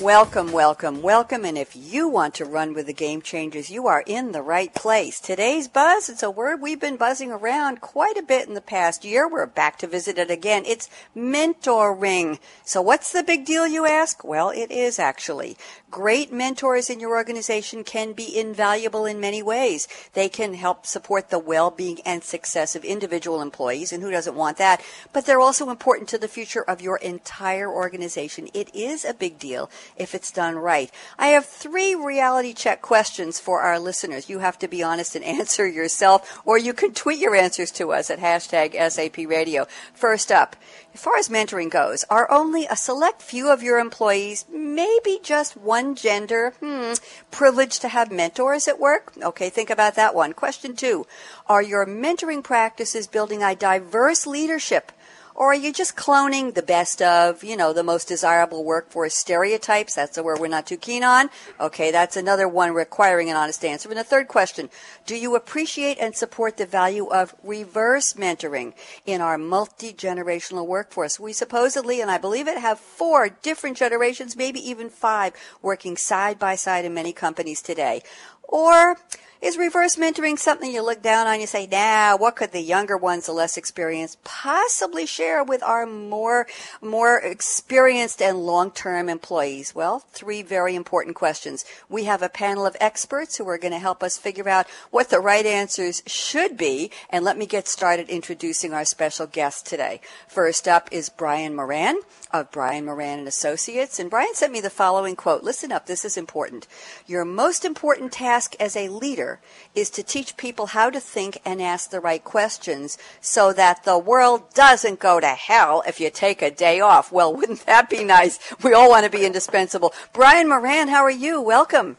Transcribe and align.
Welcome, 0.00 0.50
welcome, 0.50 1.02
welcome. 1.02 1.44
And 1.44 1.56
if 1.56 1.76
you 1.76 2.08
want 2.08 2.34
to 2.34 2.44
run 2.44 2.74
with 2.74 2.86
the 2.86 2.92
game 2.92 3.22
changers, 3.22 3.70
you 3.70 3.86
are 3.86 4.02
in 4.04 4.32
the 4.32 4.42
right 4.42 4.74
place. 4.74 5.20
Today's 5.20 5.68
buzz, 5.68 6.08
it's 6.08 6.22
a 6.22 6.32
word 6.32 6.60
we've 6.60 6.80
been 6.80 6.96
buzzing 6.96 7.30
around 7.30 7.80
quite 7.80 8.16
a 8.16 8.22
bit 8.22 8.48
in 8.48 8.54
the 8.54 8.60
past 8.60 9.04
year. 9.04 9.28
We're 9.28 9.46
back 9.46 9.78
to 9.78 9.86
visit 9.86 10.18
it 10.18 10.32
again. 10.32 10.64
It's 10.66 10.90
mentoring. 11.16 12.40
So 12.64 12.82
what's 12.82 13.12
the 13.12 13.22
big 13.22 13.46
deal, 13.46 13.68
you 13.68 13.86
ask? 13.86 14.24
Well, 14.24 14.50
it 14.50 14.72
is 14.72 14.98
actually. 14.98 15.56
Great 15.92 16.32
mentors 16.32 16.90
in 16.90 16.98
your 16.98 17.14
organization 17.14 17.84
can 17.84 18.14
be 18.14 18.36
invaluable 18.36 19.06
in 19.06 19.20
many 19.20 19.44
ways. 19.44 19.86
They 20.12 20.28
can 20.28 20.54
help 20.54 20.86
support 20.86 21.30
the 21.30 21.38
well-being 21.38 22.00
and 22.04 22.24
success 22.24 22.74
of 22.74 22.84
individual 22.84 23.40
employees, 23.40 23.92
and 23.92 24.02
who 24.02 24.10
doesn't 24.10 24.34
want 24.34 24.56
that? 24.56 24.82
But 25.12 25.24
they're 25.24 25.40
also 25.40 25.70
important 25.70 26.08
to 26.08 26.18
the 26.18 26.26
future 26.26 26.62
of 26.62 26.82
your 26.82 26.96
entire 26.96 27.72
organization. 27.72 28.48
It 28.52 28.74
is 28.74 29.04
a 29.04 29.14
big 29.14 29.38
deal 29.38 29.70
if 29.96 30.14
it's 30.14 30.30
done 30.30 30.56
right. 30.56 30.90
I 31.18 31.28
have 31.28 31.46
three 31.46 31.94
reality 31.94 32.52
check 32.52 32.82
questions 32.82 33.38
for 33.38 33.60
our 33.60 33.78
listeners. 33.78 34.28
You 34.28 34.40
have 34.40 34.58
to 34.60 34.68
be 34.68 34.82
honest 34.82 35.14
and 35.16 35.24
answer 35.24 35.66
yourself, 35.66 36.40
or 36.44 36.58
you 36.58 36.72
can 36.72 36.94
tweet 36.94 37.18
your 37.18 37.34
answers 37.34 37.70
to 37.72 37.92
us 37.92 38.10
at 38.10 38.20
hashtag 38.20 38.74
SAP 38.90 39.28
Radio. 39.28 39.66
First 39.94 40.30
up, 40.32 40.56
as 40.94 41.00
far 41.00 41.16
as 41.16 41.28
mentoring 41.28 41.70
goes, 41.70 42.04
are 42.08 42.30
only 42.30 42.66
a 42.66 42.76
select 42.76 43.20
few 43.20 43.50
of 43.50 43.64
your 43.64 43.78
employees, 43.78 44.44
maybe 44.52 45.18
just 45.22 45.56
one 45.56 45.96
gender, 45.96 46.54
hmm, 46.60 46.92
privileged 47.32 47.82
to 47.82 47.88
have 47.88 48.12
mentors 48.12 48.68
at 48.68 48.78
work? 48.78 49.12
Okay, 49.20 49.50
think 49.50 49.70
about 49.70 49.96
that 49.96 50.14
one. 50.14 50.32
Question 50.32 50.76
two, 50.76 51.04
are 51.48 51.62
your 51.62 51.84
mentoring 51.84 52.44
practices 52.44 53.08
building 53.08 53.42
a 53.42 53.56
diverse 53.56 54.24
leadership? 54.24 54.92
Or 55.36 55.48
are 55.48 55.54
you 55.54 55.72
just 55.72 55.96
cloning 55.96 56.54
the 56.54 56.62
best 56.62 57.02
of, 57.02 57.42
you 57.42 57.56
know, 57.56 57.72
the 57.72 57.82
most 57.82 58.06
desirable 58.06 58.62
workforce 58.62 59.16
stereotypes? 59.16 59.94
That's 59.94 60.14
the 60.14 60.22
word 60.22 60.38
we're 60.38 60.46
not 60.46 60.66
too 60.66 60.76
keen 60.76 61.02
on. 61.02 61.28
Okay, 61.58 61.90
that's 61.90 62.16
another 62.16 62.46
one 62.46 62.72
requiring 62.72 63.30
an 63.30 63.36
honest 63.36 63.64
answer. 63.64 63.88
And 63.88 63.98
the 63.98 64.04
third 64.04 64.28
question, 64.28 64.70
do 65.06 65.16
you 65.16 65.34
appreciate 65.34 65.98
and 65.98 66.14
support 66.14 66.56
the 66.56 66.66
value 66.66 67.06
of 67.06 67.34
reverse 67.42 68.12
mentoring 68.12 68.74
in 69.06 69.20
our 69.20 69.36
multi-generational 69.36 70.68
workforce? 70.68 71.18
We 71.18 71.32
supposedly, 71.32 72.00
and 72.00 72.12
I 72.12 72.18
believe 72.18 72.46
it, 72.46 72.58
have 72.58 72.78
four 72.78 73.28
different 73.28 73.76
generations, 73.76 74.36
maybe 74.36 74.60
even 74.60 74.88
five, 74.88 75.32
working 75.60 75.96
side 75.96 76.38
by 76.38 76.54
side 76.54 76.84
in 76.84 76.94
many 76.94 77.12
companies 77.12 77.60
today. 77.60 78.02
Or 78.44 78.98
is 79.44 79.58
reverse 79.58 79.96
mentoring 79.96 80.38
something 80.38 80.70
you 80.72 80.82
look 80.82 81.02
down 81.02 81.26
on? 81.26 81.38
You 81.38 81.46
say, 81.46 81.68
nah, 81.70 82.16
what 82.16 82.34
could 82.34 82.52
the 82.52 82.62
younger 82.62 82.96
ones, 82.96 83.26
the 83.26 83.32
less 83.32 83.58
experienced, 83.58 84.24
possibly 84.24 85.04
share 85.04 85.44
with 85.44 85.62
our 85.62 85.84
more, 85.84 86.46
more 86.80 87.18
experienced 87.18 88.22
and 88.22 88.46
long-term 88.46 89.10
employees? 89.10 89.74
Well, 89.74 89.98
three 90.12 90.40
very 90.40 90.74
important 90.74 91.14
questions. 91.14 91.66
We 91.90 92.04
have 92.04 92.22
a 92.22 92.30
panel 92.30 92.64
of 92.64 92.74
experts 92.80 93.36
who 93.36 93.46
are 93.46 93.58
going 93.58 93.72
to 93.74 93.78
help 93.78 94.02
us 94.02 94.16
figure 94.16 94.48
out 94.48 94.66
what 94.90 95.10
the 95.10 95.20
right 95.20 95.44
answers 95.44 96.02
should 96.06 96.56
be. 96.56 96.90
And 97.10 97.22
let 97.22 97.36
me 97.36 97.44
get 97.44 97.68
started 97.68 98.08
introducing 98.08 98.72
our 98.72 98.86
special 98.86 99.26
guest 99.26 99.66
today. 99.66 100.00
First 100.26 100.66
up 100.66 100.88
is 100.90 101.10
Brian 101.10 101.54
Moran 101.54 102.00
of 102.32 102.50
Brian 102.50 102.86
Moran 102.86 103.18
and 103.20 103.28
Associates. 103.28 103.98
And 104.00 104.08
Brian 104.08 104.34
sent 104.34 104.52
me 104.52 104.60
the 104.62 104.70
following 104.70 105.16
quote. 105.16 105.42
Listen 105.42 105.70
up. 105.70 105.84
This 105.84 106.04
is 106.04 106.16
important. 106.16 106.66
Your 107.06 107.26
most 107.26 107.64
important 107.64 108.10
task 108.10 108.56
as 108.58 108.74
a 108.74 108.88
leader 108.88 109.33
is 109.74 109.90
to 109.90 110.02
teach 110.02 110.36
people 110.36 110.66
how 110.66 110.90
to 110.90 111.00
think 111.00 111.40
and 111.44 111.60
ask 111.60 111.90
the 111.90 112.00
right 112.00 112.22
questions 112.22 112.98
so 113.20 113.52
that 113.52 113.84
the 113.84 113.98
world 113.98 114.52
doesn't 114.54 115.00
go 115.00 115.20
to 115.20 115.28
hell 115.28 115.82
if 115.86 116.00
you 116.00 116.10
take 116.10 116.42
a 116.42 116.50
day 116.50 116.80
off. 116.80 117.12
Well, 117.12 117.34
wouldn't 117.36 117.66
that 117.66 117.90
be 117.90 118.04
nice? 118.04 118.38
We 118.62 118.72
all 118.72 118.88
want 118.88 119.04
to 119.04 119.10
be 119.10 119.26
indispensable. 119.26 119.92
Brian 120.12 120.48
Moran, 120.48 120.88
how 120.88 121.02
are 121.02 121.10
you? 121.10 121.40
Welcome. 121.40 121.96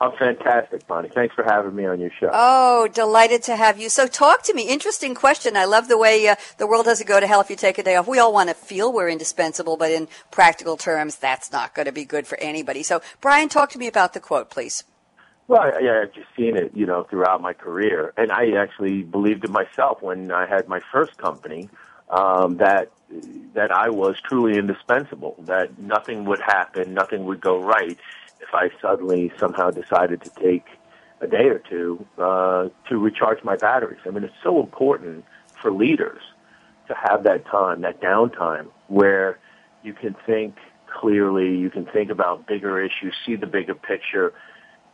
I'm 0.00 0.12
fantastic, 0.18 0.86
Bonnie. 0.86 1.08
Thanks 1.08 1.34
for 1.34 1.44
having 1.44 1.74
me 1.74 1.86
on 1.86 2.00
your 2.00 2.10
show. 2.18 2.28
Oh, 2.32 2.88
delighted 2.92 3.42
to 3.44 3.56
have 3.56 3.78
you. 3.78 3.88
So, 3.88 4.06
talk 4.06 4.42
to 4.42 4.54
me. 4.54 4.68
Interesting 4.68 5.14
question. 5.14 5.56
I 5.56 5.64
love 5.66 5.88
the 5.88 5.96
way 5.96 6.28
uh, 6.28 6.34
the 6.58 6.66
world 6.66 6.84
doesn't 6.84 7.06
go 7.06 7.20
to 7.20 7.26
hell 7.26 7.40
if 7.40 7.48
you 7.48 7.56
take 7.56 7.78
a 7.78 7.82
day 7.82 7.94
off. 7.94 8.08
We 8.08 8.18
all 8.18 8.32
want 8.32 8.48
to 8.48 8.54
feel 8.54 8.92
we're 8.92 9.08
indispensable, 9.08 9.76
but 9.76 9.92
in 9.92 10.08
practical 10.30 10.76
terms, 10.76 11.16
that's 11.16 11.52
not 11.52 11.74
going 11.74 11.86
to 11.86 11.92
be 11.92 12.04
good 12.04 12.26
for 12.26 12.36
anybody. 12.38 12.82
So, 12.82 13.02
Brian, 13.20 13.48
talk 13.48 13.70
to 13.70 13.78
me 13.78 13.86
about 13.86 14.14
the 14.14 14.20
quote, 14.20 14.50
please. 14.50 14.84
Well, 15.46 15.60
I've 15.60 16.12
just 16.12 16.28
seen 16.36 16.56
it, 16.56 16.72
you 16.74 16.86
know, 16.86 17.04
throughout 17.04 17.42
my 17.42 17.52
career, 17.52 18.14
and 18.16 18.32
I 18.32 18.52
actually 18.52 19.02
believed 19.02 19.44
it 19.44 19.50
myself 19.50 20.00
when 20.00 20.30
I 20.32 20.46
had 20.46 20.68
my 20.68 20.80
first 20.90 21.18
company 21.18 21.68
um, 22.08 22.56
that 22.58 22.90
that 23.54 23.70
I 23.70 23.90
was 23.90 24.16
truly 24.26 24.58
indispensable. 24.58 25.36
That 25.40 25.78
nothing 25.78 26.24
would 26.24 26.40
happen, 26.40 26.94
nothing 26.94 27.26
would 27.26 27.42
go 27.42 27.60
right 27.62 27.98
if 28.40 28.54
I 28.54 28.70
suddenly 28.80 29.32
somehow 29.38 29.70
decided 29.70 30.22
to 30.22 30.30
take 30.30 30.64
a 31.20 31.26
day 31.26 31.48
or 31.48 31.58
two 31.58 32.06
uh, 32.18 32.68
to 32.88 32.98
recharge 32.98 33.44
my 33.44 33.56
batteries. 33.56 34.00
I 34.06 34.10
mean, 34.10 34.24
it's 34.24 34.34
so 34.42 34.60
important 34.60 35.26
for 35.60 35.70
leaders 35.70 36.22
to 36.88 36.94
have 36.94 37.24
that 37.24 37.46
time, 37.46 37.82
that 37.82 38.00
downtime, 38.00 38.68
where 38.88 39.38
you 39.82 39.92
can 39.92 40.16
think 40.26 40.56
clearly, 40.86 41.56
you 41.56 41.70
can 41.70 41.86
think 41.86 42.10
about 42.10 42.46
bigger 42.46 42.82
issues, 42.82 43.14
see 43.26 43.36
the 43.36 43.46
bigger 43.46 43.74
picture 43.74 44.32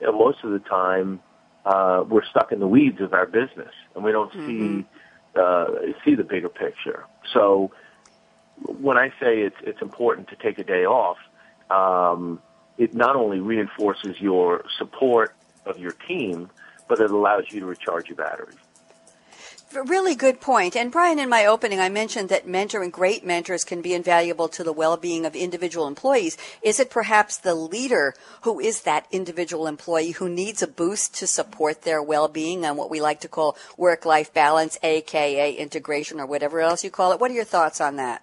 you 0.01 0.07
know, 0.07 0.19
most 0.19 0.39
of 0.45 0.51
the 0.51 0.59
time 0.59 1.21
uh, 1.65 2.05
we're 2.09 2.25
stuck 2.25 2.53
in 2.53 2.61
the 2.61 2.67
weeds 2.67 3.01
of 3.01 3.13
our 3.13 3.27
business 3.27 3.73
and 3.95 4.05
we 4.05 4.13
don't 4.13 4.33
mm-hmm. 4.33 4.81
see 4.81 4.87
uh, 5.37 5.67
see 6.05 6.15
the 6.15 6.25
bigger 6.25 6.49
picture. 6.49 7.05
So 7.33 7.71
when 8.63 8.97
I 8.97 9.11
say 9.21 9.41
it's 9.43 9.57
it's 9.63 9.83
important 9.83 10.29
to 10.29 10.37
take 10.37 10.59
a 10.59 10.65
day 10.65 10.85
off, 10.85 11.19
um, 11.71 12.41
it 12.79 12.95
not 12.95 13.17
only 13.17 13.41
reinforces 13.41 14.21
your 14.21 14.65
support 14.79 15.35
of 15.67 15.79
your 15.79 15.93
team, 15.93 16.51
but 16.89 17.01
it 17.01 17.11
allows 17.11 17.45
you 17.51 17.61
to 17.61 17.67
recharge 17.67 18.09
your 18.09 18.17
batteries 18.17 18.57
really 19.73 20.15
good 20.15 20.41
point. 20.41 20.77
And 20.77 20.91
Brian, 20.91 21.19
in 21.19 21.29
my 21.29 21.47
opening, 21.47 21.81
I 21.81 21.89
mentioned 21.89 22.29
that 22.29 22.47
mentoring 22.47 22.91
great 22.91 23.25
mentors 23.25 23.65
can 23.65 23.83
be 23.83 23.95
invaluable 23.95 24.49
to 24.49 24.65
the 24.65 24.73
well-being 24.73 25.25
of 25.25 25.37
individual 25.37 25.87
employees. 25.87 26.37
Is 26.63 26.81
it 26.81 26.91
perhaps 26.91 27.39
the 27.39 27.55
leader 27.55 28.15
who 28.43 28.59
is 28.61 28.83
that 28.83 29.07
individual 29.11 29.67
employee 29.67 30.13
who 30.13 30.29
needs 30.29 30.63
a 30.63 30.67
boost 30.67 31.15
to 31.17 31.27
support 31.27 31.83
their 31.83 32.03
well-being 32.03 32.65
and 32.65 32.77
what 32.77 32.91
we 32.91 33.01
like 33.01 33.21
to 33.21 33.29
call 33.29 33.57
work-life 33.77 34.35
balance, 34.35 34.79
aka 34.83 35.53
integration 35.53 36.21
or 36.21 36.27
whatever 36.27 36.61
else 36.61 36.83
you 36.85 36.91
call 36.91 37.13
it? 37.13 37.21
What 37.21 37.31
are 37.31 37.35
your 37.35 37.45
thoughts 37.45 37.81
on 37.81 37.97
that? 37.97 38.23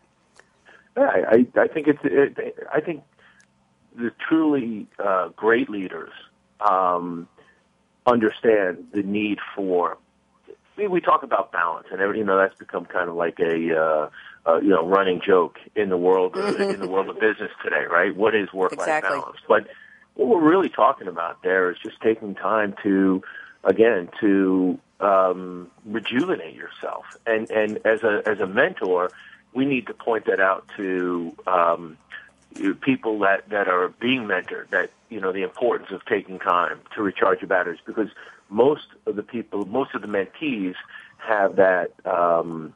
I, 0.98 1.46
I 1.56 1.68
think 1.68 1.88
it's. 1.88 2.00
It, 2.04 2.58
I 2.74 2.82
think 2.82 3.04
the 3.96 4.12
truly 4.28 4.88
uh, 4.98 5.30
great 5.30 5.70
leaders 5.70 6.12
um, 6.60 7.28
understand 8.06 8.88
the 8.94 9.04
need 9.04 9.40
for 9.56 9.98
we, 10.78 10.88
we 10.88 11.02
talk 11.02 11.24
about 11.24 11.52
balance, 11.52 11.88
and 11.92 12.00
every, 12.00 12.20
you 12.20 12.24
know 12.24 12.38
that's 12.38 12.56
become 12.56 12.86
kind 12.86 13.10
of 13.10 13.16
like 13.16 13.40
a 13.40 13.76
uh, 13.76 14.10
uh, 14.46 14.60
you 14.62 14.70
know 14.70 14.86
running 14.88 15.22
joke 15.26 15.58
in 15.76 15.90
the 15.90 15.98
world 15.98 16.38
in 16.60 16.80
the 16.80 16.88
world 16.88 17.10
of 17.10 17.20
business 17.20 17.52
today, 17.64 17.86
right? 17.90 18.16
What 18.16 18.36
is 18.36 18.54
work-life 18.54 18.80
exactly. 18.80 19.18
balance? 19.18 19.38
But 19.48 19.68
what 20.14 20.28
we're 20.30 20.50
really 20.50 20.70
talking 20.70 21.08
about 21.08 21.44
there 21.44 21.70
is 21.72 21.78
just 21.84 22.02
taking 22.02 22.36
time 22.36 22.76
to, 22.84 23.22
again, 23.64 24.10
to 24.20 24.80
um, 25.00 25.70
rejuvenate 25.86 26.56
yourself, 26.56 27.06
and 27.26 27.50
and 27.52 27.80
as 27.86 28.04
a 28.04 28.22
as 28.26 28.40
a 28.40 28.48
mentor, 28.48 29.10
we 29.54 29.66
need 29.66 29.88
to 29.88 29.94
point 29.94 30.26
that 30.26 30.40
out 30.40 30.70
to 30.78 31.36
um, 31.48 31.98
people 32.82 33.20
that 33.20 33.50
that 33.50 33.68
are 33.68 33.90
being 34.00 34.24
mentored. 34.24 34.70
That 34.70 34.92
you 35.10 35.20
know 35.20 35.32
the 35.32 35.44
importance 35.44 35.90
of 35.92 36.06
taking 36.06 36.40
time 36.40 36.80
to 36.96 37.02
recharge 37.02 37.42
your 37.42 37.48
batteries 37.50 37.80
because 37.86 38.10
most 38.50 38.88
of 39.06 39.16
the 39.16 39.24
people, 39.24 39.66
most 39.66 39.94
of 39.96 40.02
the 40.02 40.08
mentees 40.08 40.76
have 41.18 41.58
that, 41.58 41.92
um, 42.06 42.74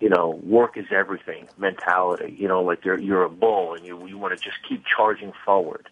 you 0.00 0.08
know, 0.08 0.40
work 0.42 0.76
is 0.76 0.86
everything 0.90 1.48
mentality. 1.58 2.34
You 2.38 2.48
know, 2.48 2.62
like 2.62 2.84
you're 2.84 2.98
you're 2.98 3.24
a 3.24 3.30
bull 3.30 3.74
and 3.74 3.84
you 3.84 4.06
you 4.06 4.18
want 4.18 4.36
to 4.36 4.42
just 4.42 4.56
keep 4.68 4.82
charging 4.84 5.32
forward. 5.44 5.88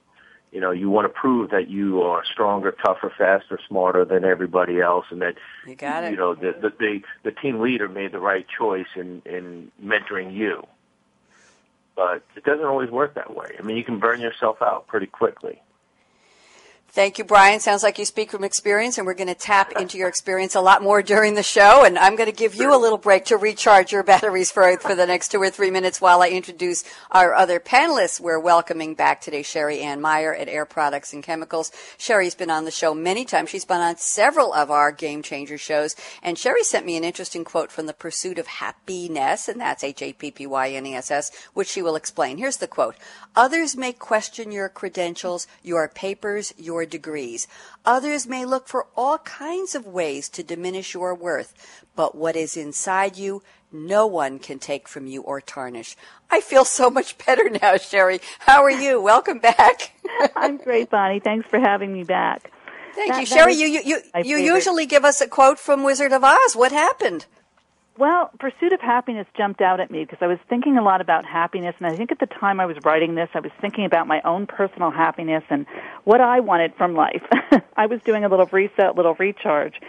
You 0.51 0.63
know, 0.63 0.71
you 0.71 0.89
want 0.89 1.05
to 1.05 1.11
prove 1.11 1.51
that 1.51 1.69
you 1.69 2.01
are 2.01 2.25
stronger, 2.25 2.73
tougher, 2.73 3.13
faster, 3.19 3.59
smarter 3.69 4.07
than 4.07 4.25
everybody 4.25 4.81
else, 4.81 5.05
and 5.11 5.21
that 5.21 5.35
you 5.67 5.75
got 5.75 6.05
it. 6.05 6.13
You 6.13 6.17
know, 6.17 6.35
the 6.35 6.53
the 6.53 6.73
the, 6.79 7.03
the 7.25 7.33
team 7.33 7.61
leader 7.61 7.89
made 7.89 8.13
the 8.13 8.21
right 8.21 8.47
choice 8.49 8.87
in 8.97 9.21
in 9.27 9.71
mentoring 9.83 10.35
you. 10.35 10.67
But 11.99 12.23
it 12.37 12.45
doesn't 12.45 12.65
always 12.65 12.91
work 12.91 13.17
that 13.17 13.35
way. 13.35 13.57
I 13.59 13.63
mean, 13.63 13.77
you 13.77 13.83
can 13.83 13.99
burn 13.99 14.21
yourself 14.21 14.63
out 14.63 14.87
pretty 14.87 15.07
quickly. 15.07 15.61
Thank 16.91 17.19
you, 17.19 17.25
Brian. 17.25 17.61
Sounds 17.61 17.83
like 17.83 17.99
you 17.99 18.07
speak 18.07 18.31
from 18.31 18.43
experience, 18.43 18.97
and 18.97 19.07
we're 19.07 19.13
going 19.13 19.29
to 19.29 19.35
tap 19.35 19.73
into 19.73 19.99
your 19.99 20.09
experience 20.09 20.55
a 20.55 20.61
lot 20.63 20.83
more 20.83 21.03
during 21.03 21.35
the 21.35 21.43
show. 21.43 21.85
And 21.85 21.99
I'm 21.99 22.17
going 22.17 22.31
to 22.31 22.35
give 22.35 22.55
you 22.55 22.75
a 22.75 22.81
little 22.81 22.97
break 22.97 23.27
to 23.27 23.37
recharge 23.37 23.93
your 23.93 24.03
batteries 24.03 24.51
for, 24.51 24.75
for 24.79 24.95
the 24.95 25.07
next 25.07 25.29
two 25.29 25.41
or 25.41 25.51
three 25.51 25.71
minutes 25.71 26.01
while 26.01 26.23
I 26.23 26.31
introduce 26.31 26.85
our 27.11 27.35
other 27.35 27.61
panelists. 27.61 28.21
We're 28.21 28.41
welcoming 28.41 28.95
back 28.95 29.21
today 29.21 29.43
Sherryanne 29.43 30.01
Meyer 30.01 30.35
at 30.35 30.49
Air 30.49 30.65
Products 30.65 31.13
and 31.13 31.23
Chemicals. 31.23 31.71
Sherry's 31.99 32.35
been 32.35 32.51
on 32.51 32.65
the 32.65 32.71
show 32.71 32.95
many 32.95 33.27
times. 33.27 33.51
She's 33.51 33.67
been 33.67 33.83
on 33.83 33.99
several 33.99 34.55
of 34.55 34.71
our 34.71 34.91
Game 34.91 35.21
Changer 35.21 35.59
shows. 35.59 35.95
And 36.23 36.39
Sherry 36.39 36.65
sent 36.65 36.87
me 36.87 36.97
an 36.97 37.05
interesting 37.05 37.45
quote 37.45 37.71
from 37.71 37.85
The 37.85 37.93
Pursuit 37.93 38.39
of 38.39 38.47
Happyness, 38.47 39.47
and 39.47 39.61
that's 39.61 39.85
H 39.85 40.01
A 40.01 40.15
P 40.15 40.31
P 40.31 40.47
Y 40.47 40.71
N 40.71 40.87
E 40.87 40.95
S 40.95 41.11
S, 41.11 41.31
which 41.53 41.69
she 41.69 41.83
will 41.83 41.97
explain. 41.97 42.39
Here's 42.39 42.57
the 42.57 42.67
quote 42.67 42.97
Others 43.37 43.77
may 43.77 43.93
question 43.93 44.51
your 44.51 44.71
credentials, 44.71 45.47
your 45.63 45.87
papers, 45.87 46.55
your 46.57 46.78
degrees. 46.87 47.47
Others 47.85 48.27
may 48.27 48.45
look 48.45 48.69
for 48.69 48.87
all 48.97 49.19
kinds 49.19 49.75
of 49.75 49.87
ways 49.87 50.29
to 50.31 50.43
diminish 50.43 50.95
your 50.95 51.15
worth, 51.15 51.83
but 51.97 52.15
what 52.15 52.37
is 52.37 52.57
inside 52.57 53.17
you, 53.17 53.43
no 53.71 54.07
one 54.07 54.39
can 54.39 54.59
take 54.59 54.89
from 54.89 55.07
you 55.07 55.23
or 55.23 55.41
tarnish. 55.41 55.97
I 56.31 56.41
feel 56.41 56.65
so 56.65 56.91
much 56.91 57.19
better 57.27 57.51
now, 57.51 57.77
Sherry. 57.77 58.21
How 58.41 58.63
are 58.63 58.71
you? 58.71 59.01
Welcome 59.01 59.39
back. 59.39 59.93
I'm 60.37 60.57
great, 60.57 60.91
Bonnie. 60.91 61.21
Thanks 61.21 61.49
for 61.49 61.59
having 61.59 61.93
me 61.93 62.05
back. 62.05 62.51
Thank 62.95 63.13
that, 63.13 63.21
you, 63.21 63.27
Sherry. 63.27 63.55
You 63.55 63.67
you 63.67 63.81
you, 63.85 64.01
you 64.25 64.37
usually 64.39 64.87
give 64.87 65.05
us 65.05 65.21
a 65.21 65.29
quote 65.29 65.59
from 65.59 65.85
Wizard 65.85 66.13
of 66.13 66.25
Oz. 66.25 66.57
What 66.57 66.73
happened? 66.73 67.27
Well, 67.99 68.31
Pursuit 68.39 68.73
of 68.73 68.79
Happyness 68.79 69.27
jumped 69.37 69.61
out 69.61 69.81
at 69.81 69.91
me 69.91 70.05
because 70.05 70.19
I 70.21 70.29
was 70.29 70.39
thinking 70.49 70.79
a 70.79 70.83
lot 70.85 71.01
about 71.01 71.25
happiness, 71.25 71.75
and 71.81 71.89
I 71.89 71.97
think 71.97 72.13
at 72.13 72.21
the 72.21 72.27
time 72.27 72.61
I 72.61 72.67
was 72.67 72.77
writing 72.85 73.17
this, 73.17 73.29
I 73.35 73.41
was 73.41 73.51
thinking 73.61 73.85
about 73.87 74.07
my 74.07 74.21
own 74.25 74.47
personal 74.47 74.93
happiness 74.93 75.43
and 75.51 75.67
what 76.05 76.21
I 76.21 76.39
wanted 76.39 76.77
from 76.77 76.95
life. 76.95 77.25
I 77.77 77.87
was 77.87 78.01
doing 78.05 78.25
a 78.25 78.29
little 78.29 78.47
reset, 78.53 78.95
little 78.95 79.15
recharge, 79.15 79.81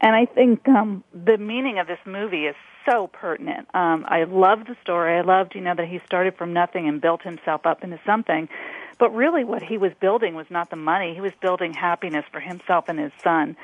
and 0.00 0.16
I 0.16 0.26
think 0.26 0.68
um, 0.68 1.04
the 1.14 1.38
meaning 1.38 1.78
of 1.78 1.86
this 1.86 2.00
movie 2.04 2.46
is 2.46 2.56
so 2.84 3.06
pertinent. 3.06 3.68
Um, 3.72 4.06
I 4.08 4.24
loved 4.24 4.66
the 4.66 4.76
story. 4.82 5.16
I 5.16 5.20
loved, 5.20 5.54
you 5.54 5.60
know, 5.60 5.76
that 5.76 5.86
he 5.86 6.00
started 6.04 6.36
from 6.36 6.52
nothing 6.52 6.88
and 6.88 7.00
built 7.00 7.22
himself 7.22 7.64
up 7.64 7.84
into 7.84 8.00
something. 8.04 8.48
But 8.98 9.14
really, 9.14 9.44
what 9.44 9.62
he 9.62 9.78
was 9.78 9.92
building 10.00 10.34
was 10.34 10.46
not 10.50 10.70
the 10.70 10.76
money. 10.76 11.14
He 11.14 11.20
was 11.20 11.32
building 11.40 11.74
happiness 11.74 12.24
for 12.32 12.40
himself 12.40 12.88
and 12.88 12.98
his 12.98 13.12
son 13.22 13.56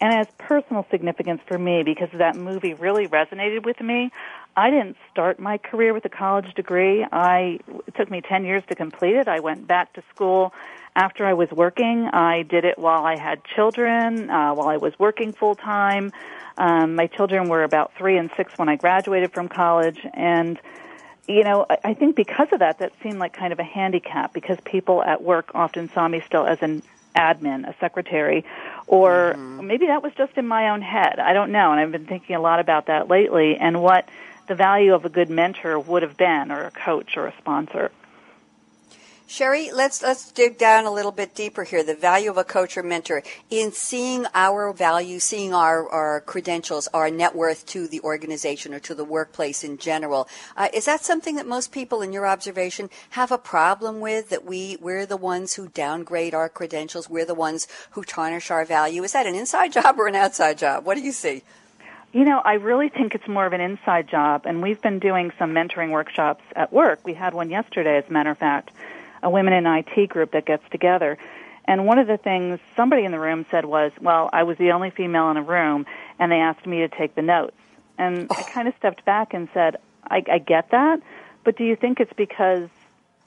and 0.00 0.12
has 0.12 0.26
personal 0.38 0.86
significance 0.90 1.40
for 1.46 1.58
me 1.58 1.82
because 1.82 2.08
that 2.14 2.36
movie 2.36 2.74
really 2.74 3.06
resonated 3.06 3.64
with 3.64 3.80
me. 3.80 4.10
I 4.56 4.70
didn't 4.70 4.96
start 5.10 5.38
my 5.38 5.58
career 5.58 5.94
with 5.94 6.04
a 6.04 6.08
college 6.08 6.52
degree. 6.54 7.04
I 7.10 7.60
it 7.86 7.94
took 7.94 8.10
me 8.10 8.20
10 8.20 8.44
years 8.44 8.62
to 8.68 8.74
complete 8.74 9.16
it. 9.16 9.28
I 9.28 9.40
went 9.40 9.66
back 9.66 9.92
to 9.94 10.02
school 10.14 10.52
after 10.96 11.24
I 11.24 11.34
was 11.34 11.50
working. 11.50 12.06
I 12.06 12.42
did 12.42 12.64
it 12.64 12.78
while 12.78 13.04
I 13.04 13.16
had 13.16 13.44
children, 13.44 14.28
uh, 14.28 14.54
while 14.54 14.68
I 14.68 14.76
was 14.76 14.92
working 14.98 15.32
full 15.32 15.54
time. 15.54 16.12
Um, 16.58 16.94
my 16.94 17.06
children 17.06 17.48
were 17.48 17.62
about 17.62 17.92
three 17.96 18.16
and 18.16 18.30
six 18.36 18.52
when 18.58 18.68
I 18.68 18.76
graduated 18.76 19.32
from 19.32 19.48
college, 19.48 19.98
and 20.12 20.60
you 21.28 21.44
know, 21.44 21.64
I, 21.70 21.78
I 21.84 21.94
think 21.94 22.16
because 22.16 22.48
of 22.52 22.58
that, 22.58 22.78
that 22.80 22.92
seemed 23.02 23.18
like 23.18 23.32
kind 23.32 23.52
of 23.52 23.58
a 23.58 23.64
handicap 23.64 24.32
because 24.34 24.58
people 24.64 25.02
at 25.02 25.22
work 25.22 25.52
often 25.54 25.88
saw 25.90 26.06
me 26.08 26.20
still 26.26 26.46
as 26.46 26.58
an 26.60 26.82
admin, 27.14 27.68
a 27.68 27.74
secretary, 27.80 28.44
or 28.86 29.34
mm-hmm. 29.36 29.66
maybe 29.66 29.86
that 29.86 30.02
was 30.02 30.12
just 30.16 30.36
in 30.36 30.46
my 30.46 30.70
own 30.70 30.82
head. 30.82 31.18
I 31.18 31.32
don't 31.32 31.52
know. 31.52 31.72
And 31.72 31.80
I've 31.80 31.92
been 31.92 32.06
thinking 32.06 32.36
a 32.36 32.40
lot 32.40 32.60
about 32.60 32.86
that 32.86 33.08
lately 33.08 33.56
and 33.56 33.82
what 33.82 34.08
the 34.48 34.54
value 34.54 34.94
of 34.94 35.04
a 35.04 35.08
good 35.08 35.30
mentor 35.30 35.78
would 35.78 36.02
have 36.02 36.16
been, 36.16 36.50
or 36.50 36.64
a 36.64 36.70
coach, 36.70 37.16
or 37.16 37.26
a 37.26 37.34
sponsor. 37.38 37.92
Sherry, 39.30 39.70
let's 39.70 40.02
let's 40.02 40.32
dig 40.32 40.58
down 40.58 40.86
a 40.86 40.90
little 40.90 41.12
bit 41.12 41.36
deeper 41.36 41.62
here. 41.62 41.84
The 41.84 41.94
value 41.94 42.30
of 42.30 42.36
a 42.36 42.42
coach 42.42 42.76
or 42.76 42.82
mentor 42.82 43.22
in 43.48 43.70
seeing 43.70 44.26
our 44.34 44.72
value, 44.72 45.20
seeing 45.20 45.54
our, 45.54 45.88
our 45.88 46.20
credentials, 46.22 46.88
our 46.92 47.12
net 47.12 47.36
worth 47.36 47.64
to 47.66 47.86
the 47.86 48.00
organization 48.00 48.74
or 48.74 48.80
to 48.80 48.92
the 48.92 49.04
workplace 49.04 49.62
in 49.62 49.78
general. 49.78 50.28
Uh, 50.56 50.66
is 50.74 50.86
that 50.86 51.04
something 51.04 51.36
that 51.36 51.46
most 51.46 51.70
people, 51.70 52.02
in 52.02 52.12
your 52.12 52.26
observation, 52.26 52.90
have 53.10 53.30
a 53.30 53.38
problem 53.38 54.00
with? 54.00 54.30
That 54.30 54.44
we 54.44 54.76
we're 54.80 55.06
the 55.06 55.16
ones 55.16 55.54
who 55.54 55.68
downgrade 55.68 56.34
our 56.34 56.48
credentials, 56.48 57.08
we're 57.08 57.24
the 57.24 57.32
ones 57.32 57.68
who 57.92 58.02
tarnish 58.02 58.50
our 58.50 58.64
value. 58.64 59.04
Is 59.04 59.12
that 59.12 59.26
an 59.26 59.36
inside 59.36 59.70
job 59.80 59.94
or 59.96 60.08
an 60.08 60.16
outside 60.16 60.58
job? 60.58 60.84
What 60.84 60.96
do 60.96 61.02
you 61.02 61.12
see? 61.12 61.44
You 62.12 62.24
know, 62.24 62.40
I 62.40 62.54
really 62.54 62.88
think 62.88 63.14
it's 63.14 63.28
more 63.28 63.46
of 63.46 63.52
an 63.52 63.60
inside 63.60 64.08
job, 64.08 64.42
and 64.44 64.60
we've 64.60 64.82
been 64.82 64.98
doing 64.98 65.30
some 65.38 65.52
mentoring 65.52 65.92
workshops 65.92 66.42
at 66.56 66.72
work. 66.72 66.98
We 67.04 67.14
had 67.14 67.32
one 67.32 67.48
yesterday, 67.48 67.96
as 67.98 68.08
a 68.08 68.12
matter 68.12 68.32
of 68.32 68.38
fact 68.38 68.72
a 69.22 69.30
women 69.30 69.52
in 69.52 69.66
IT 69.66 70.08
group 70.08 70.32
that 70.32 70.46
gets 70.46 70.62
together. 70.70 71.18
And 71.64 71.86
one 71.86 71.98
of 71.98 72.06
the 72.06 72.16
things 72.16 72.58
somebody 72.74 73.04
in 73.04 73.12
the 73.12 73.20
room 73.20 73.46
said 73.50 73.64
was, 73.64 73.92
well, 74.00 74.30
I 74.32 74.42
was 74.42 74.58
the 74.58 74.72
only 74.72 74.90
female 74.90 75.30
in 75.30 75.36
a 75.36 75.42
room, 75.42 75.86
and 76.18 76.32
they 76.32 76.40
asked 76.40 76.66
me 76.66 76.78
to 76.78 76.88
take 76.88 77.14
the 77.14 77.22
notes. 77.22 77.56
And 77.98 78.26
oh. 78.30 78.34
I 78.36 78.42
kind 78.42 78.66
of 78.66 78.74
stepped 78.78 79.04
back 79.04 79.34
and 79.34 79.48
said, 79.52 79.76
I, 80.04 80.24
I 80.30 80.38
get 80.38 80.70
that, 80.70 81.00
but 81.44 81.56
do 81.56 81.64
you 81.64 81.76
think 81.76 82.00
it's 82.00 82.12
because 82.14 82.68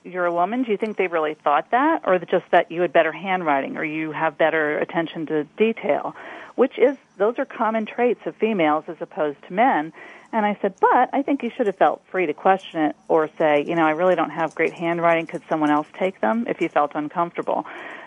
you're 0.04 0.25
a 0.25 0.34
woman? 0.34 0.63
Do 0.63 0.72
you 0.72 0.78
think 0.78 0.98
they 0.98 1.07
really 1.07 1.36
thought 1.36 1.72
that, 1.72 2.01
or 2.06 2.19
just 2.19 2.46
that 2.51 2.72
you 2.72 2.81
had 2.81 2.92
better 2.92 3.12
handwriting, 3.12 3.78
or 3.78 3.86
you 3.86 4.12
have 4.12 4.38
better 4.38 4.78
attention 4.80 5.25
to 5.28 5.46
detail? 5.57 6.16
Which 6.56 6.78
is, 6.78 6.98
those 7.18 7.40
are 7.40 7.46
common 7.46 7.86
traits 7.86 8.22
of 8.26 8.36
females 8.36 8.86
as 8.88 8.98
opposed 9.00 9.42
to 9.48 9.54
men. 9.54 9.92
And 10.32 10.46
I 10.46 10.58
said, 10.62 10.76
but 10.80 11.10
I 11.14 11.22
think 11.22 11.44
you 11.44 11.52
should 11.56 11.68
have 11.68 11.78
felt 11.78 12.04
free 12.10 12.26
to 12.26 12.34
question 12.34 12.82
it 12.82 12.96
or 13.08 13.30
say, 13.38 13.64
you 13.68 13.76
know, 13.76 13.86
I 13.86 13.92
really 13.92 14.16
don't 14.16 14.32
have 14.32 14.56
great 14.56 14.74
handwriting. 14.74 15.28
Could 15.28 15.44
someone 15.48 15.70
else 15.70 15.88
take 15.98 16.22
them 16.22 16.46
if 16.48 16.62
you 16.62 16.70
felt 16.70 16.92
uncomfortable? 16.96 17.66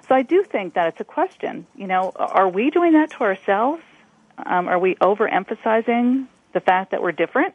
So 0.09 0.15
I 0.15 0.23
do 0.23 0.43
think 0.43 0.75
that 0.75 0.89
it's 0.89 1.01
a 1.01 1.05
question. 1.05 1.67
You 1.75 1.87
know, 1.87 2.13
are 2.15 2.49
we 2.49 2.71
doing 2.71 2.93
that 2.93 3.11
to 3.13 3.21
ourselves? 3.23 3.83
Um, 4.45 4.69
are 4.69 4.79
we 4.79 4.97
overemphasizing 4.97 6.27
the 6.53 6.61
fact 6.61 6.91
that 6.91 7.03
we're 7.03 7.13
different? 7.13 7.55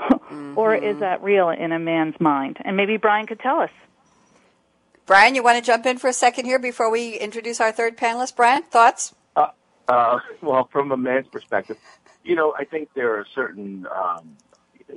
mm-hmm. 0.00 0.58
Or 0.58 0.74
is 0.74 0.98
that 1.00 1.22
real 1.22 1.50
in 1.50 1.72
a 1.72 1.78
man's 1.78 2.18
mind? 2.18 2.58
And 2.64 2.76
maybe 2.76 2.96
Brian 2.96 3.26
could 3.26 3.40
tell 3.40 3.60
us. 3.60 3.70
Brian, 5.04 5.34
you 5.34 5.42
want 5.42 5.56
to 5.56 5.64
jump 5.64 5.86
in 5.86 5.98
for 5.98 6.08
a 6.08 6.12
second 6.12 6.46
here 6.46 6.58
before 6.58 6.90
we 6.90 7.14
introduce 7.14 7.60
our 7.60 7.70
third 7.70 7.96
panelist? 7.96 8.34
Brian, 8.34 8.62
thoughts? 8.62 9.14
Uh, 9.88 10.20
well, 10.42 10.68
from 10.70 10.92
a 10.92 10.96
man's 10.96 11.28
perspective, 11.28 11.76
you 12.24 12.34
know, 12.34 12.54
I 12.58 12.64
think 12.64 12.90
there 12.94 13.14
are 13.18 13.26
certain, 13.34 13.86
um, 13.94 14.36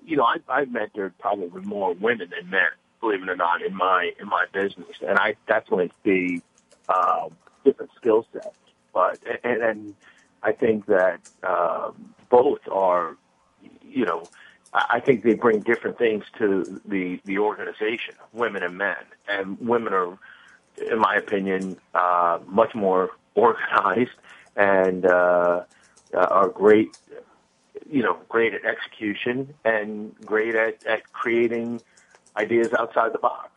you 0.03 0.17
know, 0.17 0.23
I, 0.23 0.37
I've 0.47 0.69
mentored 0.69 1.13
probably 1.19 1.61
more 1.61 1.93
women 1.93 2.29
than 2.29 2.49
men, 2.49 2.69
believe 2.99 3.21
it 3.21 3.29
or 3.29 3.35
not, 3.35 3.61
in 3.61 3.75
my 3.75 4.11
in 4.19 4.27
my 4.27 4.45
business, 4.51 4.97
and 5.07 5.17
I 5.17 5.35
definitely 5.47 5.91
see 6.03 6.41
uh, 6.87 7.29
different 7.63 7.91
skill 7.95 8.25
sets. 8.33 8.55
But 8.93 9.19
and, 9.43 9.61
and 9.61 9.95
I 10.41 10.51
think 10.53 10.87
that 10.87 11.19
um, 11.43 12.13
both 12.29 12.59
are, 12.71 13.15
you 13.83 14.05
know, 14.05 14.23
I 14.73 14.99
think 14.99 15.23
they 15.23 15.33
bring 15.33 15.61
different 15.61 15.97
things 15.97 16.23
to 16.37 16.81
the 16.85 17.19
the 17.25 17.39
organization, 17.39 18.15
women 18.33 18.63
and 18.63 18.77
men, 18.77 18.97
and 19.27 19.59
women 19.59 19.93
are, 19.93 20.17
in 20.77 20.99
my 20.99 21.15
opinion, 21.15 21.77
uh, 21.93 22.39
much 22.47 22.75
more 22.75 23.11
organized 23.35 24.11
and 24.55 25.05
uh, 25.05 25.63
are 26.13 26.49
great 26.49 26.97
you 27.89 28.03
know, 28.03 28.17
great 28.29 28.53
at 28.53 28.63
execution 28.65 29.53
and 29.65 30.15
great 30.25 30.55
at, 30.55 30.85
at 30.85 31.11
creating 31.11 31.81
ideas 32.37 32.73
outside 32.77 33.13
the 33.13 33.19
box. 33.19 33.49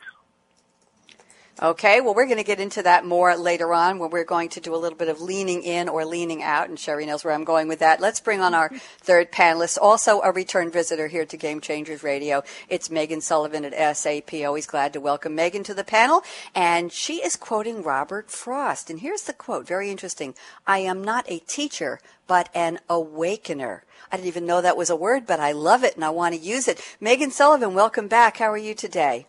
Okay, 1.60 2.00
well, 2.00 2.14
we're 2.14 2.26
going 2.26 2.38
to 2.38 2.44
get 2.44 2.60
into 2.60 2.82
that 2.82 3.04
more 3.04 3.36
later 3.36 3.74
on 3.74 3.98
when 3.98 4.08
we're 4.08 4.24
going 4.24 4.48
to 4.48 4.60
do 4.60 4.74
a 4.74 4.76
little 4.76 4.96
bit 4.96 5.08
of 5.08 5.20
leaning 5.20 5.62
in 5.62 5.86
or 5.86 6.06
leaning 6.06 6.42
out, 6.42 6.70
and 6.70 6.78
Sherry 6.78 7.04
knows 7.04 7.24
where 7.24 7.34
I'm 7.34 7.44
going 7.44 7.68
with 7.68 7.80
that. 7.80 8.00
Let's 8.00 8.20
bring 8.20 8.40
on 8.40 8.54
our 8.54 8.70
third 9.00 9.30
panelist, 9.30 9.76
also 9.80 10.22
a 10.22 10.32
return 10.32 10.70
visitor 10.70 11.08
here 11.08 11.26
to 11.26 11.36
Game 11.36 11.60
Changers 11.60 12.02
Radio. 12.02 12.42
It's 12.70 12.88
Meaghan 12.88 13.20
Sullivan 13.20 13.66
at 13.66 13.96
SAP. 13.96 14.32
Always 14.32 14.66
glad 14.66 14.94
to 14.94 15.00
welcome 15.00 15.36
Meaghan 15.36 15.62
to 15.64 15.74
the 15.74 15.84
panel, 15.84 16.22
and 16.54 16.90
she 16.90 17.16
is 17.16 17.36
quoting 17.36 17.82
Robert 17.82 18.30
Frost. 18.30 18.88
And 18.88 19.00
here's 19.00 19.22
the 19.22 19.34
quote, 19.34 19.66
very 19.66 19.90
interesting. 19.90 20.34
I 20.66 20.78
am 20.78 21.04
not 21.04 21.30
a 21.30 21.40
teacher, 21.40 22.00
but 22.26 22.48
an 22.54 22.80
awakener. 22.88 23.84
I 24.10 24.16
didn't 24.16 24.28
even 24.28 24.46
know 24.46 24.62
that 24.62 24.78
was 24.78 24.88
a 24.88 24.96
word, 24.96 25.26
but 25.26 25.38
I 25.38 25.52
love 25.52 25.84
it 25.84 25.96
and 25.96 26.04
I 26.04 26.10
want 26.10 26.34
to 26.34 26.40
use 26.40 26.66
it. 26.66 26.78
Meaghan 27.00 27.30
Sullivan, 27.30 27.74
welcome 27.74 28.08
back. 28.08 28.38
How 28.38 28.50
are 28.50 28.58
you 28.58 28.74
today? 28.74 29.26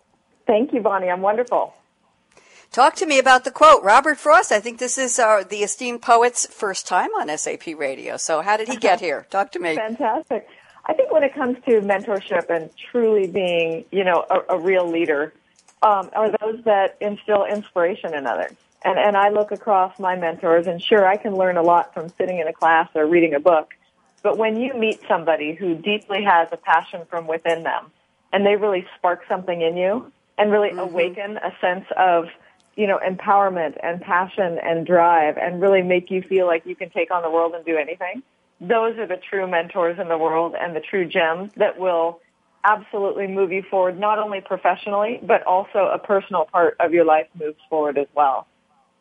Thank 0.47 0.73
you, 0.73 0.79
Bonnie. 0.79 1.09
I'm 1.09 1.21
wonderful. 1.21 1.73
Talk 2.73 2.95
to 2.95 3.05
me 3.05 3.19
about 3.19 3.43
the 3.43 3.51
quote. 3.51 3.83
Robert 3.83 4.17
Frost, 4.17 4.51
I 4.51 4.59
think 4.59 4.79
this 4.79 4.97
is 4.97 5.19
uh, 5.19 5.43
the 5.47 5.57
esteemed 5.57 6.01
poet's 6.01 6.47
first 6.47 6.87
time 6.87 7.11
on 7.11 7.29
SAP 7.37 7.67
radio. 7.77 8.17
So, 8.17 8.41
how 8.41 8.57
did 8.57 8.67
he 8.67 8.77
get 8.77 8.99
here? 8.99 9.27
Talk 9.29 9.51
to 9.51 9.59
me. 9.59 9.75
Fantastic. 9.75 10.47
I 10.83 10.93
think 10.93 11.11
when 11.11 11.21
it 11.21 11.35
comes 11.35 11.57
to 11.65 11.81
mentorship 11.81 12.49
and 12.49 12.71
truly 12.91 13.27
being, 13.27 13.85
you 13.91 14.03
know, 14.03 14.25
a, 14.27 14.55
a 14.55 14.59
real 14.59 14.89
leader, 14.89 15.33
um, 15.83 16.09
are 16.13 16.31
those 16.41 16.63
that 16.63 16.97
instill 16.99 17.45
inspiration 17.45 18.15
in 18.15 18.25
others. 18.25 18.53
And, 18.83 18.97
and 18.97 19.15
I 19.17 19.29
look 19.29 19.51
across 19.51 19.99
my 19.99 20.15
mentors, 20.15 20.65
and 20.65 20.81
sure, 20.81 21.05
I 21.05 21.17
can 21.17 21.35
learn 21.35 21.57
a 21.57 21.61
lot 21.61 21.93
from 21.93 22.09
sitting 22.09 22.39
in 22.39 22.47
a 22.47 22.53
class 22.53 22.89
or 22.95 23.05
reading 23.05 23.35
a 23.35 23.39
book. 23.39 23.75
But 24.23 24.39
when 24.39 24.59
you 24.59 24.73
meet 24.73 24.99
somebody 25.07 25.53
who 25.53 25.75
deeply 25.75 26.23
has 26.23 26.47
a 26.51 26.57
passion 26.57 27.01
from 27.07 27.27
within 27.27 27.61
them 27.61 27.91
and 28.31 28.43
they 28.43 28.55
really 28.55 28.87
spark 28.97 29.21
something 29.29 29.61
in 29.61 29.77
you 29.77 30.11
and 30.39 30.51
really 30.51 30.69
mm-hmm. 30.69 30.79
awaken 30.79 31.37
a 31.37 31.53
sense 31.61 31.85
of 31.95 32.29
you 32.75 32.87
know, 32.87 32.99
empowerment 33.05 33.77
and 33.83 34.01
passion 34.01 34.57
and 34.63 34.85
drive 34.85 35.37
and 35.37 35.61
really 35.61 35.81
make 35.81 36.09
you 36.09 36.21
feel 36.21 36.47
like 36.47 36.65
you 36.65 36.75
can 36.75 36.89
take 36.89 37.11
on 37.11 37.21
the 37.21 37.29
world 37.29 37.53
and 37.53 37.65
do 37.65 37.77
anything. 37.77 38.23
Those 38.59 38.97
are 38.97 39.07
the 39.07 39.17
true 39.17 39.47
mentors 39.47 39.99
in 39.99 40.07
the 40.07 40.17
world 40.17 40.55
and 40.59 40.75
the 40.75 40.79
true 40.79 41.07
gems 41.07 41.51
that 41.57 41.79
will 41.79 42.19
absolutely 42.63 43.27
move 43.27 43.51
you 43.51 43.63
forward, 43.69 43.99
not 43.99 44.19
only 44.19 44.41
professionally, 44.41 45.19
but 45.21 45.43
also 45.43 45.89
a 45.93 45.99
personal 45.99 46.45
part 46.45 46.77
of 46.79 46.93
your 46.93 47.05
life 47.05 47.27
moves 47.37 47.59
forward 47.69 47.97
as 47.97 48.07
well. 48.15 48.47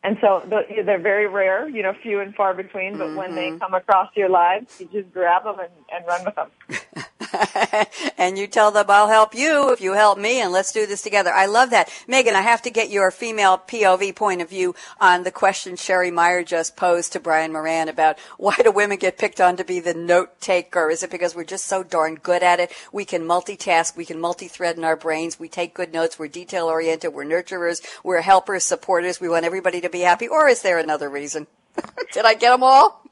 And 0.03 0.17
so 0.19 0.43
they're 0.49 0.99
very 0.99 1.27
rare, 1.27 1.69
you 1.69 1.81
know, 1.81 1.93
few 2.03 2.19
and 2.19 2.35
far 2.35 2.53
between, 2.53 2.97
but 2.97 3.07
mm-hmm. 3.07 3.15
when 3.15 3.35
they 3.35 3.49
mm-hmm. 3.49 3.59
come 3.59 3.73
across 3.73 4.09
your 4.15 4.27
lives, 4.27 4.81
you 4.81 4.89
just 4.91 5.13
grab 5.13 5.45
them 5.45 5.59
and, 5.59 5.69
and 5.93 6.05
run 6.05 6.25
with 6.25 6.35
them. 6.35 7.05
and 8.17 8.37
you 8.37 8.47
tell 8.47 8.71
them, 8.71 8.85
I'll 8.89 9.07
help 9.07 9.33
you 9.33 9.71
if 9.71 9.81
you 9.81 9.93
help 9.93 10.17
me, 10.17 10.41
and 10.41 10.51
let's 10.51 10.71
do 10.71 10.85
this 10.85 11.01
together. 11.01 11.31
I 11.31 11.45
love 11.45 11.71
that. 11.71 11.89
Meaghan, 12.07 12.33
I 12.33 12.41
have 12.41 12.61
to 12.63 12.69
get 12.69 12.89
your 12.89 13.11
female 13.11 13.57
POV 13.57 14.15
point 14.15 14.41
of 14.41 14.49
view 14.49 14.75
on 14.99 15.23
the 15.23 15.31
question 15.31 15.75
Sherry 15.75 16.11
Meyer 16.11 16.43
just 16.43 16.75
posed 16.75 17.13
to 17.13 17.19
Brian 17.19 17.51
Moran 17.51 17.89
about 17.89 18.19
why 18.37 18.55
do 18.55 18.71
women 18.71 18.97
get 18.97 19.17
picked 19.17 19.41
on 19.41 19.57
to 19.57 19.63
be 19.63 19.79
the 19.79 19.93
note 19.93 20.39
taker? 20.39 20.89
Is 20.89 21.03
it 21.03 21.11
because 21.11 21.35
we're 21.35 21.43
just 21.43 21.65
so 21.65 21.83
darn 21.83 22.15
good 22.15 22.43
at 22.43 22.59
it? 22.59 22.71
We 22.91 23.05
can 23.05 23.23
multitask, 23.23 23.95
we 23.95 24.05
can 24.05 24.19
multi-thread 24.19 24.77
in 24.77 24.83
our 24.83 24.95
brains, 24.95 25.39
we 25.39 25.49
take 25.49 25.73
good 25.73 25.93
notes, 25.93 26.19
we're 26.19 26.27
detail 26.27 26.67
oriented, 26.67 27.13
we're 27.13 27.25
nurturers, 27.25 27.81
we're 28.03 28.21
helpers, 28.21 28.65
supporters, 28.65 29.19
we 29.19 29.29
want 29.29 29.45
everybody 29.45 29.81
to 29.81 29.89
be 29.89 30.01
happy, 30.01 30.27
or 30.27 30.47
is 30.47 30.61
there 30.61 30.77
another 30.77 31.09
reason? 31.09 31.47
Did 32.13 32.25
I 32.25 32.33
get 32.35 32.51
them 32.51 32.63
all? 32.63 33.02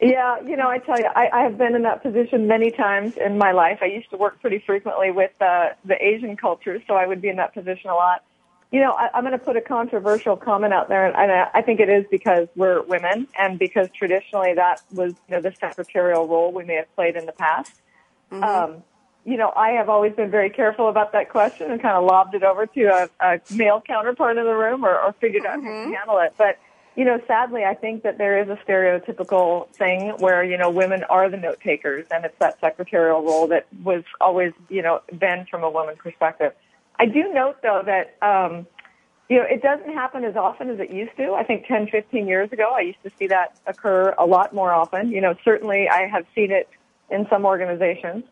Yeah, 0.00 0.40
you 0.40 0.56
know, 0.56 0.68
I 0.68 0.78
tell 0.78 0.98
you, 0.98 1.06
I, 1.06 1.28
I 1.32 1.42
have 1.42 1.58
been 1.58 1.74
in 1.74 1.82
that 1.82 2.02
position 2.02 2.46
many 2.46 2.70
times 2.70 3.16
in 3.16 3.36
my 3.36 3.52
life. 3.52 3.78
I 3.82 3.86
used 3.86 4.10
to 4.10 4.16
work 4.16 4.40
pretty 4.40 4.58
frequently 4.58 5.10
with 5.10 5.32
uh, 5.40 5.70
the 5.84 6.02
Asian 6.02 6.36
culture, 6.36 6.80
so 6.86 6.94
I 6.94 7.06
would 7.06 7.20
be 7.20 7.28
in 7.28 7.36
that 7.36 7.52
position 7.52 7.90
a 7.90 7.94
lot. 7.94 8.22
You 8.70 8.80
know, 8.80 8.92
I, 8.92 9.08
I'm 9.12 9.24
going 9.24 9.32
to 9.32 9.44
put 9.44 9.56
a 9.56 9.60
controversial 9.60 10.36
comment 10.36 10.72
out 10.72 10.88
there, 10.88 11.06
and 11.06 11.32
I, 11.32 11.50
I 11.52 11.62
think 11.62 11.80
it 11.80 11.88
is 11.88 12.04
because 12.10 12.46
we're 12.54 12.82
women, 12.82 13.26
and 13.36 13.58
because 13.58 13.88
traditionally 13.90 14.54
that 14.54 14.82
was, 14.92 15.14
you 15.28 15.34
know, 15.34 15.40
the 15.40 15.52
secretarial 15.58 16.28
role 16.28 16.52
we 16.52 16.64
may 16.64 16.74
have 16.74 16.94
played 16.94 17.16
in 17.16 17.26
the 17.26 17.32
past. 17.32 17.72
Mm-hmm. 18.30 18.44
Um, 18.44 18.82
you 19.24 19.36
know, 19.36 19.52
I 19.54 19.70
have 19.72 19.88
always 19.88 20.14
been 20.14 20.30
very 20.30 20.48
careful 20.48 20.88
about 20.88 21.12
that 21.12 21.28
question 21.28 21.70
and 21.70 21.82
kind 21.82 21.96
of 21.96 22.04
lobbed 22.04 22.34
it 22.34 22.44
over 22.44 22.66
to 22.66 22.84
a, 22.84 23.08
a 23.20 23.40
male 23.50 23.82
counterpart 23.86 24.38
in 24.38 24.44
the 24.44 24.54
room 24.54 24.84
or, 24.84 24.96
or 24.96 25.12
figured 25.14 25.44
out 25.44 25.58
mm-hmm. 25.58 25.66
how 25.66 25.72
to 25.72 25.78
mm-hmm. 25.78 25.92
handle 25.92 26.18
it. 26.20 26.34
But 26.38 26.58
you 26.98 27.04
know, 27.04 27.20
sadly, 27.28 27.62
I 27.64 27.74
think 27.74 28.02
that 28.02 28.18
there 28.18 28.42
is 28.42 28.48
a 28.48 28.56
stereotypical 28.68 29.68
thing 29.74 30.16
where, 30.18 30.42
you 30.42 30.58
know, 30.58 30.68
women 30.68 31.04
are 31.04 31.30
the 31.30 31.36
note 31.36 31.60
takers 31.60 32.04
and 32.10 32.24
it's 32.24 32.36
that 32.40 32.58
secretarial 32.58 33.22
role 33.22 33.46
that 33.46 33.68
was 33.84 34.02
always, 34.20 34.52
you 34.68 34.82
know, 34.82 35.00
been 35.16 35.46
from 35.48 35.62
a 35.62 35.70
woman 35.70 35.94
perspective. 35.94 36.54
I 36.98 37.06
do 37.06 37.32
note 37.32 37.62
though 37.62 37.82
that, 37.86 38.16
um, 38.20 38.66
you 39.28 39.36
know, 39.36 39.44
it 39.44 39.62
doesn't 39.62 39.94
happen 39.94 40.24
as 40.24 40.34
often 40.34 40.70
as 40.70 40.80
it 40.80 40.90
used 40.90 41.16
to. 41.18 41.34
I 41.34 41.44
think 41.44 41.68
10, 41.68 41.86
15 41.86 42.26
years 42.26 42.50
ago, 42.50 42.72
I 42.76 42.80
used 42.80 43.02
to 43.04 43.12
see 43.16 43.28
that 43.28 43.56
occur 43.68 44.12
a 44.18 44.26
lot 44.26 44.52
more 44.52 44.72
often. 44.72 45.12
You 45.12 45.20
know, 45.20 45.36
certainly 45.44 45.88
I 45.88 46.08
have 46.08 46.26
seen 46.34 46.50
it 46.50 46.68
in 47.10 47.28
some 47.30 47.46
organizations. 47.46 48.24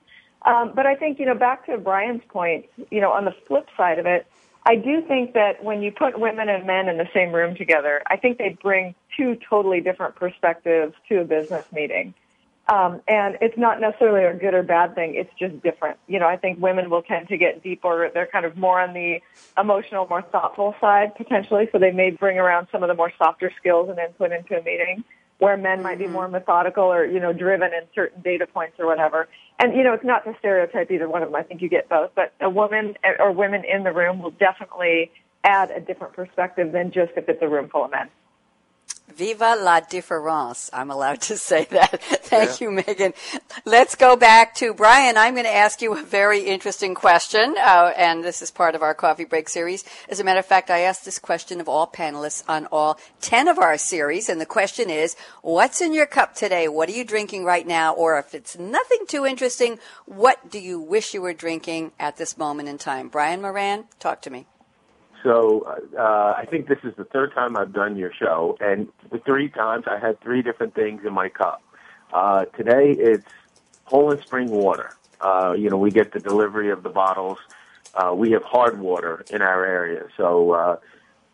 Um, 0.42 0.73
but 0.75 0.87
I 0.87 0.96
think, 0.96 1.20
you 1.20 1.26
know, 1.26 1.37
back 1.37 1.66
to 1.66 1.78
Brian's 1.78 2.25
point, 2.28 2.66
you 2.90 3.00
know, 3.00 3.12
on 3.12 3.26
the 3.26 3.35
flip 3.46 3.68
side 3.76 4.00
of 4.00 4.06
it, 4.06 4.26
I 4.68 4.75
do 4.75 5.00
think 5.00 5.35
that 5.35 5.62
when 5.62 5.80
you 5.80 5.92
put 5.92 6.18
women 6.18 6.49
and 6.49 6.66
men 6.66 6.88
in 6.88 6.99
the 6.99 7.08
same 7.14 7.32
room 7.32 7.54
together, 7.54 8.02
I 8.08 8.16
think 8.16 8.38
they 8.38 8.58
bring 8.61 8.96
two 9.16 9.38
totally 9.49 9.80
different 9.80 10.16
perspectives 10.16 10.92
to 11.08 11.20
a 11.20 11.25
business 11.25 11.64
meeting. 11.73 12.14
Um, 12.68 13.00
and 13.06 13.38
it's 13.40 13.56
not 13.56 13.80
necessarily 13.80 14.25
a 14.25 14.35
good 14.35 14.54
or 14.54 14.64
bad 14.64 14.96
thing. 14.96 15.14
It's 15.14 15.30
just 15.38 15.62
different. 15.62 15.99
You 16.08 16.18
know, 16.18 16.26
I 16.26 16.37
think 16.37 16.61
women 16.61 16.90
will 16.90 17.02
tend 17.02 17.28
to 17.28 17.37
get 17.37 17.62
deeper. 17.62 18.11
They're 18.12 18.26
kind 18.26 18.44
of 18.44 18.56
more 18.56 18.80
on 18.80 18.92
the 18.92 19.20
emotional, 19.56 20.08
more 20.08 20.23
thoughtful 20.23 20.75
side 20.80 21.14
potentially. 21.14 21.68
So 21.70 21.78
they 21.78 21.92
may 21.92 22.11
bring 22.11 22.37
around 22.37 22.66
some 22.73 22.82
of 22.82 22.88
the 22.88 22.94
more 22.94 23.12
softer 23.16 23.52
skills 23.61 23.88
and 23.88 24.00
input 24.00 24.32
into 24.32 24.58
a 24.58 24.64
meeting 24.64 25.04
where 25.38 25.57
men 25.57 25.83
might 25.83 25.99
be 25.99 26.05
mm-hmm. 26.05 26.14
more 26.14 26.28
methodical 26.28 26.85
or, 26.85 27.05
you 27.05 27.21
know, 27.21 27.33
driven 27.33 27.73
in 27.73 27.83
certain 27.95 28.23
data 28.23 28.47
points 28.47 28.76
or 28.78 28.87
whatever. 28.87 29.28
And, 29.59 29.75
you 29.75 29.83
know, 29.83 29.95
it's 29.95 30.05
not 30.05 30.25
to 30.25 30.35
stereotype 30.38 30.90
either 30.90 31.09
one 31.09 31.23
of 31.23 31.28
them. 31.28 31.37
I 31.37 31.43
think 31.43 31.62
you 31.62 31.69
get 31.69 31.88
both, 31.88 32.11
but 32.14 32.33
a 32.40 32.50
woman 32.50 32.95
or 33.19 33.33
women 33.33 33.62
in 33.64 33.85
the 33.85 33.93
room 33.93 34.21
will 34.21 34.31
definitely 34.31 35.11
add 35.45 35.71
a 35.71 35.81
different 35.81 36.14
perspective 36.14 36.73
than 36.73 36.90
just 36.90 37.12
if 37.16 37.28
it's 37.28 37.43
a 37.43 37.49
room 37.49 37.69
full 37.69 37.85
of 37.85 37.90
men. 37.90 38.09
Viva 39.15 39.57
la 39.57 39.81
différence. 39.81 40.69
I'm 40.73 40.91
allowed 40.91 41.21
to 41.23 41.37
say 41.37 41.65
that. 41.71 42.03
Thank 42.03 42.61
yeah. 42.61 42.69
you, 42.69 42.77
Meaghan. 42.77 43.15
Let's 43.65 43.95
go 43.95 44.17
back 44.17 44.55
to 44.57 44.75
Brian. 44.75 45.17
I'm 45.17 45.35
going 45.35 45.47
to 45.47 45.55
ask 45.55 45.81
you 45.81 45.97
a 45.97 46.03
very 46.03 46.41
interesting 46.41 46.95
question, 46.95 47.55
uh, 47.59 47.93
and 47.97 48.25
this 48.25 48.43
is 48.43 48.51
part 48.51 48.75
of 48.75 48.83
our 48.83 48.95
coffee 48.95 49.25
break 49.25 49.49
series. 49.49 49.85
As 50.09 50.21
a 50.21 50.25
matter 50.25 50.41
of 50.41 50.47
fact, 50.47 50.71
I 50.71 50.81
asked 50.81 51.05
this 51.05 51.19
question 51.19 51.61
of 51.61 51.69
all 51.69 51.87
panelists 51.87 52.43
on 52.49 52.67
all 52.73 52.99
10 53.21 53.49
of 53.49 53.59
our 53.59 53.79
series, 53.79 54.29
and 54.29 54.41
the 54.41 54.47
question 54.47 54.91
is, 54.91 55.17
what's 55.43 55.81
in 55.81 55.95
your 55.95 56.07
cup 56.07 56.35
today? 56.35 56.69
What 56.69 56.89
are 56.89 56.93
you 56.93 57.05
drinking 57.05 57.45
right 57.45 57.67
now? 57.67 57.95
Or 57.95 58.19
if 58.19 58.35
it's 58.35 58.59
nothing 58.59 59.07
too 59.07 59.25
interesting, 59.25 59.79
what 60.05 60.51
do 60.51 60.59
you 60.59 60.81
wish 60.81 61.15
you 61.15 61.23
were 61.23 61.33
drinking 61.33 61.93
at 61.99 62.17
this 62.17 62.37
moment 62.37 62.69
in 62.69 62.77
time? 62.77 63.09
Brian 63.09 63.41
Moran, 63.41 63.85
talk 63.99 64.21
to 64.23 64.31
me. 64.31 64.47
So 65.23 65.66
uh, 65.99 66.35
I 66.37 66.46
think 66.46 66.68
this 66.68 66.78
is 66.85 66.94
the 66.96 67.04
third 67.04 67.32
time 67.35 67.56
I've 67.56 67.73
done 67.73 67.96
your 67.96 68.12
show, 68.12 68.56
and 68.61 68.88
the 69.11 69.18
three 69.18 69.49
times 69.49 69.85
I 69.87 69.99
had 69.99 70.20
three 70.20 70.42
different 70.42 70.75
things 70.75 71.04
in 71.04 71.12
my 71.12 71.28
cup. 71.28 71.62
Uh, 72.12 72.44
today 72.56 72.92
it's 72.92 73.26
Poland 73.87 74.20
Spring 74.23 74.50
water. 74.50 74.92
Uh, 75.20 75.54
you 75.56 75.70
know, 75.70 75.78
we 75.78 75.90
get 75.90 76.12
the 76.12 76.20
delivery 76.20 76.70
of 76.70 76.82
the 76.82 76.90
bottles. 76.90 77.38
Uh, 77.94 78.14
we 78.14 78.30
have 78.32 78.42
hard 78.44 78.78
water 78.78 79.25
in 79.30 79.42
our 79.42 79.64
area, 79.64 80.04
so 80.16 80.52
uh, 80.52 80.76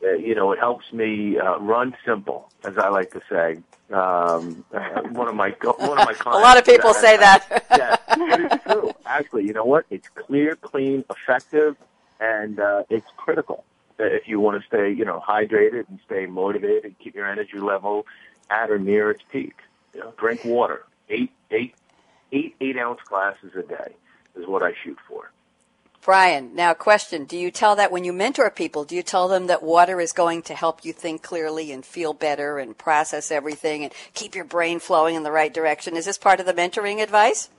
uh 0.05 0.13
you 0.13 0.35
know 0.35 0.53
it 0.53 0.59
helps 0.59 0.93
me 0.93 1.39
uh, 1.39 1.59
run 1.59 1.95
simple, 2.05 2.51
as 2.65 2.79
I 2.79 2.89
like 2.89 3.11
to 3.13 3.21
say. 3.29 3.59
Um, 3.93 4.65
one 5.13 5.29
of 5.29 5.35
my 5.35 5.51
one 5.61 5.99
of 5.99 6.07
my 6.07 6.15
clients, 6.15 6.25
a 6.27 6.29
lot 6.31 6.57
of 6.57 6.65
people 6.65 6.95
say 6.95 7.17
that. 7.17 7.65
yeah, 7.71 7.97
it's 8.17 8.65
true. 8.65 8.93
Actually, 9.05 9.47
you 9.47 9.53
know 9.53 9.65
what? 9.65 9.87
It's 9.91 10.09
clear, 10.09 10.55
clean, 10.55 11.05
effective, 11.11 11.77
and 12.21 12.61
uh, 12.61 12.85
it's 12.89 13.09
critical 13.17 13.65
if 14.07 14.27
you 14.27 14.41
want 14.41 14.61
to 14.61 14.67
stay, 14.67 14.93
you 14.93 15.05
know, 15.05 15.23
hydrated 15.27 15.89
and 15.89 15.99
stay 16.07 16.27
motivated, 16.27 16.85
and 16.85 16.99
keep 16.99 17.15
your 17.15 17.31
energy 17.31 17.59
level 17.59 18.07
at 18.51 18.71
or 18.71 18.79
near 18.79 19.11
its 19.11 19.23
peak. 19.31 19.55
You 19.95 20.01
know, 20.01 20.15
drink 20.17 20.45
water. 20.45 20.85
Eight, 21.09 21.31
eight, 21.51 21.75
eight, 22.33 22.57
eight 22.61 22.79
ounce 22.79 23.01
glasses 23.07 23.53
a 23.55 23.63
day 23.63 23.95
is 24.37 24.47
what 24.47 24.63
I 24.63 24.73
shoot 24.83 24.99
for. 25.09 25.31
Brian, 26.05 26.57
now 26.57 26.75
question. 26.75 27.27
Do 27.27 27.39
you 27.39 27.53
tell 27.53 27.77
that 27.77 27.93
when 27.93 28.03
you 28.03 28.13
mentor 28.13 28.51
people, 28.51 28.83
do 28.83 28.97
you 28.97 29.05
tell 29.05 29.29
them 29.29 29.47
that 29.47 29.63
water 29.63 30.01
is 30.01 30.13
going 30.13 30.43
to 30.43 30.55
help 30.55 30.85
you 30.85 30.93
think 30.93 31.23
clearly 31.23 31.71
and 31.71 31.87
feel 31.87 32.13
better 32.13 32.59
and 32.59 32.77
process 32.77 33.31
everything 33.31 33.85
and 33.85 33.93
keep 34.13 34.35
your 34.35 34.45
brain 34.45 34.81
flowing 34.81 35.15
in 35.15 35.23
the 35.23 35.31
right 35.31 35.55
direction? 35.55 35.97
Is 35.97 36.07
this 36.07 36.19
part 36.19 36.41
of 36.41 36.47
the 36.47 36.55
mentoring 36.55 37.01
advice? 37.01 37.51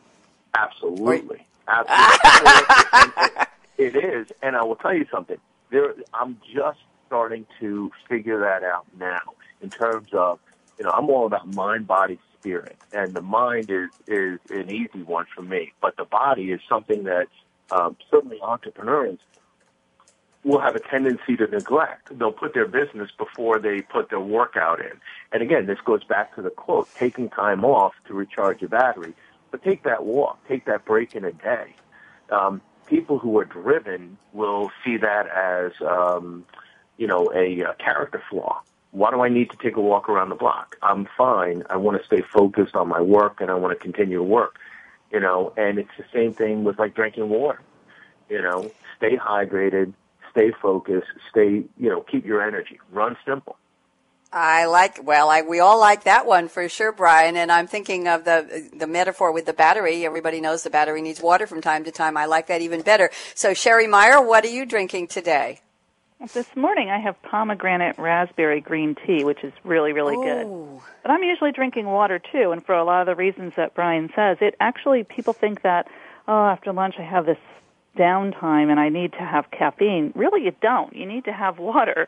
Absolutely. 0.53 1.47
Absolutely. 1.69 3.45
it 3.77 3.95
is. 3.95 4.27
And 4.41 4.57
I 4.57 4.63
will 4.63 4.75
tell 4.75 4.93
you 4.93 5.05
something 5.09 5.37
there, 5.73 5.93
I'm 6.13 6.39
just 6.55 6.79
starting 7.07 7.45
to 7.59 7.91
figure 8.07 8.39
that 8.39 8.63
out 8.63 8.85
now 8.97 9.21
in 9.61 9.69
terms 9.69 10.07
of, 10.13 10.39
you 10.77 10.85
know, 10.85 10.91
I'm 10.91 11.09
all 11.09 11.25
about 11.25 11.53
mind, 11.53 11.87
body, 11.87 12.19
spirit, 12.39 12.77
and 12.91 13.13
the 13.13 13.21
mind 13.21 13.69
is 13.69 13.89
is 14.07 14.39
an 14.49 14.69
easy 14.69 15.03
one 15.03 15.25
for 15.35 15.41
me, 15.41 15.73
but 15.81 15.97
the 15.97 16.05
body 16.05 16.51
is 16.51 16.61
something 16.69 17.03
that 17.03 17.27
um, 17.71 17.97
certainly 18.09 18.39
entrepreneurs 18.41 19.19
will 20.43 20.59
have 20.59 20.75
a 20.75 20.79
tendency 20.79 21.37
to 21.37 21.47
neglect. 21.47 22.17
They'll 22.17 22.31
put 22.31 22.53
their 22.53 22.67
business 22.67 23.09
before 23.17 23.59
they 23.59 23.81
put 23.81 24.09
their 24.09 24.19
workout 24.19 24.79
in. 24.79 24.91
And 25.31 25.41
again, 25.41 25.65
this 25.65 25.79
goes 25.85 26.03
back 26.03 26.35
to 26.35 26.41
the 26.41 26.49
quote, 26.49 26.89
taking 26.95 27.29
time 27.29 27.63
off 27.63 27.93
to 28.07 28.13
recharge 28.13 28.61
your 28.61 28.69
battery. 28.69 29.13
But 29.51 29.63
take 29.63 29.83
that 29.83 30.03
walk, 30.03 30.45
take 30.47 30.65
that 30.65 30.83
break 30.83 31.15
in 31.15 31.23
a 31.23 31.31
day. 31.31 31.75
Um, 32.29 32.61
people 32.87 33.19
who 33.19 33.37
are 33.39 33.45
driven 33.45 34.17
will 34.33 34.71
see 34.83 34.97
that 34.97 35.27
as, 35.27 35.71
um, 35.81 36.45
you 36.97 37.07
know, 37.07 37.31
a, 37.33 37.61
a 37.61 37.73
character 37.75 38.21
flaw. 38.29 38.61
Why 38.91 39.09
do 39.09 39.21
I 39.21 39.29
need 39.29 39.49
to 39.49 39.57
take 39.57 39.75
a 39.75 39.81
walk 39.81 40.07
around 40.07 40.29
the 40.29 40.35
block? 40.35 40.77
I'm 40.81 41.07
fine. 41.17 41.63
I 41.69 41.77
want 41.77 41.99
to 41.99 42.05
stay 42.05 42.21
focused 42.21 42.75
on 42.75 42.87
my 42.87 43.01
work 43.01 43.41
and 43.41 43.49
I 43.49 43.55
want 43.55 43.77
to 43.77 43.83
continue 43.83 44.17
to 44.17 44.23
work, 44.23 44.59
you 45.11 45.19
know, 45.19 45.51
and 45.57 45.79
it's 45.79 45.89
the 45.97 46.05
same 46.13 46.33
thing 46.33 46.63
with 46.63 46.77
like 46.77 46.93
drinking 46.93 47.29
water, 47.29 47.59
you 48.29 48.41
know, 48.41 48.71
stay 48.97 49.17
hydrated, 49.17 49.93
stay 50.29 50.51
focused, 50.61 51.07
stay, 51.29 51.63
you 51.77 51.89
know, 51.89 52.01
keep 52.01 52.25
your 52.25 52.45
energy, 52.45 52.79
run 52.91 53.17
simple. 53.25 53.57
I 54.33 54.65
like 54.65 54.99
well, 55.03 55.29
I 55.29 55.43
we 55.43 55.59
all 55.59 55.79
like 55.79 56.05
that 56.05 56.25
one 56.25 56.47
for 56.47 56.67
sure, 56.67 56.91
Brian. 56.91 57.37
And 57.37 57.51
I'm 57.51 57.67
thinking 57.67 58.07
of 58.07 58.25
the 58.25 58.69
the 58.75 58.87
metaphor 58.87 59.31
with 59.31 59.45
the 59.45 59.53
battery. 59.53 60.05
Everybody 60.05 60.41
knows 60.41 60.63
the 60.63 60.71
battery 60.71 61.01
needs 61.01 61.21
water 61.21 61.45
from 61.45 61.61
time 61.61 61.83
to 61.83 61.91
time. 61.91 62.17
I 62.17 62.25
like 62.25 62.47
that 62.47 62.61
even 62.61 62.81
better. 62.81 63.11
So, 63.35 63.53
Sherry 63.53 63.85
Meyer, 63.85 64.19
what 64.25 64.43
are 64.43 64.49
you 64.49 64.65
drinking 64.65 65.07
today? 65.07 65.61
This 66.33 66.47
morning 66.55 66.89
I 66.89 66.99
have 66.99 67.21
pomegranate 67.21 67.99
raspberry 67.99 68.61
green 68.61 68.95
tea, 69.05 69.23
which 69.23 69.43
is 69.43 69.53
really 69.63 69.93
really 69.93 70.15
Ooh. 70.15 70.23
good. 70.23 70.81
But 71.03 71.11
I'm 71.11 71.23
usually 71.23 71.51
drinking 71.51 71.85
water 71.85 72.19
too, 72.19 72.51
and 72.51 72.65
for 72.65 72.73
a 72.73 72.83
lot 72.83 73.01
of 73.01 73.05
the 73.07 73.15
reasons 73.15 73.53
that 73.57 73.75
Brian 73.75 74.09
says, 74.15 74.37
it 74.41 74.55
actually 74.59 75.03
people 75.03 75.33
think 75.33 75.61
that 75.61 75.87
oh, 76.27 76.45
after 76.47 76.73
lunch 76.73 76.95
I 76.97 77.03
have 77.03 77.27
this 77.27 77.37
downtime 77.97 78.71
and 78.71 78.79
I 78.79 78.89
need 78.89 79.11
to 79.11 79.19
have 79.19 79.51
caffeine. 79.51 80.11
Really, 80.15 80.45
you 80.45 80.55
don't. 80.61 80.95
You 80.95 81.05
need 81.05 81.25
to 81.25 81.33
have 81.33 81.59
water 81.59 82.07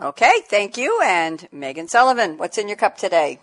Okay, 0.00 0.42
thank 0.44 0.76
you. 0.76 1.00
And 1.02 1.48
Meaghan 1.54 1.88
Sullivan, 1.88 2.36
what's 2.36 2.58
in 2.58 2.68
your 2.68 2.76
cup 2.76 2.98
today? 2.98 3.40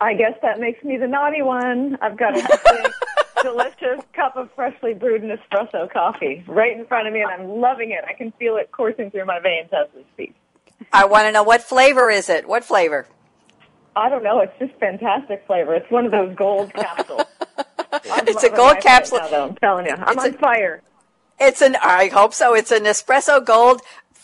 I 0.00 0.14
guess 0.14 0.32
that 0.42 0.58
makes 0.58 0.82
me 0.82 0.96
the 0.96 1.06
naughty 1.06 1.42
one. 1.42 1.96
I've 2.02 2.16
got 2.16 2.36
a 2.36 2.92
delicious 3.42 4.04
cup 4.12 4.36
of 4.36 4.50
freshly 4.56 4.94
brewed 4.94 5.22
Nespresso 5.22 5.90
coffee 5.92 6.42
right 6.48 6.76
in 6.76 6.86
front 6.86 7.06
of 7.06 7.14
me, 7.14 7.22
and 7.22 7.30
I'm 7.30 7.60
loving 7.60 7.92
it. 7.92 8.04
I 8.08 8.14
can 8.14 8.32
feel 8.32 8.56
it 8.56 8.72
coursing 8.72 9.12
through 9.12 9.26
my 9.26 9.38
veins 9.38 9.70
as 9.72 9.88
we 9.94 10.04
speak. 10.12 10.34
I 10.92 11.04
want 11.04 11.26
to 11.26 11.32
know 11.32 11.44
what 11.44 11.62
flavor 11.62 12.10
is 12.10 12.28
it? 12.28 12.48
What 12.48 12.64
flavor? 12.64 13.06
I 13.94 14.08
don't 14.08 14.24
know. 14.24 14.40
It's 14.40 14.58
just 14.58 14.72
fantastic 14.80 15.44
flavor. 15.46 15.74
It's 15.74 15.88
one 15.88 16.04
of 16.04 16.10
those 16.10 16.34
gold 16.34 16.72
capsules. 16.74 17.22
it's 18.02 18.42
a 18.42 18.50
gold 18.50 18.80
capsule. 18.80 19.18
Right 19.18 19.30
now, 19.30 19.38
though, 19.38 19.48
I'm 19.50 19.54
telling 19.56 19.86
you, 19.86 19.92
I'm 19.92 20.16
it's 20.16 20.24
on 20.24 20.34
a, 20.34 20.38
fire. 20.38 20.82
It's 21.38 21.62
an. 21.62 21.76
I 21.80 22.08
hope 22.08 22.34
so. 22.34 22.54
It's 22.54 22.72
an 22.72 22.84
espresso 22.84 23.44
gold 23.44 23.82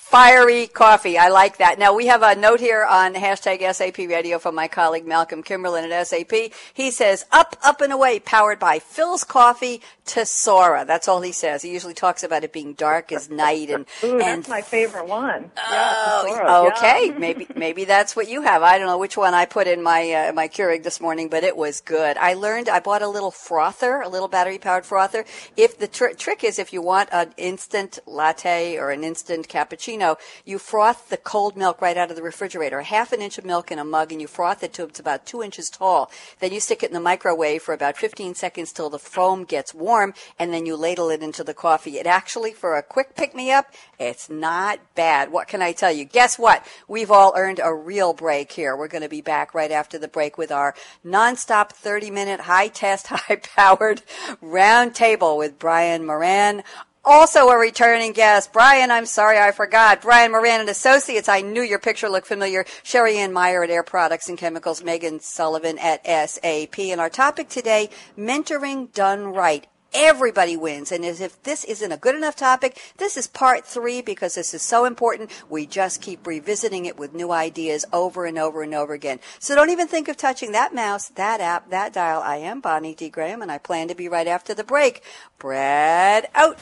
fiery 0.09 0.67
coffee. 0.67 1.19
I 1.19 1.29
like 1.29 1.59
that. 1.59 1.79
Now 1.79 1.95
we 1.95 2.07
have 2.07 2.23
a 2.23 2.35
note 2.35 2.61
here 2.61 2.83
on 2.83 3.13
hashtag 3.13 3.61
SAP 3.75 3.99
radio 3.99 4.39
from 4.39 4.55
my 4.55 4.67
colleague 4.67 5.07
Malcolm 5.07 5.43
Kimberlin 5.43 5.85
at 5.85 6.07
SAP. 6.07 6.33
He 6.73 6.91
says, 6.91 7.27
up, 7.31 7.57
up 7.63 7.83
and 7.83 7.93
away, 7.93 8.19
powered 8.19 8.59
by 8.59 8.79
Philz 8.79 9.29
Coffee 9.29 9.83
Tesora. 10.09 10.87
That's 10.87 11.07
all 11.07 11.21
he 11.21 11.33
says. 11.33 11.63
He 11.63 11.71
usually 11.71 11.95
talks 11.95 12.23
about 12.23 12.43
it 12.45 12.53
being 12.53 12.73
dark 12.73 13.13
as 13.13 13.31
night 13.31 13.71
and, 13.71 13.87
Ooh, 14.05 14.19
and 14.19 14.43
that's 14.43 14.49
my 14.49 14.63
favorite 14.63 15.07
one. 15.07 15.51
Oh, 15.57 16.73
okay. 16.75 17.09
Yeah. 17.09 17.19
maybe, 17.19 17.47
maybe 17.55 17.85
that's 17.85 18.17
what 18.17 18.29
you 18.29 18.43
have. 18.43 18.63
I 18.63 18.79
don't 18.79 18.87
know 18.87 18.99
which 18.99 19.17
one 19.17 19.35
I 19.35 19.45
put 19.47 19.67
in 19.67 19.83
my, 19.83 20.11
uh, 20.11 20.33
my 20.33 20.49
Keurig 20.49 20.83
this 20.83 21.01
morning, 21.01 21.29
but 21.29 21.45
it 21.45 21.57
was 21.57 21.81
good. 21.81 22.17
I 22.17 22.35
learned, 22.35 22.69
I 22.69 22.81
bought 22.81 23.03
a 23.03 23.09
little 23.09 23.31
frother, 23.31 24.01
a 24.01 24.09
little 24.09 24.29
battery 24.29 24.59
powered 24.59 24.85
frother. 24.85 25.25
If 25.57 25.79
the 25.79 25.89
tr- 25.89 26.17
trick 26.17 26.43
is 26.43 26.59
if 26.59 26.73
you 26.73 26.83
want 26.83 27.09
an 27.13 27.33
instant 27.37 27.99
latte 28.07 28.77
or 28.77 28.91
an 28.91 29.05
instant 29.05 29.49
cappuccino, 29.49 30.17
you 30.45 30.59
froth 30.59 31.09
the 31.09 31.17
cold 31.17 31.57
milk 31.57 31.81
right 31.81 31.97
out 31.97 32.11
of 32.11 32.17
the 32.17 32.23
refrigerator, 32.23 32.83
half 32.83 33.13
an 33.13 33.23
inch 33.23 33.39
of 33.39 33.45
milk 33.45 33.71
in 33.71 33.79
a 33.79 33.85
mug, 33.85 34.13
and 34.13 34.21
you 34.21 34.27
froth 34.27 34.63
it 34.63 34.73
to 34.75 34.85
it's 34.85 34.99
about 35.01 35.27
two 35.27 35.43
inches 35.43 35.71
tall. 35.71 36.11
Then 36.41 36.53
you 36.53 36.61
stick 36.61 36.83
it 36.83 36.91
in 36.91 36.95
the 36.95 37.01
microwave 37.01 37.63
for 37.63 37.75
about 37.75 37.97
15 37.97 38.35
seconds 38.35 38.73
till 38.73 38.91
the 38.91 38.99
foam 38.99 39.45
gets 39.45 39.75
warm, 39.75 39.98
and 40.39 40.53
then 40.53 40.67
you 40.67 40.77
ladle 40.77 41.11
it 41.11 41.23
into 41.23 41.45
the 41.45 41.55
coffee. 41.55 41.99
It 41.99 42.07
actually, 42.07 42.53
for 42.53 42.77
a 42.77 42.83
quick 42.83 43.15
pick 43.15 43.35
me 43.35 43.51
up, 43.51 43.67
it's 43.99 44.31
not 44.31 44.81
bad. 44.95 45.31
What 45.31 45.49
can 45.49 45.63
I 45.63 45.73
tell 45.73 45.93
you? 45.93 46.05
Guess 46.05 46.39
what? 46.39 46.67
We've 46.87 47.11
all 47.11 47.33
earned 47.37 47.61
a 47.63 47.75
real 47.75 48.13
break 48.13 48.53
here. 48.53 48.77
We're 48.77 48.89
going 48.89 49.03
to 49.03 49.09
be 49.09 49.21
back 49.21 49.55
right 49.55 49.71
after 49.71 49.99
the 49.99 50.09
break 50.09 50.39
with 50.39 50.53
our 50.53 50.75
nonstop 51.05 51.71
30 51.71 52.11
minute 52.11 52.41
high 52.41 52.69
test, 52.69 53.07
high 53.11 53.37
powered 53.37 54.03
round 54.41 54.95
table 54.95 55.37
with 55.37 55.59
Brian 55.59 56.05
Moran 56.07 56.63
also 57.09 57.49
a 57.49 57.59
returning 57.59 58.13
guest. 58.13 58.53
Brian, 58.53 58.91
I'm 58.91 59.07
sorry 59.07 59.39
I 59.39 59.51
forgot. 59.53 60.03
Brian 60.03 60.31
Moran 60.31 60.61
and 60.61 60.69
Associates. 60.69 61.29
I 61.29 61.41
knew 61.41 61.63
your 61.63 61.79
picture 61.79 62.09
looked 62.09 62.27
familiar. 62.27 62.65
Sherryanne 62.85 63.33
Meyer 63.33 63.65
at 63.65 63.71
Air 63.71 63.83
Products 63.83 64.29
and 64.29 64.37
Chemicals. 64.37 64.83
Meaghan 64.83 65.21
Sullivan 65.23 65.79
at 65.79 66.05
SAP. 66.05 66.79
And 66.79 67.01
our 67.01 67.11
topic 67.11 67.49
today, 67.49 67.89
mentoring 68.17 68.93
done 68.93 69.29
right. 69.29 69.67
Everybody 69.95 70.57
wins. 70.57 70.93
And 70.93 71.05
as 71.05 71.21
if 71.21 71.43
this 71.43 71.65
isn't 71.65 71.93
a 71.93 71.97
good 71.97 72.15
enough 72.15 72.37
topic, 72.37 72.79
this 72.99 73.17
is 73.17 73.27
part 73.27 73.65
three 73.65 74.03
because 74.03 74.35
this 74.35 74.53
is 74.53 74.63
so 74.63 74.85
important. 74.85 75.31
We 75.49 75.67
just 75.67 76.03
keep 76.03 76.27
revisiting 76.27 76.85
it 76.85 76.99
with 76.99 77.15
new 77.15 77.33
ideas 77.33 77.85
over 77.93 78.27
and 78.27 78.39
over 78.39 78.63
and 78.63 78.75
over 78.75 78.93
again. 78.93 79.19
So 79.39 79.55
don't 79.55 79.71
even 79.71 79.89
think 79.89 80.09
of 80.09 80.17
touching 80.17 80.53
that 80.53 80.75
mouse, 80.75 81.09
that 81.11 81.41
app, 81.41 81.71
that 81.71 81.93
dial. 81.93 82.21
I 82.21 82.37
am 82.37 82.61
Bonnie 82.61 82.95
D. 82.95 83.09
Graham 83.09 83.41
and 83.41 83.51
I 83.51 83.59
plan 83.59 83.89
to 83.89 83.95
be 83.95 84.09
right 84.09 84.27
after 84.27 84.53
the 84.55 84.65
break. 84.65 85.03
Brad 85.39 86.29
out. 86.35 86.59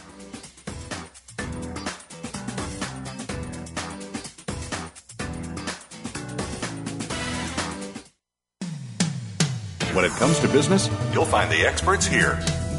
When 9.96 10.04
it 10.04 10.12
comes 10.12 10.38
to 10.40 10.48
business, 10.48 10.90
you'll 11.14 11.24
find 11.24 11.50
the 11.50 11.66
experts 11.66 12.06
here. 12.06 12.38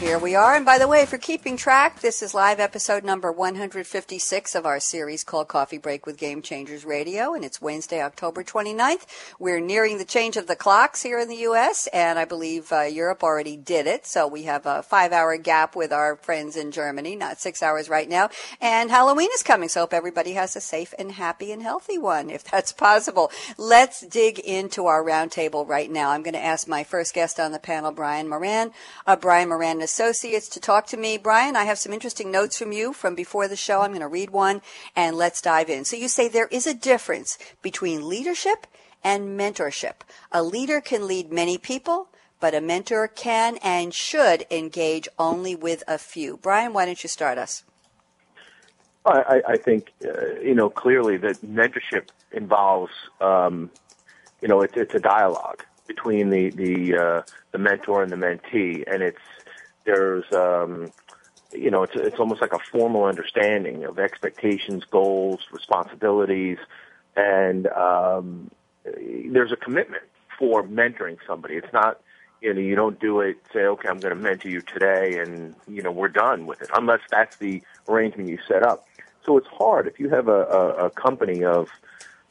Here 0.00 0.20
we 0.20 0.36
are. 0.36 0.54
And 0.54 0.64
by 0.64 0.78
the 0.78 0.86
way, 0.86 1.06
for 1.06 1.18
keeping 1.18 1.56
track, 1.56 2.02
this 2.02 2.22
is 2.22 2.32
live 2.32 2.60
episode 2.60 3.02
number 3.02 3.32
156 3.32 4.54
of 4.54 4.64
our 4.64 4.78
series 4.78 5.24
called 5.24 5.48
Coffee 5.48 5.76
Break 5.76 6.06
with 6.06 6.16
Game 6.16 6.40
Changers 6.40 6.84
Radio. 6.84 7.34
And 7.34 7.44
it's 7.44 7.60
Wednesday, 7.60 8.00
October 8.00 8.44
29th. 8.44 9.06
We're 9.40 9.58
nearing 9.58 9.98
the 9.98 10.04
change 10.04 10.36
of 10.36 10.46
the 10.46 10.54
clocks 10.54 11.02
here 11.02 11.18
in 11.18 11.28
the 11.28 11.38
U.S. 11.38 11.88
And 11.92 12.16
I 12.16 12.26
believe 12.26 12.70
uh, 12.70 12.82
Europe 12.82 13.24
already 13.24 13.56
did 13.56 13.88
it. 13.88 14.06
So 14.06 14.28
we 14.28 14.44
have 14.44 14.66
a 14.66 14.84
five 14.84 15.10
hour 15.10 15.36
gap 15.36 15.74
with 15.74 15.92
our 15.92 16.14
friends 16.14 16.56
in 16.56 16.70
Germany, 16.70 17.16
not 17.16 17.40
six 17.40 17.60
hours 17.60 17.88
right 17.88 18.08
now. 18.08 18.30
And 18.60 18.92
Halloween 18.92 19.30
is 19.34 19.42
coming. 19.42 19.68
So 19.68 19.80
hope 19.80 19.92
everybody 19.92 20.34
has 20.34 20.54
a 20.54 20.60
safe 20.60 20.94
and 20.96 21.10
happy 21.10 21.50
and 21.50 21.60
healthy 21.60 21.98
one, 21.98 22.30
if 22.30 22.44
that's 22.44 22.70
possible. 22.72 23.32
Let's 23.56 24.06
dig 24.06 24.38
into 24.38 24.86
our 24.86 25.02
roundtable 25.02 25.66
right 25.66 25.90
now. 25.90 26.10
I'm 26.10 26.22
going 26.22 26.34
to 26.34 26.44
ask 26.44 26.68
my 26.68 26.84
first 26.84 27.14
guest 27.14 27.40
on 27.40 27.50
the 27.50 27.58
panel, 27.58 27.90
Brian 27.90 28.28
Moran. 28.28 28.70
Uh, 29.04 29.16
Brian 29.16 29.48
Moran 29.48 29.87
Associates 29.88 30.50
to 30.50 30.60
talk 30.60 30.86
to 30.88 30.98
me. 30.98 31.16
Brian, 31.16 31.56
I 31.56 31.64
have 31.64 31.78
some 31.78 31.94
interesting 31.94 32.30
notes 32.30 32.58
from 32.58 32.72
you 32.72 32.92
from 32.92 33.14
before 33.14 33.48
the 33.48 33.56
show. 33.56 33.80
I'm 33.80 33.92
going 33.92 34.02
to 34.02 34.06
read 34.06 34.28
one 34.28 34.60
and 34.94 35.16
let's 35.16 35.40
dive 35.40 35.70
in. 35.70 35.86
So 35.86 35.96
you 35.96 36.08
say 36.08 36.28
there 36.28 36.48
is 36.48 36.66
a 36.66 36.74
difference 36.74 37.38
between 37.62 38.06
leadership 38.06 38.66
and 39.02 39.40
mentorship. 39.40 40.02
A 40.30 40.42
leader 40.42 40.82
can 40.82 41.06
lead 41.06 41.32
many 41.32 41.56
people, 41.56 42.08
but 42.38 42.54
a 42.54 42.60
mentor 42.60 43.08
can 43.08 43.56
and 43.62 43.94
should 43.94 44.44
engage 44.50 45.08
only 45.18 45.56
with 45.56 45.82
a 45.88 45.96
few. 45.96 46.36
Brian, 46.36 46.74
why 46.74 46.84
don't 46.84 47.02
you 47.02 47.08
start 47.08 47.38
us? 47.38 47.64
I, 49.06 49.40
I 49.48 49.56
think, 49.56 49.90
uh, 50.04 50.38
you 50.42 50.54
know, 50.54 50.68
clearly 50.68 51.16
that 51.16 51.40
mentorship 51.40 52.08
involves, 52.30 52.92
um, 53.22 53.70
you 54.42 54.48
know, 54.48 54.60
it's, 54.60 54.76
it's 54.76 54.94
a 54.94 55.00
dialogue 55.00 55.64
between 55.86 56.28
the, 56.28 56.50
the, 56.50 56.94
uh, 56.94 57.22
the 57.52 57.58
mentor 57.58 58.02
and 58.02 58.12
the 58.12 58.16
mentee, 58.16 58.84
and 58.86 59.02
it's, 59.02 59.18
there's 59.88 60.30
um, 60.32 60.92
you 61.52 61.70
know 61.70 61.82
it's 61.82 61.96
it's 61.96 62.18
almost 62.18 62.42
like 62.42 62.52
a 62.52 62.58
formal 62.58 63.04
understanding 63.04 63.84
of 63.84 63.98
expectations, 63.98 64.84
goals, 64.84 65.40
responsibilities, 65.50 66.58
and 67.16 67.66
um, 67.68 68.50
there's 68.84 69.50
a 69.50 69.56
commitment 69.56 70.02
for 70.38 70.62
mentoring 70.62 71.16
somebody. 71.26 71.54
It's 71.54 71.72
not 71.72 72.00
you 72.42 72.52
know 72.52 72.60
you 72.60 72.74
don't 72.76 73.00
do 73.00 73.20
it 73.20 73.38
say 73.52 73.60
okay 73.60 73.88
I'm 73.88 73.98
going 73.98 74.14
to 74.14 74.22
mentor 74.22 74.48
you 74.50 74.60
today 74.60 75.18
and 75.18 75.54
you 75.66 75.82
know 75.82 75.90
we're 75.90 76.08
done 76.08 76.46
with 76.46 76.60
it 76.60 76.68
unless 76.74 77.00
that's 77.10 77.36
the 77.38 77.62
arrangement 77.88 78.28
you 78.28 78.38
set 78.46 78.62
up. 78.62 78.86
So 79.24 79.38
it's 79.38 79.48
hard 79.48 79.86
if 79.86 79.98
you 79.98 80.10
have 80.10 80.28
a, 80.28 80.42
a, 80.44 80.86
a 80.86 80.90
company 80.90 81.44
of 81.44 81.70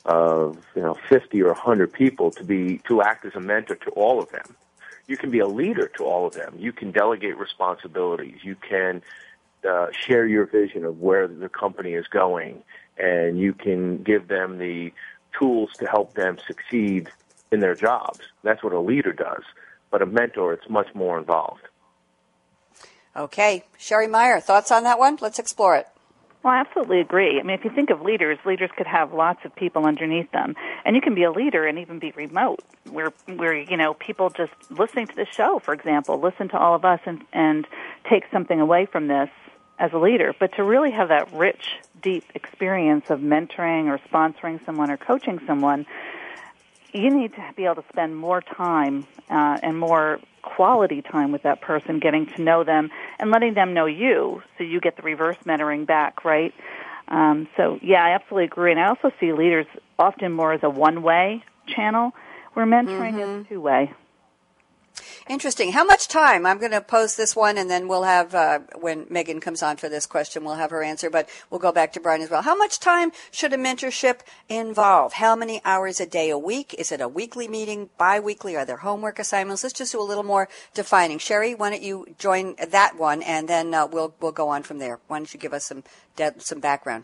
of 0.05 0.63
you 0.75 0.83
know 0.83 0.95
50 1.09 1.41
or 1.41 1.53
100 1.53 1.91
people 1.91 2.29
to 2.31 2.43
be 2.43 2.77
to 2.87 3.01
act 3.01 3.25
as 3.25 3.33
a 3.35 3.39
mentor 3.39 3.75
to 3.75 3.89
all 3.91 4.21
of 4.21 4.29
them 4.29 4.55
you 5.07 5.17
can 5.17 5.31
be 5.31 5.39
a 5.39 5.47
leader 5.47 5.87
to 5.97 6.03
all 6.03 6.27
of 6.27 6.33
them. 6.33 6.55
You 6.57 6.71
can 6.71 6.91
delegate 6.91 7.37
responsibilities. 7.37 8.39
You 8.43 8.55
can 8.55 9.01
uh, 9.67 9.87
share 9.91 10.25
your 10.27 10.45
vision 10.45 10.85
of 10.85 10.99
where 10.99 11.27
the 11.27 11.49
company 11.49 11.93
is 11.93 12.07
going, 12.07 12.63
and 12.97 13.39
you 13.39 13.53
can 13.53 14.03
give 14.03 14.27
them 14.27 14.57
the 14.57 14.93
tools 15.37 15.71
to 15.79 15.85
help 15.85 16.13
them 16.13 16.37
succeed 16.45 17.09
in 17.51 17.59
their 17.59 17.75
jobs. 17.75 18.19
That's 18.43 18.63
what 18.63 18.73
a 18.73 18.79
leader 18.79 19.13
does. 19.13 19.43
But 19.89 20.01
a 20.01 20.05
mentor, 20.05 20.53
it's 20.53 20.69
much 20.69 20.93
more 20.93 21.17
involved. 21.17 21.61
Okay. 23.15 23.63
Sherry 23.77 24.07
Meyer, 24.07 24.39
thoughts 24.39 24.71
on 24.71 24.83
that 24.83 24.99
one? 24.99 25.17
Let's 25.21 25.39
explore 25.39 25.75
it. 25.75 25.87
Well, 26.43 26.53
I 26.53 26.59
absolutely 26.59 27.01
agree. 27.01 27.39
I 27.39 27.43
mean, 27.43 27.57
if 27.57 27.65
you 27.65 27.71
think 27.71 27.89
of 27.89 28.01
leaders, 28.01 28.37
leaders 28.45 28.69
could 28.77 28.87
have 28.87 29.13
lots 29.13 29.39
of 29.43 29.55
people 29.55 29.85
underneath 29.85 30.31
them, 30.31 30.55
and 30.85 30.95
you 30.95 31.01
can 31.01 31.15
be 31.15 31.23
a 31.23 31.31
leader 31.31 31.65
and 31.65 31.79
even 31.79 31.99
be 31.99 32.11
remote, 32.15 32.63
where 32.89 33.11
where 33.25 33.55
you 33.57 33.75
know 33.75 33.93
people 33.95 34.29
just 34.29 34.53
listening 34.69 35.07
to 35.07 35.15
the 35.15 35.25
show, 35.35 35.61
for 35.65 35.73
example, 35.73 36.19
listen 36.19 36.47
to 36.49 36.57
all 36.57 36.75
of 36.75 36.85
us 36.85 36.99
and 37.05 37.23
and 37.33 37.67
take 38.09 38.23
something 38.31 38.61
away 38.61 38.85
from 38.85 39.07
this 39.07 39.29
as 39.79 39.91
a 39.93 39.97
leader. 39.97 40.33
But 40.39 40.55
to 40.55 40.63
really 40.63 40.91
have 40.91 41.09
that 41.09 41.33
rich, 41.33 41.61
deep 42.01 42.23
experience 42.33 43.05
of 43.09 43.19
mentoring 43.19 43.85
or 43.87 43.99
sponsoring 44.11 44.63
someone 44.65 44.89
or 44.89 44.97
coaching 44.97 45.39
someone, 45.45 45.85
you 46.93 47.09
need 47.09 47.33
to 47.33 47.43
be 47.55 47.65
able 47.65 47.75
to 47.75 47.85
spend 47.89 48.15
more 48.15 48.41
time 48.41 49.05
uh, 49.29 49.57
and 49.61 49.77
more 49.77 50.19
quality 50.55 51.01
time 51.01 51.31
with 51.31 51.43
that 51.43 51.61
person, 51.61 51.99
getting 51.99 52.25
to 52.25 52.41
know 52.41 52.63
them 52.63 52.89
and 53.19 53.31
letting 53.31 53.53
them 53.53 53.73
know 53.73 53.85
you, 53.85 54.41
so 54.57 54.63
you 54.63 54.79
get 54.79 54.95
the 54.95 55.03
reverse 55.03 55.37
mentoring 55.45 55.85
back, 55.85 56.25
right? 56.25 56.53
Um, 57.07 57.47
so 57.55 57.79
yeah, 57.81 58.03
I 58.03 58.11
absolutely 58.11 58.45
agree, 58.45 58.71
and 58.71 58.79
I 58.79 58.87
also 58.87 59.11
see 59.19 59.31
leaders 59.33 59.65
often 59.97 60.31
more 60.31 60.53
as 60.53 60.63
a 60.63 60.69
one-way 60.69 61.43
channel, 61.67 62.13
where 62.53 62.65
mentoring 62.65 63.13
mm-hmm. 63.13 63.41
is 63.41 63.47
two-way. 63.47 63.93
Interesting. 65.29 65.73
How 65.73 65.83
much 65.83 66.07
time? 66.07 66.45
I'm 66.45 66.57
going 66.57 66.71
to 66.71 66.79
pose 66.79 67.17
this 67.17 67.35
one, 67.35 67.57
and 67.57 67.69
then 67.69 67.89
we'll 67.89 68.03
have 68.03 68.33
uh, 68.33 68.59
when 68.79 69.05
Meaghan 69.07 69.41
comes 69.41 69.61
on 69.61 69.75
for 69.75 69.89
this 69.89 70.05
question, 70.05 70.45
we'll 70.45 70.55
have 70.55 70.69
her 70.69 70.81
answer. 70.81 71.09
But 71.09 71.27
we'll 71.49 71.59
go 71.59 71.73
back 71.73 71.91
to 71.93 71.99
Brian 71.99 72.21
as 72.21 72.29
well. 72.29 72.43
How 72.43 72.55
much 72.55 72.79
time 72.79 73.11
should 73.29 73.51
a 73.51 73.57
mentorship 73.57 74.21
involve? 74.47 75.13
How 75.13 75.35
many 75.35 75.59
hours 75.65 75.99
a 75.99 76.05
day 76.05 76.29
a 76.29 76.37
week? 76.37 76.73
Is 76.75 76.93
it 76.93 77.01
a 77.01 77.09
weekly 77.09 77.49
meeting, 77.49 77.89
biweekly? 77.97 78.55
Are 78.55 78.63
there 78.63 78.77
homework 78.77 79.19
assignments? 79.19 79.63
Let's 79.63 79.77
just 79.77 79.91
do 79.91 80.01
a 80.01 80.03
little 80.03 80.23
more 80.23 80.47
defining. 80.73 81.17
Sherry, 81.19 81.53
why 81.53 81.71
don't 81.71 81.81
you 81.81 82.05
join 82.17 82.55
that 82.65 82.97
one, 82.97 83.21
and 83.21 83.49
then 83.49 83.73
uh, 83.73 83.85
we'll 83.85 84.15
we'll 84.21 84.31
go 84.31 84.47
on 84.47 84.63
from 84.63 84.79
there. 84.79 84.99
Why 85.07 85.17
don't 85.17 85.33
you 85.33 85.39
give 85.41 85.53
us 85.53 85.65
some 85.65 85.83
some 86.37 86.61
background? 86.61 87.03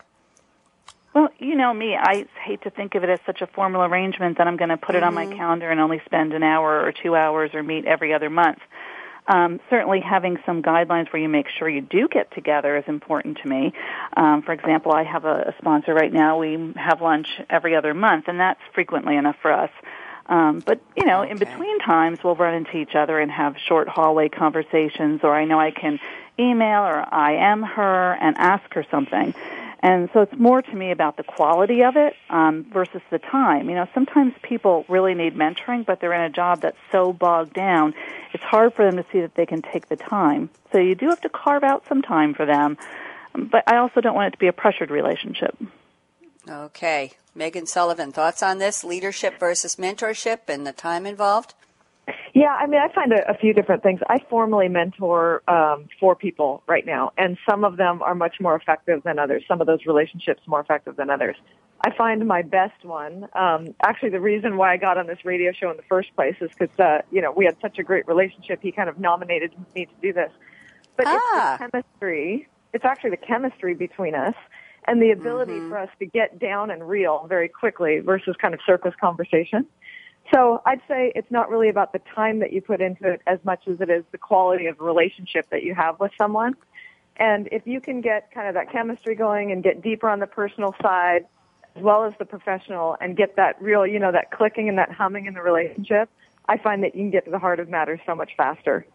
Well, 1.14 1.28
you 1.38 1.54
know 1.54 1.72
me, 1.72 1.96
I 1.96 2.26
hate 2.44 2.62
to 2.62 2.70
think 2.70 2.96
of 2.96 3.04
it 3.04 3.08
as 3.08 3.20
such 3.24 3.40
a 3.40 3.46
formal 3.46 3.82
arrangement 3.82 4.38
that 4.38 4.48
I'm 4.48 4.56
going 4.56 4.70
to 4.70 4.76
put 4.76 4.96
mm-hmm. 4.96 4.96
it 4.96 5.02
on 5.04 5.14
my 5.14 5.26
mm-hmm. 5.26 5.36
calendar 5.36 5.70
and 5.70 5.80
only 5.80 6.02
spend 6.04 6.32
an 6.32 6.42
hour 6.42 6.80
or 6.80 6.92
two 6.92 7.14
hours 7.14 7.52
or 7.54 7.62
meet 7.62 7.84
every 7.84 8.12
other 8.12 8.28
month. 8.28 8.58
Um, 9.26 9.60
certainly, 9.70 10.00
having 10.00 10.38
some 10.44 10.60
guidelines 10.60 11.10
where 11.12 11.22
you 11.22 11.28
make 11.28 11.46
sure 11.48 11.68
you 11.68 11.80
do 11.80 12.08
get 12.08 12.34
together 12.34 12.76
is 12.76 12.84
important 12.88 13.38
to 13.42 13.48
me. 13.48 13.72
Um, 14.16 14.42
for 14.42 14.52
example, 14.52 14.92
I 14.92 15.04
have 15.04 15.24
a, 15.24 15.54
a 15.54 15.54
sponsor 15.58 15.94
right 15.94 16.12
now. 16.12 16.38
We 16.38 16.74
have 16.76 17.00
lunch 17.00 17.28
every 17.48 17.74
other 17.74 17.94
month, 17.94 18.24
and 18.26 18.38
that's 18.38 18.60
frequently 18.74 19.16
enough 19.16 19.36
for 19.40 19.52
us. 19.52 19.70
Um, 20.26 20.62
but 20.66 20.80
you 20.96 21.06
know, 21.06 21.22
okay. 21.22 21.30
in 21.30 21.38
between 21.38 21.78
times, 21.78 22.18
we'll 22.22 22.34
run 22.34 22.54
into 22.54 22.76
each 22.76 22.94
other 22.94 23.18
and 23.18 23.30
have 23.30 23.56
short 23.66 23.88
hallway 23.88 24.28
conversations, 24.28 25.20
or 25.22 25.34
I 25.34 25.46
know 25.46 25.58
I 25.58 25.70
can 25.70 26.00
email 26.38 26.82
or 26.82 27.00
IM 27.12 27.62
her 27.62 28.14
and 28.14 28.36
ask 28.38 28.72
her 28.74 28.84
something. 28.90 29.34
And 29.80 30.08
so 30.14 30.22
it's 30.22 30.38
more 30.38 30.62
to 30.62 30.74
me 30.74 30.92
about 30.92 31.18
the 31.18 31.22
quality 31.22 31.84
of 31.84 31.96
it 31.96 32.14
um, 32.30 32.64
versus 32.72 33.02
the 33.10 33.18
time. 33.18 33.68
You 33.68 33.74
know, 33.74 33.86
sometimes 33.92 34.32
people 34.40 34.86
really 34.88 35.12
need 35.12 35.34
mentoring, 35.34 35.84
but 35.84 36.00
they're 36.00 36.14
in 36.14 36.22
a 36.22 36.30
job 36.30 36.62
that's 36.62 36.78
so 36.90 37.12
bogged 37.12 37.52
down, 37.52 37.94
it's 38.32 38.42
hard 38.42 38.72
for 38.72 38.84
them 38.84 38.96
to 38.96 39.04
see 39.12 39.20
that 39.20 39.34
they 39.34 39.44
can 39.44 39.60
take 39.60 39.90
the 39.90 39.96
time. 39.96 40.48
So 40.72 40.78
you 40.78 40.94
do 40.94 41.10
have 41.10 41.20
to 41.20 41.28
carve 41.28 41.64
out 41.64 41.84
some 41.86 42.00
time 42.00 42.32
for 42.32 42.46
them. 42.46 42.78
But 43.34 43.64
I 43.66 43.76
also 43.76 44.00
don't 44.00 44.14
want 44.14 44.28
it 44.28 44.30
to 44.30 44.38
be 44.38 44.46
a 44.46 44.54
pressured 44.54 44.90
relationship. 44.90 45.54
Okay. 46.48 47.12
Meaghan 47.36 47.68
Sullivan, 47.68 48.10
thoughts 48.10 48.42
on 48.42 48.58
this 48.58 48.84
leadership 48.84 49.38
versus 49.38 49.76
mentorship 49.76 50.48
and 50.48 50.66
the 50.66 50.72
time 50.72 51.04
involved? 51.04 51.52
Yeah, 52.34 52.50
I 52.50 52.66
mean, 52.66 52.80
I 52.80 52.92
find 52.92 53.12
a, 53.12 53.30
a 53.30 53.34
few 53.34 53.54
different 53.54 53.82
things. 53.82 54.00
I 54.08 54.18
formally 54.28 54.68
mentor 54.68 55.42
um, 55.48 55.88
four 55.98 56.14
people 56.14 56.62
right 56.66 56.84
now, 56.84 57.12
and 57.16 57.38
some 57.48 57.64
of 57.64 57.76
them 57.76 58.02
are 58.02 58.14
much 58.14 58.36
more 58.40 58.54
effective 58.56 59.02
than 59.04 59.18
others. 59.18 59.44
Some 59.48 59.60
of 59.60 59.66
those 59.66 59.86
relationships 59.86 60.42
more 60.46 60.60
effective 60.60 60.96
than 60.96 61.10
others. 61.10 61.36
I 61.80 61.94
find 61.96 62.26
my 62.26 62.42
best 62.42 62.84
one. 62.84 63.28
Um, 63.34 63.74
actually, 63.82 64.10
the 64.10 64.20
reason 64.20 64.56
why 64.56 64.72
I 64.72 64.76
got 64.76 64.98
on 64.98 65.06
this 65.06 65.24
radio 65.24 65.52
show 65.52 65.70
in 65.70 65.76
the 65.76 65.82
first 65.84 66.14
place 66.16 66.36
is 66.40 66.50
because 66.58 66.78
uh, 66.78 67.02
you 67.10 67.22
know 67.22 67.32
we 67.32 67.44
had 67.44 67.56
such 67.62 67.78
a 67.78 67.82
great 67.82 68.06
relationship. 68.06 68.60
He 68.62 68.72
kind 68.72 68.88
of 68.88 68.98
nominated 68.98 69.52
me 69.74 69.86
to 69.86 69.92
do 70.02 70.12
this, 70.12 70.32
but 70.96 71.06
ah. 71.06 71.14
it's 71.14 71.24
the 71.32 71.40
ah. 71.40 71.56
chemistry. 71.70 72.48
It's 72.72 72.84
actually 72.84 73.10
the 73.10 73.16
chemistry 73.18 73.74
between 73.74 74.14
us 74.14 74.34
and 74.86 75.00
the 75.00 75.10
ability 75.10 75.52
mm-hmm. 75.52 75.70
for 75.70 75.78
us 75.78 75.88
to 75.98 76.06
get 76.06 76.38
down 76.38 76.70
and 76.70 76.86
real 76.86 77.26
very 77.28 77.48
quickly 77.48 78.00
versus 78.00 78.34
kind 78.40 78.54
of 78.54 78.60
surface 78.66 78.94
conversation. 79.00 79.66
So 80.32 80.62
I'd 80.64 80.80
say 80.88 81.12
it's 81.14 81.30
not 81.30 81.50
really 81.50 81.68
about 81.68 81.92
the 81.92 82.00
time 82.14 82.38
that 82.38 82.52
you 82.52 82.62
put 82.62 82.80
into 82.80 83.08
it 83.08 83.20
as 83.26 83.38
much 83.44 83.68
as 83.68 83.80
it 83.80 83.90
is 83.90 84.04
the 84.10 84.18
quality 84.18 84.66
of 84.66 84.80
relationship 84.80 85.48
that 85.50 85.62
you 85.62 85.74
have 85.74 86.00
with 86.00 86.12
someone. 86.16 86.54
And 87.16 87.48
if 87.52 87.66
you 87.66 87.80
can 87.80 88.00
get 88.00 88.32
kind 88.32 88.48
of 88.48 88.54
that 88.54 88.72
chemistry 88.72 89.14
going 89.14 89.52
and 89.52 89.62
get 89.62 89.82
deeper 89.82 90.08
on 90.08 90.20
the 90.20 90.26
personal 90.26 90.74
side 90.82 91.26
as 91.76 91.82
well 91.82 92.04
as 92.04 92.14
the 92.18 92.24
professional 92.24 92.96
and 93.00 93.16
get 93.16 93.36
that 93.36 93.60
real, 93.60 93.86
you 93.86 93.98
know, 93.98 94.12
that 94.12 94.30
clicking 94.30 94.68
and 94.68 94.78
that 94.78 94.90
humming 94.90 95.26
in 95.26 95.34
the 95.34 95.42
relationship, 95.42 96.08
I 96.48 96.58
find 96.58 96.82
that 96.84 96.94
you 96.94 97.02
can 97.02 97.10
get 97.10 97.24
to 97.26 97.30
the 97.30 97.38
heart 97.38 97.60
of 97.60 97.68
matters 97.68 98.00
so 98.06 98.14
much 98.14 98.32
faster. 98.36 98.86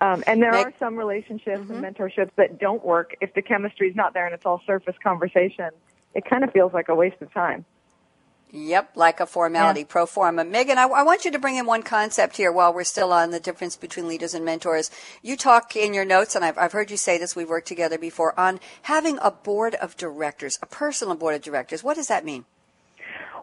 Um, 0.00 0.22
and 0.26 0.40
there 0.40 0.54
are 0.54 0.72
some 0.78 0.96
relationships 0.96 1.60
mm-hmm. 1.62 1.84
and 1.84 1.96
mentorships 1.96 2.30
that 2.36 2.60
don't 2.60 2.84
work 2.84 3.16
if 3.20 3.34
the 3.34 3.42
chemistry 3.42 3.88
is 3.88 3.96
not 3.96 4.14
there 4.14 4.26
and 4.26 4.34
it's 4.34 4.46
all 4.46 4.62
surface 4.64 4.94
conversation. 5.02 5.70
It 6.14 6.24
kind 6.24 6.44
of 6.44 6.52
feels 6.52 6.72
like 6.72 6.88
a 6.88 6.94
waste 6.94 7.20
of 7.20 7.32
time. 7.32 7.64
Yep, 8.50 8.92
like 8.94 9.20
a 9.20 9.26
formality, 9.26 9.80
yeah. 9.80 9.86
pro 9.86 10.06
forma. 10.06 10.42
Meaghan, 10.42 10.76
I, 10.76 10.88
I, 10.88 11.02
want 11.02 11.26
you 11.26 11.30
to 11.30 11.38
bring 11.38 11.56
in 11.56 11.66
one 11.66 11.82
concept 11.82 12.38
here 12.38 12.50
while 12.50 12.72
we're 12.72 12.84
still 12.84 13.12
on 13.12 13.30
the 13.30 13.40
difference 13.40 13.76
between 13.76 14.08
leaders 14.08 14.32
and 14.32 14.42
mentors. 14.42 14.90
You 15.22 15.36
talk 15.36 15.76
in 15.76 15.92
your 15.92 16.06
notes, 16.06 16.34
and 16.34 16.42
I've, 16.42 16.56
I've 16.56 16.72
heard 16.72 16.90
you 16.90 16.96
say 16.96 17.18
this, 17.18 17.36
we've 17.36 17.48
worked 17.48 17.68
together 17.68 17.98
before, 17.98 18.38
on 18.40 18.58
having 18.82 19.18
a 19.20 19.30
board 19.30 19.74
of 19.74 19.98
directors, 19.98 20.58
a 20.62 20.66
personal 20.66 21.14
board 21.14 21.34
of 21.34 21.42
directors. 21.42 21.84
What 21.84 21.96
does 21.96 22.08
that 22.08 22.24
mean? 22.24 22.46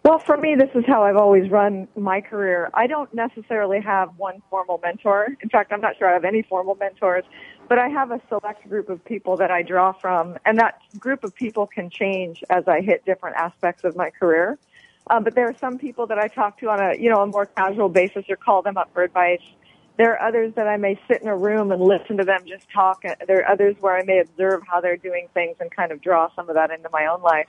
Well, 0.03 0.19
for 0.19 0.37
me, 0.37 0.55
this 0.55 0.69
is 0.73 0.85
how 0.87 1.03
I've 1.03 1.17
always 1.17 1.51
run 1.51 1.87
my 1.95 2.21
career. 2.21 2.69
I 2.73 2.87
don't 2.87 3.11
necessarily 3.13 3.81
have 3.81 4.09
one 4.17 4.41
formal 4.49 4.79
mentor. 4.83 5.29
In 5.41 5.49
fact, 5.49 5.71
I'm 5.71 5.81
not 5.81 5.97
sure 5.97 6.09
I 6.09 6.13
have 6.13 6.25
any 6.25 6.41
formal 6.41 6.75
mentors, 6.75 7.25
but 7.67 7.77
I 7.77 7.89
have 7.89 8.11
a 8.11 8.21
select 8.29 8.67
group 8.69 8.89
of 8.89 9.03
people 9.05 9.37
that 9.37 9.51
I 9.51 9.61
draw 9.61 9.93
from, 9.93 10.37
and 10.45 10.59
that 10.59 10.79
group 10.99 11.23
of 11.23 11.35
people 11.35 11.67
can 11.67 11.89
change 11.89 12.43
as 12.49 12.67
I 12.67 12.81
hit 12.81 13.05
different 13.05 13.35
aspects 13.37 13.83
of 13.83 13.95
my 13.95 14.09
career. 14.09 14.57
Um, 15.07 15.23
but 15.23 15.35
there 15.35 15.47
are 15.47 15.55
some 15.59 15.77
people 15.77 16.07
that 16.07 16.17
I 16.17 16.27
talk 16.27 16.59
to 16.59 16.69
on 16.69 16.79
a, 16.79 16.97
you 16.99 17.09
know, 17.09 17.21
a 17.21 17.27
more 17.27 17.45
casual 17.45 17.89
basis 17.89 18.25
or 18.29 18.35
call 18.35 18.61
them 18.61 18.77
up 18.77 18.91
for 18.93 19.03
advice. 19.03 19.41
There 19.97 20.13
are 20.13 20.27
others 20.27 20.53
that 20.55 20.67
I 20.67 20.77
may 20.77 20.99
sit 21.07 21.21
in 21.21 21.27
a 21.27 21.37
room 21.37 21.71
and 21.71 21.81
listen 21.81 22.17
to 22.17 22.23
them 22.23 22.41
just 22.47 22.69
talk. 22.73 23.03
There 23.27 23.39
are 23.39 23.49
others 23.49 23.75
where 23.79 23.95
I 23.95 24.03
may 24.03 24.19
observe 24.19 24.61
how 24.67 24.81
they're 24.81 24.97
doing 24.97 25.27
things 25.33 25.57
and 25.59 25.71
kind 25.71 25.91
of 25.91 26.01
draw 26.01 26.29
some 26.35 26.49
of 26.49 26.55
that 26.55 26.71
into 26.71 26.89
my 26.91 27.05
own 27.05 27.21
life. 27.21 27.47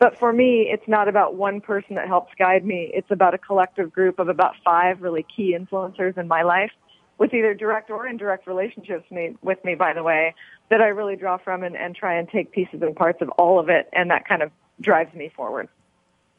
But 0.00 0.18
for 0.18 0.32
me, 0.32 0.68
it's 0.72 0.88
not 0.88 1.06
about 1.06 1.36
one 1.36 1.60
person 1.60 1.94
that 1.96 2.08
helps 2.08 2.32
guide 2.36 2.64
me. 2.64 2.90
It's 2.92 3.10
about 3.10 3.34
a 3.34 3.38
collective 3.38 3.92
group 3.92 4.18
of 4.18 4.28
about 4.28 4.54
five 4.64 5.02
really 5.02 5.24
key 5.36 5.56
influencers 5.56 6.18
in 6.18 6.26
my 6.26 6.42
life 6.42 6.72
with 7.18 7.32
either 7.32 7.54
direct 7.54 7.90
or 7.90 8.08
indirect 8.08 8.48
relationships 8.48 9.08
me, 9.10 9.36
with 9.40 9.64
me, 9.64 9.76
by 9.76 9.92
the 9.92 10.02
way, 10.02 10.34
that 10.68 10.80
I 10.80 10.88
really 10.88 11.14
draw 11.14 11.38
from 11.38 11.62
and, 11.62 11.76
and 11.76 11.94
try 11.94 12.18
and 12.18 12.28
take 12.28 12.50
pieces 12.50 12.82
and 12.82 12.96
parts 12.96 13.22
of 13.22 13.28
all 13.30 13.60
of 13.60 13.68
it. 13.68 13.88
And 13.92 14.10
that 14.10 14.26
kind 14.26 14.42
of 14.42 14.50
drives 14.80 15.14
me 15.14 15.30
forward. 15.36 15.68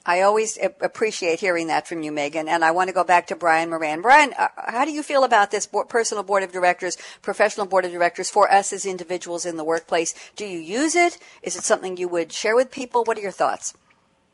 I 0.06 0.22
always 0.22 0.60
appreciate 0.82 1.40
hearing 1.40 1.68
that 1.68 1.88
from 1.88 2.04
you, 2.04 2.12
Meaghan. 2.12 2.48
And 2.48 2.64
I 2.64 2.72
want 2.72 2.90
to 2.90 2.94
go 2.94 3.04
back 3.04 3.28
to 3.28 3.36
Brian 3.36 3.70
Moran. 3.70 4.02
Brian, 4.02 4.34
uh, 4.38 4.50
how 4.58 4.86
do 4.86 4.92
you 4.92 5.02
feel 5.02 5.24
about 5.24 5.50
this 5.50 5.68
personal 5.90 6.24
board 6.24 6.44
of 6.44 6.52
directors, 6.52 6.98
professional 7.24 7.66
board 7.66 7.86
of 7.86 7.92
directors 7.92 8.30
for 8.30 8.52
us 8.52 8.72
as 8.72 8.86
individuals 8.86 9.46
in 9.46 9.58
the 9.58 9.64
workplace? 9.64 10.14
Do 10.36 10.46
you 10.46 10.60
use 10.60 10.96
it? 10.96 11.18
Is 11.42 11.56
it 11.56 11.64
something 11.64 11.98
you 11.98 12.08
would 12.08 12.32
share 12.32 12.56
with 12.56 12.70
people? 12.70 13.04
What 13.04 13.18
are 13.18 13.22
your 13.22 13.32
thoughts? 13.32 13.74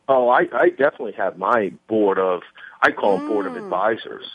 Oh, 0.09 0.27
I, 0.27 0.41
I 0.53 0.69
definitely 0.69 1.13
have 1.13 1.37
my 1.37 1.71
board 1.87 2.19
of, 2.19 2.41
I 2.81 2.91
call 2.91 3.17
them 3.17 3.27
board 3.27 3.45
of 3.45 3.53
mm. 3.53 3.63
advisors, 3.63 4.25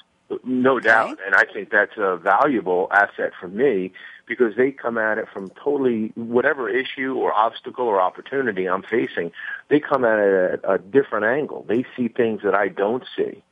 no 0.45 0.81
doubt. 0.81 1.13
Okay. 1.13 1.23
And 1.25 1.35
I 1.35 1.45
think 1.45 1.71
that's 1.71 1.97
a 1.97 2.17
valuable 2.17 2.89
asset 2.91 3.33
for 3.41 3.49
me 3.49 3.93
because 4.27 4.57
they 4.57 4.73
come 4.73 4.99
at 4.99 5.19
it 5.19 5.27
from 5.33 5.51
totally 5.51 6.13
whatever 6.17 6.69
issue 6.69 7.15
or 7.15 7.33
obstacle 7.33 7.87
or 7.87 8.01
opportunity 8.01 8.69
I'm 8.69 8.83
facing, 8.83 9.31
they 9.69 9.79
come 9.79 10.05
at 10.05 10.19
it 10.19 10.61
at 10.65 10.71
a 10.71 10.79
different 10.79 11.27
angle. 11.27 11.65
They 11.69 11.85
see 11.97 12.09
things 12.09 12.43
that 12.43 12.55
I 12.55 12.69
don't 12.69 13.05
see. 13.17 13.43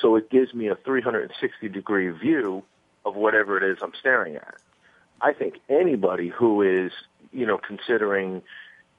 So 0.00 0.16
it 0.16 0.28
gives 0.30 0.52
me 0.52 0.68
a 0.68 0.74
360 0.74 1.68
degree 1.68 2.10
view 2.10 2.64
of 3.04 3.14
whatever 3.14 3.56
it 3.56 3.62
is 3.62 3.78
I'm 3.80 3.92
staring 3.98 4.36
at. 4.36 4.56
I 5.20 5.32
think 5.32 5.60
anybody 5.68 6.28
who 6.28 6.62
is, 6.62 6.90
you 7.32 7.46
know, 7.46 7.58
considering 7.58 8.42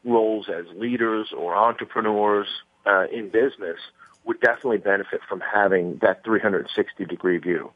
roles 0.05 0.47
as 0.47 0.65
leaders 0.75 1.33
or 1.37 1.55
entrepreneurs 1.55 2.47
uh, 2.85 3.07
in 3.11 3.29
business 3.29 3.79
would 4.25 4.39
definitely 4.41 4.77
benefit 4.77 5.21
from 5.29 5.41
having 5.41 5.99
that 6.01 6.23
360 6.23 7.05
degree 7.05 7.37
view. 7.37 7.71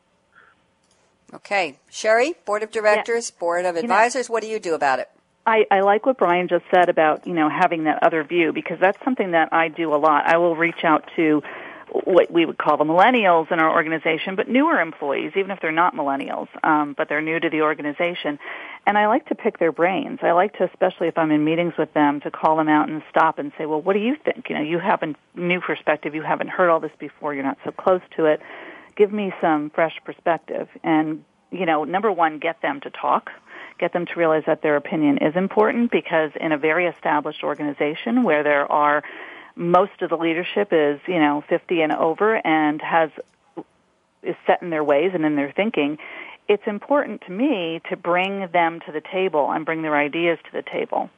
Okay. 1.34 1.78
Sherry, 1.90 2.34
board 2.46 2.64
of 2.64 2.72
directors, 2.72 3.32
yeah. 3.34 3.40
board 3.40 3.66
of 3.66 3.76
advisors, 3.76 4.28
you 4.28 4.32
know, 4.32 4.34
what 4.34 4.44
do 4.44 4.50
you 4.50 4.60
do 4.60 4.74
about 4.74 5.00
it? 5.00 5.10
I, 5.46 5.66
I 5.72 5.82
like 5.82 6.06
what 6.06 6.18
Brian 6.18 6.48
just 6.48 6.66
said 6.74 6.90
about, 6.90 7.26
you 7.26 7.34
know, 7.34 7.50
having 7.50 7.86
that 7.86 8.04
other 8.04 8.24
view 8.24 8.52
because 8.54 8.80
that's 8.80 8.98
something 9.04 9.32
that 9.32 9.52
I 9.52 9.68
do 9.68 9.94
a 9.94 9.98
lot. 9.98 10.26
I 10.28 10.38
will 10.38 10.56
reach 10.56 10.84
out 10.84 11.10
to 11.16 11.42
what 11.92 12.32
we 12.32 12.46
would 12.46 12.58
call 12.58 12.78
the 12.78 12.84
millennials 12.84 13.52
in 13.52 13.60
our 13.60 13.72
organization, 13.72 14.36
but 14.36 14.48
newer 14.48 14.80
employees, 14.80 15.34
even 15.36 15.52
if 15.52 15.60
they're 15.62 15.72
not 15.72 15.96
millennials, 15.96 16.48
um, 16.64 16.94
but 16.98 17.10
they're 17.10 17.22
new 17.22 17.40
to 17.40 17.50
the 17.50 17.62
organization. 17.62 18.40
And 18.86 18.98
I 18.98 19.08
like 19.08 19.28
to 19.28 19.36
pick 19.36 19.60
their 19.60 19.72
brains. 19.72 20.20
I 20.22 20.32
like 20.32 20.58
to, 20.58 20.66
especially 20.66 21.08
if 21.08 21.18
I'm 21.18 21.32
in 21.32 21.44
meetings 21.44 21.74
with 21.78 21.94
them, 21.94 22.22
to 22.22 22.32
call 22.32 22.58
them 22.58 22.70
out 22.70 22.90
and 22.90 23.02
stop 23.10 23.40
and 23.40 23.52
say, 23.58 23.66
well, 23.66 23.82
what 23.82 23.94
do 23.94 24.00
you 24.00 24.16
think? 24.16 24.50
You 24.50 24.56
know, 24.56 24.62
you 24.62 24.80
have 24.80 25.04
a 25.04 25.14
new 25.36 25.62
perspective. 25.62 26.16
You 26.16 26.24
haven't 26.24 26.50
heard 26.50 26.70
all 26.70 26.80
this 26.80 26.92
before. 27.00 27.34
You're 27.34 27.44
not 27.44 27.58
so 27.64 27.72
close 27.72 28.02
to 28.18 28.26
it. 28.26 28.42
Give 28.96 29.12
me 29.12 29.34
some 29.42 29.70
fresh 29.70 29.98
perspective. 30.04 30.68
And, 30.84 31.24
you 31.52 31.66
know, 31.66 31.84
number 31.84 32.12
one, 32.12 32.40
get 32.40 32.62
them 32.62 32.82
to 32.82 32.90
talk 32.90 33.32
get 33.80 33.94
them 33.94 34.06
to 34.06 34.14
realize 34.16 34.44
that 34.46 34.62
their 34.62 34.76
opinion 34.76 35.18
is 35.20 35.36
important 35.36 35.90
because 35.90 36.32
in 36.40 36.52
a 36.52 36.58
very 36.58 36.86
established 36.86 37.44
organization 37.44 38.24
where 38.24 38.44
there 38.44 38.70
are 38.70 39.04
most 39.56 40.02
of 40.02 40.10
the 40.10 40.18
leadership 40.18 40.70
is, 40.72 41.00
you 41.08 41.20
know, 41.20 41.44
50 41.50 41.82
and 41.82 41.92
over 41.92 42.36
and 42.36 42.82
has 42.82 43.10
is 44.22 44.36
set 44.46 44.62
in 44.62 44.70
their 44.70 44.84
ways 44.84 45.12
and 45.14 45.26
in 45.26 45.36
their 45.36 45.52
thinking, 45.52 45.98
it's 46.48 46.64
important 46.66 47.22
to 47.22 47.32
me 47.32 47.82
to 47.90 47.96
bring 47.96 48.48
them 48.52 48.80
to 48.86 48.92
the 48.92 49.02
table 49.02 49.52
and 49.52 49.66
bring 49.66 49.82
their 49.82 49.96
ideas 49.96 50.38
to 50.44 50.52
the 50.52 50.64
table. 50.64 51.10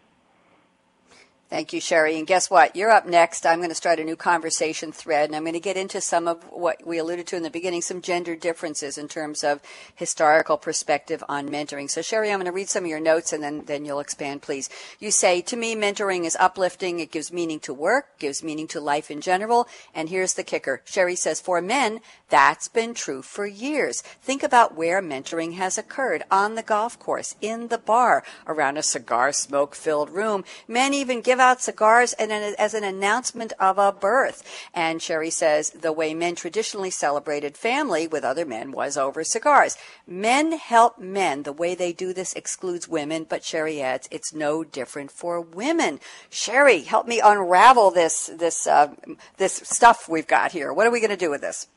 Thank 1.52 1.74
you, 1.74 1.82
Sherry. 1.82 2.18
And 2.18 2.26
guess 2.26 2.50
what? 2.50 2.78
You're 2.78 2.92
up 2.92 3.06
next. 3.06 3.46
I'm 3.46 3.60
going 3.60 3.68
to 3.68 3.76
start 3.76 4.00
a 4.00 4.06
new 4.06 4.16
conversation 4.16 4.94
thread, 4.94 5.26
and 5.26 5.36
I'm 5.36 5.44
going 5.44 5.52
to 5.52 5.60
get 5.60 5.76
into 5.76 6.00
some 6.00 6.26
of 6.26 6.42
what 6.44 6.88
we 6.88 6.98
alluded 6.98 7.28
to 7.28 7.36
in 7.36 7.44
the 7.44 7.50
beginning, 7.50 7.82
some 7.82 8.02
gender 8.02 8.38
differences 8.38 8.98
in 8.98 9.10
terms 9.10 9.44
of 9.44 9.60
historical 9.94 10.56
perspective 10.56 11.22
on 11.28 11.50
mentoring. 11.50 11.90
So, 11.90 12.02
Sherry, 12.02 12.32
I'm 12.32 12.38
going 12.38 12.46
to 12.46 12.54
read 12.54 12.70
some 12.70 12.86
of 12.86 12.90
your 12.90 13.02
notes, 13.02 13.34
and 13.34 13.44
then, 13.44 13.66
then 13.66 13.84
you'll 13.84 14.00
expand, 14.00 14.42
please. 14.42 14.70
You 14.98 15.12
say, 15.12 15.42
to 15.42 15.58
me, 15.58 15.76
mentoring 15.76 16.24
is 16.24 16.38
uplifting. 16.40 17.02
It 17.02 17.12
gives 17.12 17.34
meaning 17.34 17.60
to 17.62 17.74
work, 17.74 18.18
gives 18.18 18.42
meaning 18.42 18.70
to 18.70 18.80
life 18.80 19.12
in 19.12 19.20
general. 19.20 19.68
And 19.94 20.08
here's 20.08 20.36
the 20.36 20.46
kicker. 20.46 20.82
Sherry 20.86 21.18
says, 21.18 21.42
for 21.42 21.62
men, 21.62 22.00
that's 22.30 22.70
been 22.70 22.94
true 22.94 23.22
for 23.22 23.46
years. 23.46 24.00
Think 24.00 24.42
about 24.42 24.78
where 24.78 25.02
mentoring 25.02 25.56
has 25.56 25.78
occurred 25.78 26.24
on 26.32 26.56
the 26.56 26.64
golf 26.64 26.98
course, 26.98 27.36
in 27.42 27.68
the 27.68 27.78
bar, 27.78 28.24
around 28.48 28.78
a 28.78 28.84
cigar 28.84 29.34
smoke 29.34 29.76
filled 29.76 30.10
room. 30.10 30.46
Men 30.66 30.94
even 30.94 31.20
give 31.20 31.41
out 31.42 31.62
cigars 31.62 32.14
and 32.14 32.32
as 32.32 32.74
an 32.74 32.84
announcement 32.84 33.52
of 33.60 33.78
a 33.78 33.92
birth. 33.92 34.44
And 34.74 35.02
Sherry 35.02 35.30
says 35.30 35.72
the 35.72 35.92
way 35.92 36.14
men 36.14 36.36
traditionally 36.36 36.92
celebrated 36.92 37.58
family 37.58 38.08
with 38.08 38.24
other 38.24 38.46
men 38.46 38.72
was 38.72 38.96
over 38.96 39.24
cigars. 39.24 39.78
Men 40.08 40.54
help 40.54 41.00
men. 41.00 41.44
The 41.44 41.52
way 41.52 41.76
they 41.76 41.92
do 41.92 42.14
this 42.14 42.34
excludes 42.34 42.88
women, 42.88 43.26
but 43.28 43.44
Sherry 43.44 43.82
adds 43.82 44.08
it's 44.12 44.34
no 44.34 44.64
different 44.64 45.12
for 45.12 45.42
women. 45.42 46.00
Sherry, 46.30 46.82
help 46.82 47.08
me 47.08 47.20
unravel 47.20 47.92
this 47.92 48.28
this 48.28 48.68
uh, 48.68 48.94
this 49.38 49.54
stuff 49.54 50.08
we've 50.08 50.28
got 50.28 50.52
here. 50.52 50.72
What 50.72 50.88
are 50.88 50.92
we 50.92 51.00
going 51.00 51.10
to 51.10 51.18
do 51.18 51.30
with 51.30 51.42
this? 51.42 51.68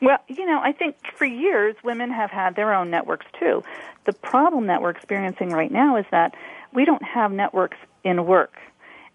Well, 0.00 0.18
you 0.28 0.44
know, 0.44 0.60
I 0.60 0.72
think 0.72 0.96
for 1.16 1.24
years 1.24 1.76
women 1.82 2.10
have 2.10 2.30
had 2.30 2.56
their 2.56 2.74
own 2.74 2.90
networks 2.90 3.26
too. 3.38 3.62
The 4.04 4.12
problem 4.12 4.66
that 4.66 4.82
we're 4.82 4.90
experiencing 4.90 5.50
right 5.50 5.70
now 5.70 5.96
is 5.96 6.04
that 6.10 6.34
we 6.72 6.84
don't 6.84 7.02
have 7.02 7.32
networks 7.32 7.78
in 8.02 8.26
work, 8.26 8.58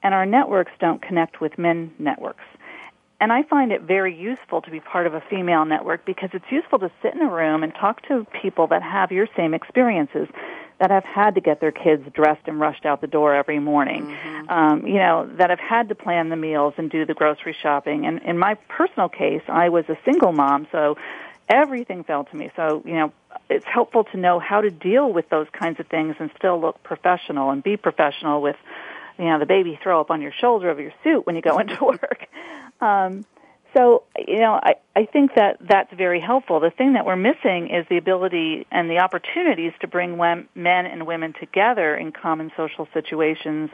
and 0.03 0.13
our 0.13 0.25
networks 0.25 0.71
don't 0.79 1.01
connect 1.01 1.41
with 1.41 1.57
men 1.57 1.91
networks. 1.99 2.43
And 3.21 3.33
I 3.33 3.43
find 3.43 3.73
it 3.73 3.81
very 3.81 4.15
useful 4.15 4.61
to 4.61 4.71
be 4.71 4.79
part 4.79 5.05
of 5.05 5.13
a 5.13 5.21
female 5.29 5.65
network 5.65 6.05
because 6.05 6.29
it's 6.31 6.49
useful 6.49 6.79
to 6.79 6.89
sit 7.01 7.13
in 7.13 7.21
a 7.21 7.29
room 7.29 7.63
and 7.63 7.73
talk 7.75 8.01
to 8.07 8.25
people 8.41 8.67
that 8.67 8.81
have 8.81 9.11
your 9.11 9.27
same 9.35 9.53
experiences 9.53 10.29
that 10.79 10.89
have 10.89 11.03
had 11.03 11.35
to 11.35 11.41
get 11.41 11.59
their 11.59 11.73
kids 11.73 12.03
dressed 12.13 12.47
and 12.47 12.59
rushed 12.59 12.85
out 12.85 13.01
the 13.01 13.07
door 13.07 13.35
every 13.35 13.59
morning, 13.59 14.05
mm-hmm. 14.05 14.49
um, 14.49 14.87
you 14.87 14.93
know, 14.93 15.29
that 15.35 15.49
have 15.49 15.59
had 15.59 15.89
to 15.89 15.95
plan 15.95 16.29
the 16.29 16.37
meals 16.37 16.73
and 16.77 16.89
do 16.89 17.05
the 17.05 17.13
grocery 17.13 17.55
shopping. 17.61 18.05
And 18.05 18.21
in 18.21 18.37
my 18.37 18.53
personal 18.69 19.09
case, 19.09 19.41
I 19.49 19.67
was 19.67 19.83
a 19.89 19.97
single 20.05 20.31
mom, 20.31 20.67
so 20.71 20.97
everything 21.49 22.05
fell 22.05 22.23
to 22.23 22.35
me. 22.35 22.49
So, 22.55 22.81
you 22.85 22.93
know, 22.93 23.11
it's 23.49 23.65
helpful 23.65 24.05
to 24.05 24.17
know 24.17 24.39
how 24.39 24.61
to 24.61 24.69
deal 24.69 25.11
with 25.11 25.29
those 25.29 25.47
kinds 25.51 25.81
of 25.81 25.87
things 25.87 26.15
and 26.19 26.31
still 26.37 26.61
look 26.61 26.81
professional 26.83 27.49
and 27.49 27.61
be 27.61 27.75
professional 27.75 28.41
with, 28.41 28.55
you 29.19 29.25
know, 29.25 29.37
the 29.37 29.45
baby 29.45 29.77
throw 29.83 29.99
up 29.99 30.09
on 30.09 30.21
your 30.21 30.31
shoulder 30.39 30.69
of 30.69 30.79
your 30.79 30.93
suit 31.03 31.25
when 31.27 31.35
you 31.35 31.41
go 31.41 31.57
into 31.59 31.83
work. 31.83 32.25
Um, 32.81 33.25
so, 33.75 34.03
you 34.17 34.39
know, 34.39 34.53
I, 34.53 34.75
I 34.95 35.05
think 35.05 35.35
that 35.35 35.57
that's 35.61 35.93
very 35.93 36.19
helpful. 36.19 36.59
The 36.59 36.71
thing 36.71 36.93
that 36.93 37.05
we're 37.05 37.15
missing 37.15 37.69
is 37.69 37.85
the 37.89 37.97
ability 37.97 38.65
and 38.71 38.89
the 38.89 38.97
opportunities 38.97 39.73
to 39.81 39.87
bring 39.87 40.17
men 40.17 40.85
and 40.85 41.05
women 41.05 41.33
together 41.39 41.95
in 41.95 42.11
common 42.11 42.51
social 42.57 42.87
situations 42.93 43.69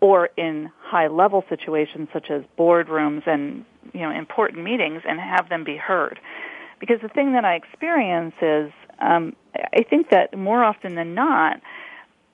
or 0.00 0.30
in 0.36 0.70
high 0.80 1.08
level 1.08 1.44
situations 1.48 2.08
such 2.12 2.30
as 2.30 2.42
boardrooms 2.56 3.26
and, 3.26 3.64
you 3.92 4.00
know, 4.00 4.10
important 4.10 4.62
meetings 4.62 5.02
and 5.08 5.18
have 5.18 5.48
them 5.48 5.64
be 5.64 5.76
heard. 5.76 6.20
Because 6.78 7.00
the 7.00 7.08
thing 7.08 7.32
that 7.32 7.44
I 7.44 7.54
experience 7.54 8.34
is, 8.40 8.70
um, 9.00 9.34
I 9.54 9.82
think 9.82 10.10
that 10.10 10.36
more 10.36 10.62
often 10.62 10.94
than 10.94 11.14
not, 11.14 11.60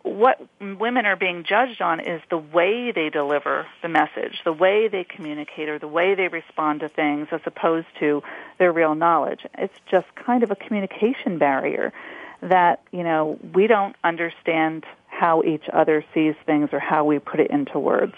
what 0.02 0.40
women 0.60 1.04
are 1.04 1.16
being 1.16 1.44
judged 1.44 1.82
on 1.82 2.00
is 2.00 2.22
the 2.30 2.38
way 2.38 2.90
they 2.90 3.10
deliver 3.10 3.66
the 3.82 3.88
message, 3.88 4.40
the 4.44 4.52
way 4.52 4.88
they 4.88 5.04
communicate, 5.04 5.68
or 5.68 5.78
the 5.78 5.88
way 5.88 6.14
they 6.14 6.28
respond 6.28 6.80
to 6.80 6.88
things, 6.88 7.28
as 7.32 7.40
opposed 7.44 7.86
to 7.98 8.22
their 8.58 8.72
real 8.72 8.94
knowledge. 8.94 9.40
It's 9.58 9.74
just 9.90 10.06
kind 10.14 10.42
of 10.42 10.50
a 10.50 10.56
communication 10.56 11.38
barrier 11.38 11.92
that 12.42 12.82
you 12.90 13.04
know 13.04 13.38
we 13.54 13.66
don't 13.66 13.94
understand 14.02 14.86
how 15.06 15.42
each 15.42 15.64
other 15.70 16.04
sees 16.14 16.34
things 16.46 16.70
or 16.72 16.78
how 16.78 17.04
we 17.04 17.18
put 17.18 17.40
it 17.40 17.50
into 17.50 17.78
words. 17.78 18.14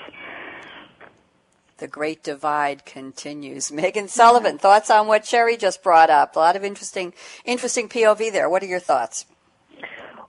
The 1.78 1.88
great 1.88 2.22
divide 2.22 2.84
continues. 2.84 3.70
Meaghan 3.72 4.08
Sullivan, 4.08 4.58
thoughts 4.58 4.88
on 4.88 5.08
what 5.08 5.26
Sherry 5.26 5.56
just 5.56 5.82
brought 5.82 6.10
up? 6.10 6.36
A 6.36 6.38
lot 6.38 6.54
of 6.54 6.62
interesting, 6.62 7.12
interesting 7.44 7.88
POV 7.88 8.30
there. 8.30 8.48
What 8.48 8.62
are 8.62 8.66
your 8.66 8.78
thoughts? 8.78 9.26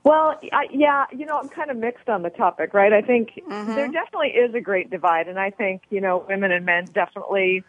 Well, 0.04 0.38
I, 0.52 0.66
yeah, 0.70 1.06
you 1.12 1.24
know, 1.24 1.38
I'm 1.38 1.48
kind 1.48 1.70
of 1.70 1.78
mixed 1.78 2.10
on 2.10 2.22
the 2.22 2.30
topic, 2.30 2.74
right? 2.74 2.92
I 2.92 3.00
think 3.00 3.30
mm-hmm. 3.48 3.74
there 3.74 3.88
definitely 3.90 4.28
is 4.28 4.54
a 4.54 4.60
great 4.60 4.90
divide, 4.90 5.28
and 5.28 5.38
I 5.38 5.50
think 5.50 5.82
you 5.88 6.00
know, 6.00 6.24
women 6.28 6.52
and 6.52 6.66
men 6.66 6.84
definitely 6.92 7.64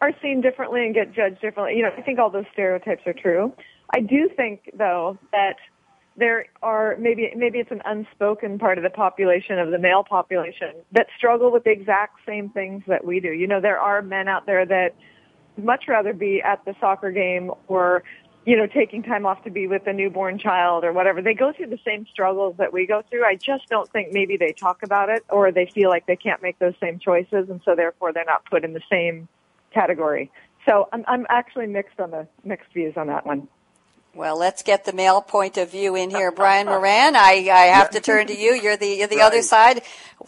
are 0.00 0.12
seen 0.20 0.40
differently 0.40 0.84
and 0.84 0.94
get 0.94 1.14
judged 1.14 1.40
differently. 1.40 1.76
You 1.76 1.84
know, 1.84 1.90
I 1.96 2.02
think 2.02 2.18
all 2.18 2.30
those 2.30 2.46
stereotypes 2.52 3.02
are 3.06 3.12
true. 3.12 3.52
I 3.94 4.00
do 4.00 4.28
think, 4.36 4.70
though, 4.76 5.18
that 5.32 5.56
there 6.16 6.46
are 6.62 6.96
maybe 6.98 7.30
maybe 7.36 7.58
it's 7.60 7.70
an 7.70 7.82
unspoken 7.84 8.58
part 8.58 8.76
of 8.78 8.84
the 8.84 8.90
population 8.90 9.60
of 9.60 9.70
the 9.70 9.78
male 9.78 10.02
population 10.02 10.72
that 10.90 11.06
struggle 11.16 11.52
with 11.52 11.62
the 11.62 11.70
exact 11.70 12.18
same 12.26 12.50
things 12.50 12.82
that 12.88 13.04
we 13.04 13.20
do. 13.20 13.28
You 13.28 13.46
know, 13.46 13.60
there 13.60 13.78
are 13.78 14.02
men 14.02 14.26
out 14.26 14.46
there 14.46 14.66
that 14.66 14.94
much 15.56 15.84
rather 15.88 16.12
be 16.12 16.42
at 16.42 16.64
the 16.64 16.74
soccer 16.80 17.10
game 17.12 17.52
or 17.68 18.02
you 18.44 18.56
know, 18.56 18.66
taking 18.66 19.02
time 19.02 19.26
off 19.26 19.42
to 19.44 19.50
be 19.50 19.66
with 19.66 19.86
a 19.86 19.92
newborn 19.92 20.38
child 20.38 20.84
or 20.84 20.92
whatever. 20.92 21.20
They 21.20 21.34
go 21.34 21.52
through 21.52 21.68
the 21.68 21.78
same 21.84 22.06
struggles 22.10 22.56
that 22.58 22.72
we 22.72 22.86
go 22.86 23.02
through. 23.10 23.24
I 23.24 23.34
just 23.34 23.68
don't 23.68 23.90
think 23.90 24.08
maybe 24.12 24.36
they 24.36 24.52
talk 24.52 24.82
about 24.82 25.10
it 25.10 25.24
or 25.28 25.52
they 25.52 25.66
feel 25.66 25.90
like 25.90 26.06
they 26.06 26.16
can't 26.16 26.42
make 26.42 26.58
those 26.58 26.74
same 26.80 26.98
choices 26.98 27.50
and 27.50 27.60
so 27.64 27.74
therefore 27.74 28.12
they're 28.12 28.24
not 28.24 28.44
put 28.46 28.64
in 28.64 28.72
the 28.72 28.80
same 28.90 29.28
category. 29.72 30.30
So 30.68 30.88
I'm, 30.92 31.04
I'm 31.06 31.26
actually 31.28 31.66
mixed 31.66 32.00
on 32.00 32.10
the 32.10 32.26
mixed 32.44 32.72
views 32.72 32.94
on 32.96 33.08
that 33.08 33.26
one. 33.26 33.48
Well, 34.18 34.36
let's 34.36 34.64
get 34.64 34.84
the 34.84 34.92
male 34.92 35.20
point 35.20 35.58
of 35.58 35.70
view 35.70 35.94
in 35.94 36.10
here, 36.10 36.32
Brian 36.36 36.66
Moran. 36.66 37.14
I, 37.14 37.48
I 37.52 37.66
have 37.66 37.90
to 37.90 38.00
turn 38.00 38.26
to 38.26 38.36
you. 38.36 38.52
You're 38.52 38.76
the 38.76 38.88
you're 38.88 39.06
the 39.06 39.18
right. 39.18 39.26
other 39.26 39.42
side. 39.42 39.82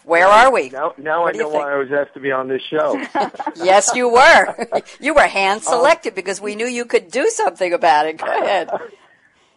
Where 0.05 0.29
are 0.29 0.53
we? 0.53 0.71
Now, 0.71 0.95
now 0.97 1.27
I 1.27 1.33
know 1.33 1.49
why 1.49 1.73
I 1.73 1.77
was 1.77 1.91
asked 1.91 2.15
to 2.15 2.21
be 2.21 2.31
on 2.31 2.47
this 2.47 2.63
show. 2.63 2.95
yes, 3.57 3.91
you 3.95 4.09
were. 4.09 4.69
You 5.01 5.15
were 5.15 5.27
hand 5.27 5.63
selected 5.63 6.11
um, 6.11 6.15
because 6.15 6.41
we 6.41 6.55
knew 6.55 6.67
you 6.67 6.85
could 6.85 7.11
do 7.11 7.29
something 7.31 7.73
about 7.73 8.07
it. 8.07 8.19
Go 8.19 8.27
ahead. 8.27 8.71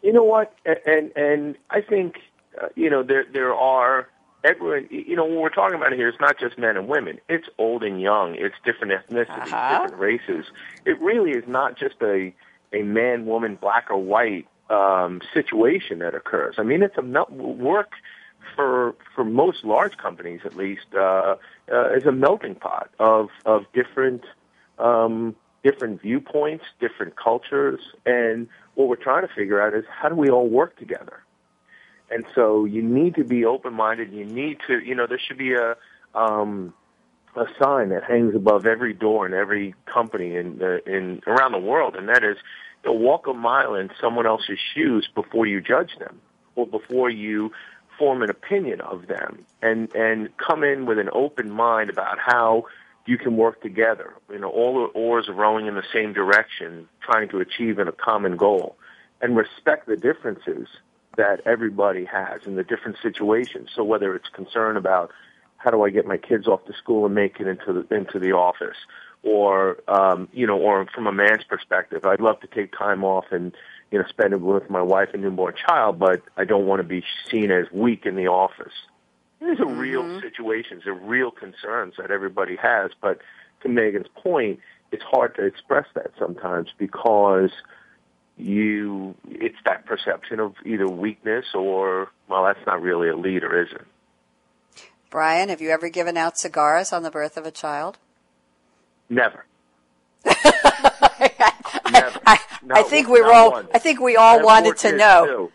You 0.01 0.13
know 0.13 0.23
what? 0.23 0.55
And 0.65 1.11
and 1.15 1.55
I 1.69 1.81
think 1.81 2.15
uh, 2.59 2.69
you 2.75 2.89
know 2.89 3.03
there 3.03 3.25
there 3.31 3.53
are 3.53 4.07
everyone. 4.43 4.87
You 4.89 5.15
know, 5.15 5.25
when 5.25 5.39
we're 5.39 5.49
talking 5.49 5.75
about 5.75 5.93
it 5.93 5.97
here, 5.97 6.09
it's 6.09 6.19
not 6.19 6.39
just 6.39 6.57
men 6.57 6.77
and 6.77 6.87
women. 6.87 7.19
It's 7.29 7.47
old 7.57 7.83
and 7.83 8.01
young. 8.01 8.35
It's 8.35 8.55
different 8.65 8.93
ethnicities, 8.93 9.29
uh-huh. 9.29 9.81
different 9.81 10.01
races. 10.01 10.45
It 10.85 10.99
really 10.99 11.31
is 11.31 11.47
not 11.47 11.77
just 11.77 11.95
a 12.01 12.33
a 12.73 12.81
man, 12.81 13.25
woman, 13.25 13.55
black 13.55 13.89
or 13.89 13.97
white 13.97 14.47
um, 14.69 15.21
situation 15.33 15.99
that 15.99 16.15
occurs. 16.15 16.55
I 16.57 16.63
mean, 16.63 16.81
it's 16.81 16.97
a 16.97 17.01
melt- 17.01 17.31
work 17.31 17.91
for 18.55 18.95
for 19.15 19.23
most 19.23 19.63
large 19.63 19.97
companies, 19.97 20.41
at 20.45 20.55
least, 20.55 20.87
uh, 20.95 21.35
uh, 21.71 21.93
is 21.93 22.05
a 22.05 22.11
melting 22.11 22.55
pot 22.55 22.89
of 22.99 23.29
of 23.45 23.65
different 23.73 24.23
um, 24.79 25.35
different 25.63 26.01
viewpoints, 26.01 26.65
different 26.79 27.15
cultures, 27.15 27.79
and 28.05 28.47
what 28.75 28.87
we're 28.87 28.95
trying 28.95 29.25
to 29.27 29.33
figure 29.33 29.61
out 29.61 29.73
is 29.73 29.85
how 29.89 30.09
do 30.09 30.15
we 30.15 30.29
all 30.29 30.47
work 30.47 30.77
together. 30.77 31.23
And 32.09 32.25
so 32.35 32.65
you 32.65 32.81
need 32.81 33.15
to 33.15 33.23
be 33.23 33.45
open 33.45 33.73
minded. 33.73 34.11
You 34.11 34.25
need 34.25 34.59
to, 34.67 34.79
you 34.79 34.93
know, 34.93 35.07
there 35.07 35.19
should 35.25 35.37
be 35.37 35.53
a 35.53 35.75
um, 36.13 36.73
a 37.35 37.45
sign 37.61 37.89
that 37.89 38.03
hangs 38.03 38.35
above 38.35 38.65
every 38.65 38.93
door 38.93 39.25
in 39.25 39.33
every 39.33 39.75
company 39.85 40.35
in 40.35 40.57
the, 40.59 40.81
in 40.85 41.21
around 41.25 41.51
the 41.51 41.59
world, 41.59 41.95
and 41.95 42.09
that 42.09 42.23
is, 42.23 42.37
know, 42.85 42.93
walk 42.93 43.27
a 43.27 43.33
mile 43.33 43.75
in 43.75 43.89
someone 43.99 44.25
else's 44.25 44.59
shoes 44.73 45.07
before 45.15 45.45
you 45.45 45.61
judge 45.61 45.97
them, 45.99 46.21
or 46.55 46.67
before 46.67 47.09
you 47.09 47.51
form 47.97 48.21
an 48.23 48.29
opinion 48.29 48.81
of 48.81 49.07
them 49.07 49.45
and 49.61 49.93
and 49.93 50.35
come 50.37 50.63
in 50.63 50.85
with 50.85 50.97
an 50.97 51.09
open 51.13 51.49
mind 51.49 51.89
about 51.89 52.17
how 52.19 52.65
you 53.05 53.17
can 53.17 53.37
work 53.37 53.61
together. 53.61 54.13
You 54.31 54.39
know, 54.39 54.49
all 54.49 54.73
the 54.75 54.99
oars 54.99 55.27
are 55.27 55.33
rowing 55.33 55.67
in 55.67 55.75
the 55.75 55.83
same 55.93 56.13
direction, 56.13 56.87
trying 57.01 57.29
to 57.29 57.39
achieve 57.39 57.79
in 57.79 57.87
a 57.87 57.91
common 57.91 58.37
goal, 58.37 58.75
and 59.21 59.35
respect 59.35 59.87
the 59.87 59.97
differences 59.97 60.67
that 61.17 61.41
everybody 61.45 62.05
has 62.05 62.41
in 62.45 62.55
the 62.55 62.63
different 62.63 62.97
situations. 63.01 63.69
So 63.75 63.83
whether 63.83 64.15
it's 64.15 64.29
concern 64.29 64.77
about 64.77 65.11
how 65.63 65.71
do 65.71 65.83
I 65.83 65.89
get 65.89 66.05
my 66.05 66.17
kids 66.17 66.47
off 66.47 66.65
to 66.65 66.73
school 66.73 67.05
and 67.05 67.15
make 67.15 67.39
it 67.39 67.47
into 67.47 67.71
the 67.73 67.95
into 67.95 68.19
the 68.19 68.33
office, 68.33 68.75
or 69.23 69.77
um, 69.87 70.27
you 70.33 70.45
know, 70.45 70.57
or 70.57 70.85
from 70.93 71.07
a 71.07 71.11
man's 71.11 71.43
perspective, 71.45 72.05
I'd 72.05 72.19
love 72.19 72.41
to 72.41 72.47
take 72.47 72.77
time 72.77 73.03
off 73.03 73.25
and 73.31 73.53
you 73.91 73.99
know 73.99 74.05
spend 74.09 74.33
it 74.33 74.41
with 74.41 74.69
my 74.69 74.81
wife 74.81 75.09
and 75.13 75.23
newborn 75.23 75.53
child, 75.55 75.99
but 75.99 76.21
I 76.35 76.43
don't 76.43 76.65
want 76.65 76.81
to 76.81 76.87
be 76.87 77.03
seen 77.31 77.49
as 77.51 77.71
weak 77.71 78.05
in 78.05 78.15
the 78.15 78.27
office. 78.27 78.73
These 79.39 79.59
are 79.59 79.65
real 79.67 80.05
Mm-hmm. 80.05 80.19
situations, 80.21 80.83
they're 80.85 80.93
real 80.93 81.31
concerns 81.31 81.95
that 81.97 82.11
everybody 82.11 82.55
has. 82.57 82.91
But 83.01 83.19
to 83.61 83.69
Meaghan's 83.69 84.09
point, 84.15 84.59
it's 84.91 85.03
hard 85.03 85.35
to 85.35 85.45
express 85.45 85.85
that 85.95 86.11
sometimes 86.19 86.69
because 86.77 87.51
you 88.37 89.15
it's 89.29 89.57
that 89.65 89.85
perception 89.85 90.39
of 90.39 90.55
either 90.65 90.87
weakness 90.89 91.45
or 91.53 92.09
well, 92.27 92.43
that's 92.43 92.65
not 92.65 92.81
really 92.81 93.07
a 93.07 93.15
leader, 93.15 93.61
is 93.61 93.71
it? 93.71 93.85
Brian, 95.13 95.49
have 95.49 95.61
you 95.61 95.69
ever 95.69 95.89
given 95.89 96.17
out 96.17 96.39
cigars 96.39 96.91
on 96.91 97.03
the 97.03 97.11
birth 97.11 97.37
of 97.37 97.45
a 97.45 97.51
child? 97.51 97.99
Never. 99.11 99.45
Never. 100.25 102.19
I, 102.25 102.39
No, 102.63 102.73
I 102.75 102.81
think 102.81 103.07
we 103.09 103.21
were 103.21 103.31
all. 103.31 103.51
once. 103.51 103.67
I 103.75 103.77
think 103.77 103.99
we 103.99 104.15
all 104.15 104.43
wanted 104.43 104.75
to 104.77 104.97
know. 104.97 105.25
too. 105.27 105.51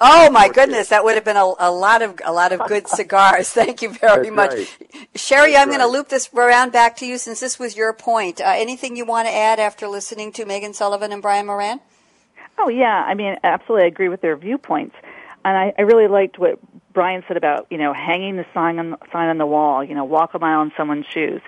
Oh 0.00 0.30
my 0.30 0.48
goodness, 0.48 0.78
kids. 0.78 0.88
that 0.88 1.04
would 1.04 1.16
have 1.16 1.24
been 1.24 1.36
a, 1.36 1.52
a 1.58 1.70
lot 1.70 2.00
of 2.00 2.18
a 2.24 2.32
lot 2.32 2.52
of 2.52 2.66
good 2.66 2.88
cigars. 3.00 3.50
Thank 3.50 3.82
you 3.82 3.90
very 3.90 4.30
That's 4.30 4.36
much, 4.36 4.52
right. 4.54 5.08
Sherry. 5.16 5.52
That's 5.52 5.62
I'm 5.62 5.68
going 5.68 5.80
to 5.80 5.86
loop 5.86 6.08
this 6.08 6.30
around 6.32 6.72
back 6.72 6.96
to 6.96 7.06
you 7.06 7.18
since 7.18 7.40
this 7.40 7.58
was 7.58 7.76
your 7.76 7.92
point. 7.92 8.40
Uh, 8.40 8.54
anything 8.56 8.96
you 8.96 9.04
want 9.04 9.28
to 9.28 9.34
add 9.34 9.60
after 9.60 9.86
listening 9.86 10.32
to 10.32 10.46
Meaghan 10.46 10.74
Sullivan 10.74 11.12
and 11.12 11.20
Brian 11.20 11.44
Moran? 11.44 11.80
Oh 12.58 12.70
yeah, 12.70 13.04
I 13.06 13.12
mean, 13.12 13.36
absolutely, 13.44 13.84
I 13.84 13.88
agree 13.88 14.08
with 14.08 14.22
their 14.22 14.36
viewpoints, 14.36 14.96
and 15.44 15.54
I, 15.58 15.74
I 15.78 15.82
really 15.82 16.08
liked 16.08 16.38
what 16.38 16.58
Brian 16.94 17.22
said 17.28 17.36
about 17.36 17.66
you 17.70 17.76
know 17.76 17.92
hanging 17.92 18.36
the 18.36 18.46
sign 18.54 18.78
on 18.78 18.96
sign 19.12 19.28
on 19.28 19.38
the 19.38 19.46
wall, 19.46 19.84
you 19.84 19.94
know, 19.94 20.04
walk 20.04 20.34
a 20.34 20.38
mile 20.38 20.62
in 20.62 20.72
someone's 20.76 21.06
shoes. 21.06 21.42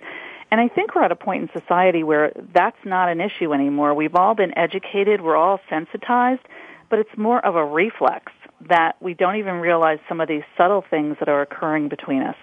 And 0.51 0.61
I 0.61 0.69
think 0.69 0.95
we're 0.95 1.03
at 1.03 1.13
a 1.13 1.17
point 1.17 1.43
in 1.43 1.61
society 1.61 2.03
where 2.03 2.33
that's 2.55 2.77
not 2.85 3.09
an 3.09 3.21
issue 3.21 3.53
anymore. 3.53 3.95
We've 3.95 4.15
all 4.15 4.35
been 4.35 4.57
educated, 4.57 5.21
we're 5.21 5.37
all 5.37 5.61
sensitized, 5.69 6.43
but 6.89 6.99
it's 7.01 7.17
more 7.17 7.45
of 7.45 7.57
a 7.57 7.65
reflex 7.65 8.33
that 8.69 8.97
we 9.01 9.15
don't 9.15 9.37
even 9.37 9.55
realize 9.55 9.99
some 10.09 10.21
of 10.21 10.29
these 10.29 10.45
subtle 10.57 10.85
things 10.89 11.17
that 11.19 11.29
are 11.29 11.43
occurring 11.43 11.89
between 11.89 12.23
us. 12.23 12.37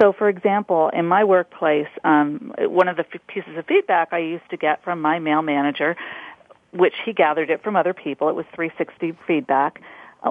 So, 0.00 0.12
for 0.12 0.28
example, 0.28 0.90
in 0.92 1.06
my 1.06 1.24
workplace, 1.24 1.88
um, 2.04 2.52
one 2.58 2.88
of 2.88 2.96
the 2.96 3.04
f- 3.12 3.20
pieces 3.26 3.56
of 3.56 3.66
feedback 3.66 4.08
I 4.12 4.18
used 4.18 4.48
to 4.50 4.56
get 4.56 4.82
from 4.82 5.00
my 5.00 5.18
male 5.18 5.42
manager, 5.42 5.96
which 6.72 6.94
he 7.04 7.12
gathered 7.12 7.50
it 7.50 7.62
from 7.62 7.76
other 7.76 7.92
people, 7.92 8.28
it 8.28 8.34
was 8.34 8.46
360 8.54 9.16
feedback, 9.26 9.82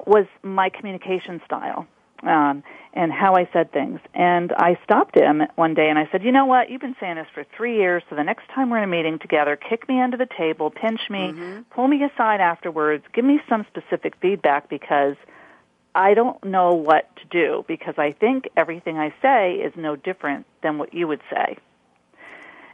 was 0.05 0.25
my 0.43 0.69
communication 0.69 1.41
style 1.45 1.87
um, 2.23 2.63
and 2.93 3.11
how 3.11 3.35
I 3.35 3.47
said 3.53 3.71
things. 3.71 3.99
And 4.13 4.51
I 4.53 4.77
stopped 4.83 5.17
him 5.17 5.41
one 5.55 5.73
day 5.73 5.89
and 5.89 5.97
I 5.97 6.07
said, 6.11 6.23
"You 6.23 6.31
know 6.31 6.45
what? 6.45 6.69
You've 6.69 6.81
been 6.81 6.95
saying 6.99 7.15
this 7.15 7.27
for 7.33 7.45
three 7.55 7.77
years. 7.77 8.03
So 8.09 8.15
the 8.15 8.23
next 8.23 8.47
time 8.53 8.69
we're 8.69 8.79
in 8.79 8.83
a 8.83 8.87
meeting 8.87 9.19
together, 9.19 9.55
kick 9.55 9.87
me 9.87 10.01
under 10.01 10.17
the 10.17 10.27
table, 10.37 10.69
pinch 10.69 11.01
me, 11.09 11.33
pull 11.69 11.87
me 11.87 12.03
aside 12.03 12.41
afterwards, 12.41 13.03
give 13.13 13.25
me 13.25 13.39
some 13.49 13.65
specific 13.69 14.15
feedback 14.21 14.69
because." 14.69 15.15
I 15.95 16.13
don't 16.13 16.41
know 16.43 16.73
what 16.75 17.09
to 17.15 17.25
do 17.31 17.65
because 17.67 17.95
I 17.97 18.11
think 18.11 18.47
everything 18.55 18.99
I 18.99 19.11
say 19.23 19.55
is 19.55 19.73
no 19.75 19.95
different 19.95 20.45
than 20.61 20.77
what 20.77 20.93
you 20.93 21.07
would 21.07 21.21
say. 21.31 21.57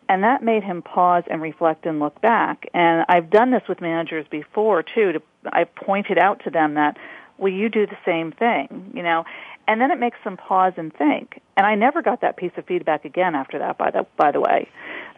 And 0.08 0.24
that 0.24 0.44
made 0.44 0.64
him 0.64 0.82
pause 0.82 1.24
and 1.30 1.42
reflect 1.42 1.86
and 1.86 2.00
look 2.00 2.22
back. 2.22 2.70
And 2.74 3.06
I've 3.10 3.30
done 3.30 3.52
this 3.52 3.64
with 3.68 3.82
managers 3.82 4.26
before 4.30 4.84
too. 4.84 5.14
To, 5.14 5.22
I've 5.52 5.74
pointed 5.76 6.18
out 6.18 6.44
to 6.44 6.50
them 6.50 6.76
that, 6.76 6.98
will 7.38 7.54
you 7.54 7.70
do 7.70 7.86
the 7.86 7.98
same 8.06 8.32
thing? 8.32 8.92
You 8.94 9.04
know, 9.04 9.26
and 9.68 9.82
then 9.82 9.92
it 9.92 10.00
makes 10.00 10.18
them 10.24 10.38
pause 10.38 10.74
and 10.78 10.94
think. 10.94 11.42
And 11.58 11.66
I 11.66 11.76
never 11.76 12.02
got 12.02 12.22
that 12.22 12.38
piece 12.38 12.52
of 12.58 12.66
feedback 12.66 13.06
again 13.06 13.36
after 13.36 13.60
that. 13.60 13.78
By 13.78 13.92
the 13.92 14.06
by 14.18 14.32
the 14.32 14.40
way, 14.40 14.70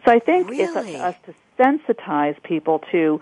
so 0.04 0.12
I 0.12 0.20
think 0.20 0.48
it's 0.50 0.74
up 0.74 0.86
to 0.86 0.98
us 0.98 1.16
to 1.26 1.34
sensitize 1.58 2.42
people 2.42 2.80
to, 2.92 3.20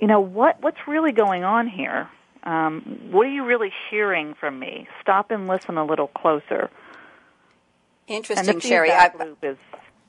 you 0.00 0.06
know, 0.06 0.20
what 0.20 0.60
what's 0.62 0.88
really 0.88 1.12
going 1.12 1.44
on 1.44 1.68
here. 1.68 2.08
Um, 2.42 3.08
what 3.10 3.26
are 3.26 3.30
you 3.30 3.44
really 3.44 3.72
hearing 3.90 4.34
from 4.34 4.58
me? 4.58 4.86
Stop 5.00 5.30
and 5.30 5.46
listen 5.46 5.78
a 5.78 5.84
little 5.84 6.08
closer. 6.08 6.70
Interesting, 8.06 8.60
Sherry. 8.60 8.90
I, 8.90 9.10
loop 9.18 9.38
is 9.42 9.56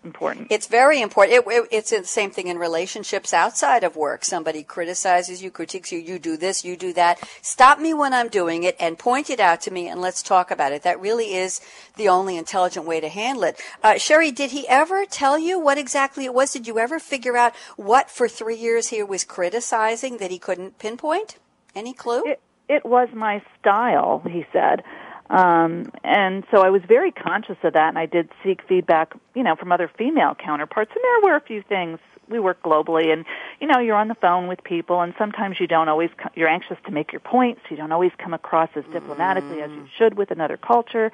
important. 0.06 0.48
It's 0.50 0.68
very 0.68 1.02
important. 1.02 1.38
It, 1.38 1.52
it, 1.52 1.68
it's 1.72 1.90
the 1.90 2.06
same 2.06 2.32
thing 2.32 2.48
in 2.48 2.58
relationships 2.58 3.34
outside 3.34 3.84
of 3.84 3.96
work. 3.96 4.24
Somebody 4.24 4.64
criticizes 4.64 5.44
you, 5.44 5.52
critiques 5.52 5.92
you, 5.92 6.00
you 6.00 6.20
do 6.20 6.38
this, 6.38 6.64
you 6.64 6.78
do 6.78 6.94
that. 6.94 7.20
Stop 7.42 7.80
me 7.80 7.94
when 7.94 8.14
I'm 8.14 8.30
doing 8.30 8.64
it 8.64 8.76
and 8.80 8.98
point 8.98 9.30
it 9.30 9.40
out 9.40 9.62
to 9.62 9.72
me 9.72 9.88
and 9.88 10.00
let's 10.00 10.22
talk 10.22 10.52
about 10.52 10.72
it. 10.72 10.84
That 10.84 11.02
really 11.02 11.34
is 11.34 11.60
the 11.98 12.08
only 12.08 12.38
intelligent 12.38 12.86
way 12.86 13.02
to 13.02 13.10
handle 13.10 13.44
it. 13.44 13.60
Uh, 13.84 13.98
Sherry, 13.98 14.32
did 14.32 14.52
he 14.52 14.68
ever 14.68 15.06
tell 15.06 15.38
you 15.38 15.60
what 15.60 15.78
exactly 15.78 16.26
it 16.26 16.34
was? 16.34 16.54
Did 16.54 16.68
you 16.68 16.80
ever 16.80 17.00
figure 17.00 17.36
out 17.36 17.56
what 17.76 18.10
for 18.10 18.28
three 18.28 18.58
years 18.58 18.90
he 18.90 19.02
was 19.04 19.24
criticizing 19.24 20.18
that 20.18 20.32
he 20.32 20.40
couldn't 20.40 20.80
pinpoint? 20.80 21.38
Any 21.76 21.94
clue? 21.94 22.24
It, 22.26 22.42
it 22.70 22.86
was 22.86 23.10
my 23.14 23.42
style, 23.60 24.22
he 24.26 24.46
said. 24.54 24.84
Um, 25.30 25.92
and 26.04 26.44
so 26.52 26.62
I 26.62 26.70
was 26.70 26.82
very 26.88 27.12
conscious 27.12 27.58
of 27.64 27.74
that, 27.74 27.90
and 27.90 27.98
I 27.98 28.06
did 28.06 28.30
seek 28.44 28.62
feedback, 28.68 29.14
you 29.34 29.44
know, 29.44 29.56
from 29.56 29.72
other 29.72 29.90
female 29.98 30.36
counterparts. 30.36 30.92
And 30.94 31.04
there 31.04 31.32
were 31.32 31.36
a 31.36 31.42
few 31.42 31.64
things. 31.64 32.00
We 32.28 32.40
work 32.40 32.62
globally, 32.64 33.14
and 33.14 33.24
you 33.62 33.68
know, 33.68 33.80
you're 33.80 33.96
on 33.96 34.08
the 34.08 34.16
phone 34.16 34.48
with 34.48 34.64
people, 34.64 35.02
and 35.02 35.14
sometimes 35.18 35.60
you 35.60 35.68
don't 35.68 35.90
always. 35.90 36.10
co- 36.18 36.30
You're 36.36 36.48
anxious 36.48 36.78
to 36.86 36.92
make 36.92 37.12
your 37.12 37.20
points. 37.20 37.62
You 37.70 37.78
don't 37.78 37.92
always 37.92 38.12
come 38.18 38.34
across 38.34 38.70
as 38.76 38.84
diplomatically 38.92 39.62
as 39.62 39.70
you 39.70 39.88
should 39.98 40.16
with 40.16 40.32
another 40.32 40.58
culture. 40.58 41.12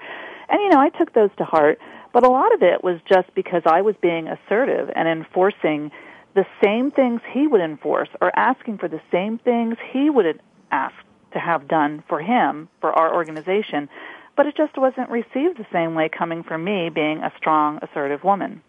And 0.48 0.62
you 0.62 0.70
know, 0.70 0.80
I 0.80 0.90
took 0.90 1.14
those 1.14 1.30
to 1.38 1.44
heart. 1.44 1.80
But 2.14 2.24
a 2.24 2.30
lot 2.30 2.54
of 2.54 2.62
it 2.62 2.84
was 2.84 3.00
just 3.08 3.34
because 3.36 3.62
I 3.66 3.82
was 3.82 3.96
being 4.02 4.28
assertive 4.28 4.90
and 4.96 5.08
enforcing 5.08 5.92
the 6.34 6.46
same 6.64 6.92
things 6.92 7.22
he 7.32 7.48
would 7.48 7.62
enforce, 7.62 8.10
or 8.22 8.32
asking 8.38 8.78
for 8.78 8.88
the 8.88 9.02
same 9.12 9.38
things 9.38 9.76
he 9.92 10.10
would 10.10 10.42
ask 10.72 10.96
to 11.34 11.40
have 11.40 11.68
done 11.68 12.04
for 12.08 12.20
him, 12.22 12.70
for 12.80 12.92
our 12.92 13.14
organization, 13.14 13.90
but 14.36 14.46
it 14.46 14.56
just 14.56 14.78
wasn't 14.78 15.10
received 15.10 15.58
the 15.58 15.66
same 15.72 15.94
way 15.96 16.10
coming 16.10 16.44
from 16.44 16.64
me 16.64 16.90
being 16.90 17.20
a 17.20 17.32
strong, 17.38 17.80
assertive 17.82 18.24
woman. 18.24 18.62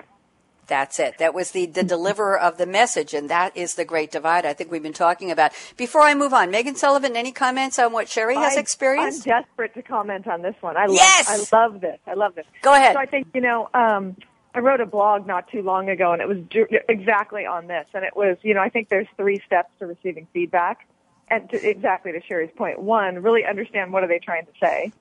That's 0.69 0.99
it. 1.01 1.19
That 1.19 1.35
was 1.35 1.51
the, 1.51 1.67
the 1.67 1.83
deliverer 1.83 2.39
of 2.39 2.57
the 2.57 2.67
message, 2.67 3.15
and 3.15 3.29
that 3.29 3.57
is 3.57 3.75
the 3.75 3.85
great 3.85 4.11
divide 4.13 4.47
I 4.47 4.53
think 4.53 4.71
we've 4.71 4.83
been 4.83 4.93
talking 4.93 5.31
about. 5.31 5.53
Before 5.77 6.03
I 6.03 6.15
move 6.15 6.33
on, 6.33 6.51
Meaghan 6.53 6.77
Sullivan, 6.77 7.17
any 7.17 7.33
comments 7.33 7.79
on 7.79 7.93
what 7.93 8.09
Sherry 8.09 8.37
has 8.37 8.57
I- 8.57 8.61
experienced? 8.61 9.27
I'm 9.29 9.43
desperate 9.43 9.75
to 9.75 9.83
comment 9.83 10.27
on 10.29 10.41
this 10.43 10.55
one. 10.61 10.77
I 10.77 10.87
love, 10.87 10.95
Yes! 10.97 11.51
I 11.53 11.57
love 11.57 11.81
this. 11.81 11.99
I 12.07 12.15
love 12.15 12.35
this. 12.37 12.47
Go 12.63 12.73
ahead. 12.75 12.95
So 12.95 13.01
I 13.01 13.07
think 13.07 13.27
you 13.35 13.41
know, 13.41 13.69
um, 13.75 14.17
I 14.55 14.61
wrote 14.61 14.81
a 14.81 14.87
blog 14.87 15.27
not 15.27 15.49
too 15.51 15.63
long 15.63 15.89
ago, 15.91 16.13
and 16.13 16.23
it 16.23 16.29
was 16.29 16.39
ju- 16.49 16.67
exactly 16.89 17.45
on 17.45 17.67
this. 17.67 17.87
And 17.93 18.05
it 18.05 18.15
was, 18.15 18.37
you 18.43 18.55
know, 18.55 18.61
I 18.61 18.69
think 18.69 18.89
there's 18.89 19.09
three 19.17 19.41
steps 19.45 19.71
to 19.81 19.87
receiving 19.87 20.27
feedback, 20.33 20.87
and 21.33 21.49
to, 21.51 21.57
exactly 21.69 22.13
to 22.13 22.21
Sherry's 22.29 22.51
point. 22.57 22.81
One, 22.81 23.23
really 23.23 23.45
understand 23.49 23.93
what 23.93 24.05
are 24.05 24.09
they 24.09 24.19
trying 24.19 24.45
to 24.45 24.53
say. 24.61 24.93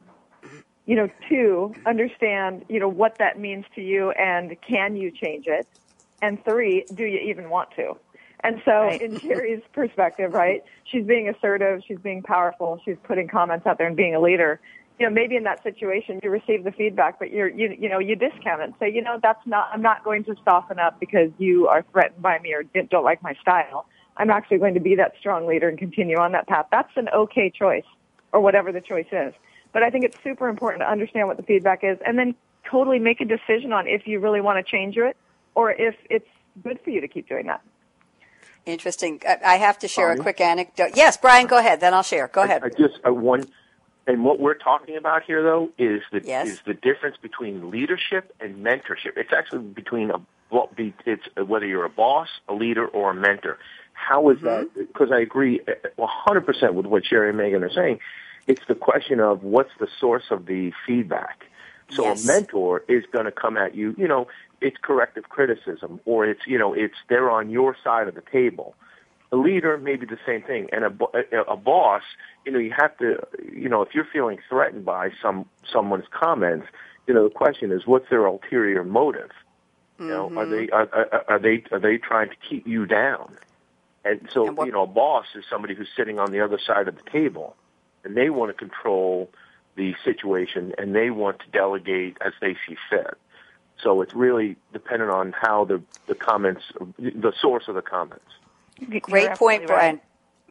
You 0.86 0.96
know, 0.96 1.10
two, 1.30 1.76
understand 1.86 2.66
you 2.70 2.80
know 2.80 2.90
what 2.90 3.18
that 3.20 3.38
means 3.40 3.66
to 3.76 3.82
you, 3.82 4.12
and 4.12 4.56
can 4.68 4.96
you 4.96 5.12
change 5.12 5.46
it? 5.48 5.68
And 6.22 6.44
three, 6.44 6.86
do 6.96 7.04
you 7.04 7.20
even 7.20 7.50
want 7.50 7.70
to? 7.76 7.98
And 8.44 8.62
so, 8.66 8.72
Right. 8.72 9.02
in 9.02 9.20
Sherry's 9.20 9.62
perspective, 9.74 10.34
right, 10.34 10.64
she's 10.86 11.06
being 11.06 11.30
assertive, 11.30 11.82
she's 11.88 12.00
being 12.00 12.24
powerful, 12.24 12.80
she's 12.84 12.98
putting 13.04 13.28
comments 13.28 13.68
out 13.68 13.78
there 13.78 13.88
and 13.88 13.96
being 13.96 14.16
a 14.16 14.20
leader. 14.20 14.60
You 15.00 15.08
know, 15.08 15.14
maybe 15.14 15.36
in 15.36 15.44
that 15.44 15.64
situation 15.64 16.20
you 16.24 16.30
receive 16.30 16.64
the 16.64 16.72
feedback, 16.72 17.20
but 17.20 17.32
you're, 17.32 17.50
you, 17.50 17.76
you 17.78 17.90
know, 17.90 18.00
you 18.00 18.16
discount 18.16 18.62
it 18.62 18.66
and 18.66 18.74
say, 18.80 18.92
you 18.92 19.02
know, 19.02 19.20
that's 19.22 19.46
not, 19.46 19.70
I'm 19.74 19.82
not 19.82 20.04
going 20.04 20.24
to 20.26 20.36
soften 20.44 20.80
up 20.80 21.00
because 21.00 21.30
you 21.40 21.68
are 21.68 21.84
threatened 21.92 22.22
by 22.22 22.38
me 22.40 22.54
or 22.54 22.64
don't 22.64 23.04
like 23.04 23.22
my 23.24 23.34
style. 23.42 23.86
I'm 24.18 24.30
actually 24.30 24.58
going 24.58 24.74
to 24.74 24.80
be 24.80 24.96
that 24.96 25.14
strong 25.20 25.48
leader 25.48 25.70
and 25.70 25.78
continue 25.78 26.18
on 26.18 26.32
that 26.34 26.48
path. 26.48 26.68
That's 26.72 26.92
an 26.96 27.10
okay 27.10 27.50
choice 27.50 27.86
or 28.34 28.42
whatever 28.42 28.72
the 28.72 28.82
choice 28.82 29.08
is. 29.12 29.34
But 29.74 29.84
I 29.84 29.90
think 29.90 30.06
it's 30.06 30.18
super 30.24 30.48
important 30.50 30.82
to 30.82 30.90
understand 30.90 31.28
what 31.28 31.38
the 31.38 31.44
feedback 31.44 31.84
is 31.84 31.98
and 32.06 32.20
then 32.20 32.36
totally 32.70 33.00
make 33.00 33.22
a 33.22 33.26
decision 33.26 33.72
on 33.74 33.88
if 33.88 34.06
you 34.06 34.20
really 34.20 34.42
want 34.42 34.64
to 34.64 34.70
change 34.70 34.98
it 34.98 35.16
or 35.56 35.72
if 35.72 35.96
it's 36.10 36.28
good 36.64 36.80
for 36.84 36.90
you 36.90 37.02
to 37.02 37.08
keep 37.08 37.28
doing 37.28 37.48
that. 37.48 37.62
Interesting. 38.66 39.22
I 39.28 39.38
I 39.44 39.56
have 39.56 39.80
to 39.80 39.88
share 39.88 40.12
a 40.12 40.18
quick 40.18 40.40
anecdote. 40.40 40.92
Yes, 40.96 41.18
Brian, 41.18 41.48
go 41.48 41.58
ahead. 41.58 41.80
Then 41.80 41.94
I'll 41.94 42.04
share. 42.04 42.28
Go 42.28 42.44
ahead. 42.44 42.62
I, 42.64 42.68
I 42.68 42.70
just 42.70 43.00
I 43.04 43.10
one, 43.10 43.46
and 44.06 44.24
what 44.24 44.40
we're 44.40 44.54
talking 44.54 44.98
about 44.98 45.24
here 45.24 45.42
though 45.42 45.70
is 45.80 46.02
the 46.12 46.22
Yes. 46.24 46.48
is 46.48 46.62
the 46.66 46.76
difference 46.76 47.18
between 47.18 47.72
leadership 47.72 48.36
and 48.40 48.64
mentorship. 48.64 49.18
It's 49.18 49.34
actually 49.34 49.64
between 49.64 50.12
a 50.12 50.22
well, 50.52 50.70
it's 50.78 51.24
whether 51.48 51.66
you're 51.66 51.86
a 51.86 51.90
boss, 51.90 52.28
a 52.48 52.54
leader, 52.54 52.86
or 52.86 53.12
a 53.12 53.16
mentor. 53.16 53.58
How 54.02 54.30
is 54.30 54.42
that? 54.42 54.66
Mm-hmm. 54.66 54.82
Because 54.82 55.12
I 55.12 55.20
agree 55.20 55.62
eh, 55.68 55.74
eh, 55.84 55.88
uh, 55.98 56.08
100 56.26 56.46
percent 56.46 56.74
with 56.74 56.86
what 56.86 57.06
Sherry 57.06 57.30
and 57.30 57.40
Meaghan 57.40 57.62
are 57.62 57.74
saying. 57.74 58.00
It's 58.48 58.62
the 58.68 58.76
question 58.76 59.20
of 59.20 59.44
what's 59.44 59.72
the 59.80 59.88
source 60.00 60.26
of 60.32 60.48
the 60.48 60.74
feedback. 60.86 61.46
So 61.92 62.04
Yes. 62.04 62.24
a 62.24 62.28
mentor 62.28 62.84
is 62.88 63.04
going 63.12 63.26
to 63.26 63.32
come 63.32 63.58
at 63.58 63.76
you, 63.76 63.94
you 63.98 64.08
know, 64.08 64.28
it's 64.60 64.78
corrective 64.82 65.30
criticism 65.30 66.00
or 66.06 66.26
it's, 66.26 66.42
you 66.48 66.58
know, 66.58 66.74
it's 66.74 66.96
they're 67.10 67.30
on 67.30 67.50
your 67.50 67.76
side 67.84 68.08
of 68.08 68.16
the 68.16 68.24
table. 68.32 68.76
A 69.32 69.36
leader 69.36 69.78
may 69.78 69.96
be 69.96 70.06
the 70.06 70.20
same 70.26 70.42
thing. 70.42 70.68
And 70.72 70.86
a, 70.86 70.94
a, 71.14 71.20
eh, 71.32 71.44
a 71.48 71.58
boss, 71.58 72.02
you 72.46 72.52
know, 72.52 72.60
you 72.60 72.74
have 72.78 72.98
to, 72.98 73.20
you 73.54 73.70
know, 73.70 73.82
if 73.82 73.94
you're 73.94 74.08
feeling 74.12 74.40
threatened 74.50 74.86
by 74.86 75.12
some, 75.22 75.46
someone's 75.72 76.06
comments, 76.12 76.68
you 77.08 77.14
know, 77.14 77.26
the 77.26 77.34
question 77.34 77.72
is 77.72 77.86
what's 77.86 78.10
their 78.10 78.26
ulterior 78.26 78.84
motive? 78.84 79.32
You 80.00 80.08
know, 80.08 80.26
are 80.26 80.46
mm-hmm. 80.46 80.52
they, 80.52 80.70
are, 80.70 80.90
are, 80.92 81.26
are 81.28 81.40
they, 81.40 81.64
are 81.72 81.80
they 81.80 81.98
trying 81.98 82.30
to 82.30 82.36
keep 82.50 82.66
you 82.66 82.88
down? 82.88 83.38
And 84.04 84.28
so, 84.32 84.48
And 84.48 84.58
what- 84.58 84.66
you 84.66 84.74
know, 84.74 84.84
a 84.84 84.88
boss 84.88 85.28
is 85.36 85.46
somebody 85.50 85.76
who's 85.76 85.90
sitting 85.96 86.20
on 86.20 86.32
the 86.32 86.42
other 86.42 86.60
side 86.60 86.88
of 86.88 86.96
the 86.96 87.10
table 87.10 87.56
and 88.04 88.16
they 88.16 88.30
want 88.30 88.50
to 88.50 88.58
control 88.58 89.30
the 89.76 89.96
situation 90.04 90.74
and 90.78 90.96
they 90.96 91.10
want 91.12 91.40
to 91.40 91.46
delegate 91.52 92.18
as 92.22 92.34
they 92.42 92.56
see 92.68 92.76
fit. 92.90 93.18
So 93.82 94.02
it's 94.02 94.14
really 94.14 94.58
dependent 94.74 95.12
on 95.12 95.32
how 95.32 95.66
the, 95.66 95.82
the 96.08 96.16
comments, 96.16 96.64
the 97.00 97.34
source 97.40 97.68
of 97.68 97.76
the 97.76 97.82
comments. 97.82 98.26
Great 98.90 99.04
point, 99.04 99.32
absolutely 99.32 99.58
right. 99.60 99.68
Brian. 99.68 100.02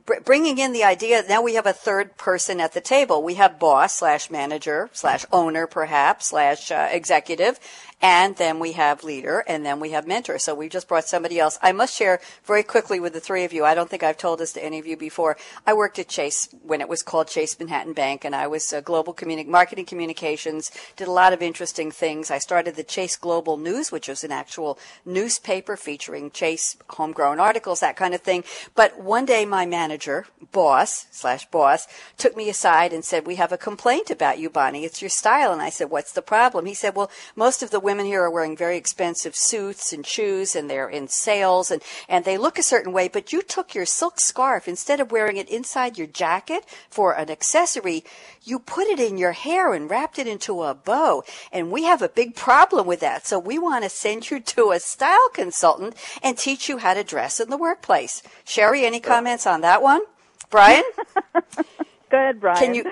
Br- 0.06 0.20
bringing 0.24 0.58
in 0.58 0.72
the 0.72 0.84
idea 0.84 1.22
now 1.28 1.42
we 1.42 1.54
have 1.54 1.66
a 1.66 1.72
third 1.72 2.16
person 2.16 2.60
at 2.60 2.72
the 2.72 2.80
table. 2.80 3.22
We 3.22 3.34
have 3.34 3.58
boss 3.58 3.96
slash 3.96 4.30
manager 4.30 4.88
slash 4.92 5.26
owner 5.32 5.66
perhaps 5.66 6.26
slash 6.28 6.70
uh, 6.70 6.88
executive, 6.90 7.58
and 8.02 8.36
then 8.36 8.58
we 8.58 8.72
have 8.72 9.04
leader, 9.04 9.44
and 9.46 9.64
then 9.64 9.78
we 9.78 9.90
have 9.90 10.06
mentor. 10.06 10.38
So 10.38 10.54
we 10.54 10.68
just 10.68 10.88
brought 10.88 11.04
somebody 11.04 11.38
else. 11.38 11.58
I 11.62 11.72
must 11.72 11.94
share 11.94 12.20
very 12.44 12.62
quickly 12.62 12.98
with 12.98 13.12
the 13.12 13.20
three 13.20 13.44
of 13.44 13.52
you. 13.52 13.64
I 13.64 13.74
don't 13.74 13.90
think 13.90 14.02
I've 14.02 14.16
told 14.16 14.38
this 14.38 14.54
to 14.54 14.64
any 14.64 14.78
of 14.78 14.86
you 14.86 14.96
before. 14.96 15.36
I 15.66 15.74
worked 15.74 15.98
at 15.98 16.08
Chase 16.08 16.48
when 16.62 16.80
it 16.80 16.88
was 16.88 17.02
called 17.02 17.28
Chase 17.28 17.58
Manhattan 17.58 17.92
Bank, 17.92 18.24
and 18.24 18.34
I 18.34 18.46
was 18.46 18.72
uh, 18.72 18.80
global 18.80 19.12
communi- 19.12 19.46
marketing 19.46 19.84
communications. 19.84 20.70
Did 20.96 21.08
a 21.08 21.12
lot 21.12 21.32
of 21.32 21.42
interesting 21.42 21.90
things. 21.90 22.30
I 22.30 22.38
started 22.38 22.76
the 22.76 22.84
Chase 22.84 23.16
Global 23.16 23.58
News, 23.58 23.92
which 23.92 24.08
was 24.08 24.24
an 24.24 24.32
actual 24.32 24.78
newspaper 25.04 25.76
featuring 25.76 26.30
Chase 26.30 26.76
homegrown 26.88 27.38
articles, 27.38 27.80
that 27.80 27.96
kind 27.96 28.14
of 28.14 28.22
thing. 28.22 28.44
But 28.74 28.98
one 28.98 29.26
day, 29.26 29.44
my 29.44 29.66
manager, 29.66 30.26
boss 30.52 31.06
slash 31.10 31.46
boss, 31.50 31.86
took 32.16 32.36
me 32.36 32.48
aside 32.48 32.92
and 32.92 33.04
said, 33.04 33.26
"We 33.26 33.36
have 33.36 33.52
a 33.52 33.58
complaint 33.58 34.10
about 34.10 34.38
you, 34.38 34.48
Bonnie. 34.48 34.84
It's 34.84 35.02
your 35.02 35.10
style." 35.10 35.52
And 35.52 35.60
I 35.60 35.68
said, 35.68 35.90
"What's 35.90 36.12
the 36.12 36.22
problem?" 36.22 36.64
He 36.64 36.74
said, 36.74 36.94
"Well, 36.94 37.10
most 37.36 37.62
of 37.62 37.70
the 37.70 37.89
women 37.90 38.06
here 38.06 38.22
are 38.22 38.30
wearing 38.30 38.56
very 38.56 38.76
expensive 38.76 39.34
suits 39.34 39.92
and 39.92 40.06
shoes, 40.06 40.54
and 40.54 40.70
they're 40.70 40.88
in 40.88 41.08
sales, 41.08 41.72
and 41.72 41.82
and 42.08 42.24
they 42.24 42.38
look 42.38 42.56
a 42.56 42.62
certain 42.62 42.92
way. 42.92 43.08
But 43.08 43.32
you 43.32 43.42
took 43.42 43.74
your 43.74 43.84
silk 43.84 44.20
scarf 44.20 44.68
instead 44.68 45.00
of 45.00 45.10
wearing 45.10 45.36
it 45.38 45.48
inside 45.48 45.98
your 45.98 46.06
jacket 46.06 46.64
for 46.88 47.14
an 47.14 47.32
accessory, 47.32 48.04
you 48.44 48.60
put 48.60 48.86
it 48.86 49.00
in 49.00 49.18
your 49.18 49.32
hair 49.32 49.74
and 49.74 49.90
wrapped 49.90 50.20
it 50.20 50.28
into 50.28 50.62
a 50.62 50.72
bow. 50.72 51.24
And 51.52 51.72
we 51.72 51.82
have 51.82 52.00
a 52.00 52.08
big 52.08 52.36
problem 52.36 52.86
with 52.86 53.00
that. 53.00 53.26
So 53.26 53.40
we 53.40 53.58
want 53.58 53.82
to 53.82 53.90
send 53.90 54.30
you 54.30 54.38
to 54.38 54.70
a 54.70 54.78
style 54.78 55.28
consultant 55.32 55.96
and 56.22 56.38
teach 56.38 56.68
you 56.68 56.78
how 56.78 56.94
to 56.94 57.02
dress 57.02 57.40
in 57.40 57.50
the 57.50 57.56
workplace." 57.56 58.22
Sherry, 58.44 58.84
any 58.86 59.00
comments 59.00 59.48
on 59.48 59.62
that 59.62 59.82
one? 59.82 60.02
Brian, 60.48 60.84
Go 61.34 62.18
ahead, 62.18 62.38
Brian. 62.38 62.56
can 62.56 62.74
you? 62.74 62.84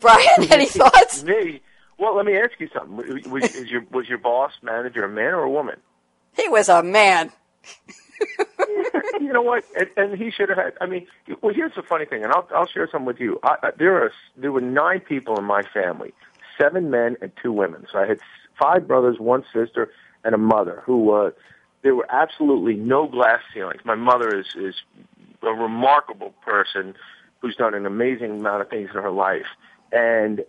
Brian, 0.00 0.50
any 0.50 0.66
thoughts? 0.66 1.22
Me? 1.22 1.60
Well, 2.02 2.16
let 2.16 2.26
me 2.26 2.36
ask 2.36 2.58
you 2.58 2.68
something. 2.74 3.30
Was, 3.30 3.54
is 3.54 3.70
your, 3.70 3.84
was 3.92 4.08
your 4.08 4.18
boss 4.18 4.50
manager 4.60 5.04
a 5.04 5.08
man 5.08 5.34
or 5.34 5.44
a 5.44 5.50
woman? 5.50 5.76
He 6.34 6.48
was 6.48 6.68
a 6.68 6.82
man. 6.82 7.30
you 9.20 9.32
know 9.32 9.42
what? 9.42 9.62
And, 9.78 9.88
and 9.96 10.18
he 10.20 10.32
should 10.32 10.48
have 10.48 10.58
had. 10.58 10.72
I 10.80 10.86
mean, 10.86 11.06
well, 11.42 11.54
here's 11.54 11.76
the 11.76 11.82
funny 11.82 12.04
thing, 12.04 12.24
and 12.24 12.32
I'll 12.32 12.48
I'll 12.52 12.66
share 12.66 12.88
some 12.90 13.04
with 13.04 13.20
you. 13.20 13.38
I, 13.44 13.54
I, 13.62 13.70
there 13.78 14.02
are 14.02 14.10
there 14.36 14.50
were 14.50 14.60
nine 14.60 14.98
people 14.98 15.38
in 15.38 15.44
my 15.44 15.62
family, 15.72 16.12
seven 16.60 16.90
men 16.90 17.18
and 17.22 17.30
two 17.40 17.52
women. 17.52 17.86
So 17.92 18.00
I 18.00 18.06
had 18.08 18.18
five 18.60 18.88
brothers, 18.88 19.20
one 19.20 19.44
sister, 19.54 19.92
and 20.24 20.34
a 20.34 20.38
mother 20.38 20.82
who 20.84 21.12
uh, 21.12 21.30
there 21.82 21.94
were 21.94 22.08
absolutely 22.10 22.74
no 22.74 23.06
glass 23.06 23.42
ceilings. 23.54 23.82
My 23.84 23.94
mother 23.94 24.36
is 24.36 24.56
is 24.56 24.74
a 25.40 25.52
remarkable 25.52 26.34
person 26.44 26.96
who's 27.38 27.54
done 27.54 27.74
an 27.74 27.86
amazing 27.86 28.40
amount 28.40 28.62
of 28.62 28.70
things 28.70 28.90
in 28.92 29.00
her 29.00 29.12
life, 29.12 29.46
and 29.92 30.44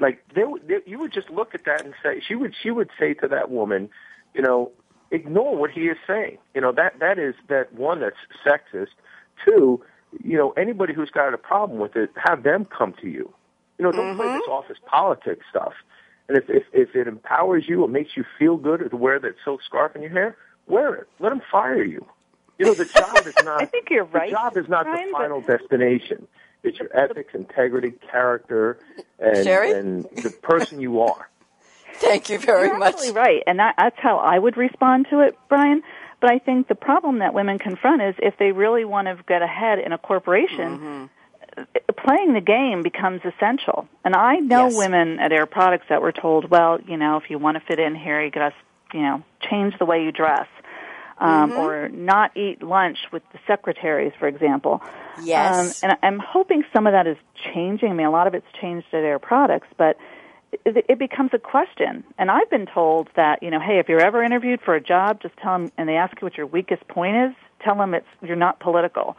like 0.00 0.22
there, 0.34 0.46
there, 0.66 0.82
you 0.86 0.98
would 0.98 1.12
just 1.12 1.30
look 1.30 1.54
at 1.54 1.64
that 1.64 1.84
and 1.84 1.94
say 2.02 2.20
she 2.26 2.34
would 2.34 2.54
she 2.62 2.70
would 2.70 2.90
say 2.98 3.14
to 3.14 3.28
that 3.28 3.50
woman, 3.50 3.88
you 4.34 4.42
know, 4.42 4.72
ignore 5.10 5.56
what 5.56 5.70
he 5.70 5.82
is 5.82 5.96
saying. 6.06 6.38
You 6.54 6.60
know 6.60 6.72
that 6.72 6.98
that 7.00 7.18
is 7.18 7.34
that 7.48 7.72
one 7.72 8.00
that's 8.00 8.16
sexist. 8.44 8.94
Two, 9.44 9.82
you 10.22 10.36
know, 10.36 10.50
anybody 10.52 10.94
who's 10.94 11.10
got 11.10 11.32
a 11.34 11.38
problem 11.38 11.78
with 11.78 11.96
it, 11.96 12.10
have 12.16 12.42
them 12.42 12.64
come 12.64 12.94
to 13.00 13.08
you. 13.08 13.32
You 13.78 13.84
know, 13.84 13.92
don't 13.92 14.16
play 14.16 14.26
this 14.26 14.42
mm-hmm. 14.42 14.50
office 14.50 14.78
politics 14.86 15.44
stuff. 15.50 15.74
And 16.28 16.38
if, 16.38 16.48
if 16.48 16.64
if 16.72 16.96
it 16.96 17.06
empowers 17.06 17.64
you, 17.68 17.84
it 17.84 17.88
makes 17.88 18.16
you 18.16 18.24
feel 18.38 18.56
good 18.56 18.88
to 18.88 18.96
wear 18.96 19.18
that 19.20 19.34
silk 19.44 19.62
scarf 19.62 19.94
in 19.94 20.02
your 20.02 20.10
hair, 20.10 20.36
wear 20.66 20.94
it. 20.94 21.08
Let 21.20 21.30
them 21.30 21.42
fire 21.50 21.84
you. 21.84 22.06
You 22.58 22.66
know, 22.66 22.74
the 22.74 22.86
job 22.86 23.26
is 23.26 23.34
not. 23.44 23.62
I 23.62 23.66
think 23.66 23.90
you're 23.90 24.04
right, 24.04 24.30
The 24.30 24.36
job 24.36 24.56
is 24.56 24.68
not 24.68 24.84
Brian, 24.84 25.08
the 25.08 25.12
but- 25.12 25.18
final 25.18 25.40
destination. 25.40 26.26
It's 26.66 26.78
your 26.78 26.94
ethics, 26.96 27.32
integrity, 27.34 27.92
character, 28.10 28.78
and, 29.18 29.46
and 29.46 30.06
the 30.22 30.30
person 30.30 30.80
you 30.80 31.00
are. 31.00 31.28
Thank 31.94 32.28
you 32.28 32.38
very 32.38 32.68
You're 32.68 32.78
much. 32.78 32.94
absolutely 32.94 33.18
right, 33.20 33.42
and 33.46 33.58
that, 33.58 33.74
that's 33.78 33.98
how 33.98 34.18
I 34.18 34.38
would 34.38 34.56
respond 34.56 35.06
to 35.10 35.20
it, 35.20 35.38
Brian. 35.48 35.82
But 36.20 36.30
I 36.30 36.38
think 36.38 36.68
the 36.68 36.74
problem 36.74 37.20
that 37.20 37.34
women 37.34 37.58
confront 37.58 38.02
is 38.02 38.14
if 38.18 38.34
they 38.38 38.50
really 38.52 38.84
want 38.84 39.06
to 39.06 39.18
get 39.28 39.42
ahead 39.42 39.78
in 39.78 39.92
a 39.92 39.98
corporation, 39.98 41.08
uh, 41.56 41.62
playing 42.04 42.32
the 42.32 42.40
game 42.40 42.82
becomes 42.82 43.20
essential. 43.24 43.86
And 44.04 44.14
I 44.14 44.36
know 44.36 44.66
Yes. 44.68 44.76
women 44.76 45.20
at 45.20 45.30
Air 45.32 45.46
Products 45.46 45.86
that 45.88 46.02
were 46.02 46.12
told, 46.12 46.50
well, 46.50 46.80
you 46.80 46.96
know, 46.96 47.16
if 47.18 47.30
you 47.30 47.38
want 47.38 47.56
to 47.58 47.60
fit 47.60 47.78
in 47.78 47.94
here, 47.94 48.22
you 48.22 48.30
got 48.30 48.50
to, 48.50 48.96
you 48.96 49.02
know, 49.02 49.22
change 49.40 49.78
the 49.78 49.84
way 49.84 50.02
you 50.04 50.10
dress. 50.10 50.46
Um, 51.18 51.52
Or 51.52 51.88
not 51.88 52.36
eat 52.36 52.62
lunch 52.62 52.98
with 53.10 53.22
the 53.32 53.38
secretaries, 53.46 54.12
for 54.18 54.28
example. 54.28 54.82
Yes. 55.22 55.82
Um, 55.82 55.90
and 55.90 55.98
I'm 56.02 56.18
hoping 56.18 56.62
some 56.74 56.86
of 56.86 56.92
that 56.92 57.06
is 57.06 57.16
changing. 57.54 57.90
I 57.90 57.94
mean, 57.94 58.06
a 58.06 58.10
lot 58.10 58.26
of 58.26 58.34
it's 58.34 58.46
changed 58.60 58.86
at 58.92 59.02
Air 59.02 59.18
Products, 59.18 59.68
but 59.78 59.96
it, 60.64 60.84
it 60.88 60.98
becomes 60.98 61.30
a 61.32 61.38
question. 61.38 62.04
And 62.18 62.30
I've 62.30 62.50
been 62.50 62.66
told 62.66 63.08
that, 63.16 63.42
you 63.42 63.50
know, 63.50 63.60
hey, 63.60 63.78
if 63.78 63.88
you're 63.88 64.00
ever 64.00 64.22
interviewed 64.22 64.60
for 64.60 64.74
a 64.74 64.80
job, 64.80 65.22
just 65.22 65.36
tell 65.38 65.58
them, 65.58 65.72
and 65.78 65.88
they 65.88 65.96
ask 65.96 66.20
you 66.20 66.26
what 66.26 66.36
your 66.36 66.46
weakest 66.46 66.86
point 66.88 67.16
is, 67.16 67.32
tell 67.60 67.76
them 67.76 67.94
it's 67.94 68.06
you're 68.22 68.36
not 68.36 68.60
political. 68.60 69.16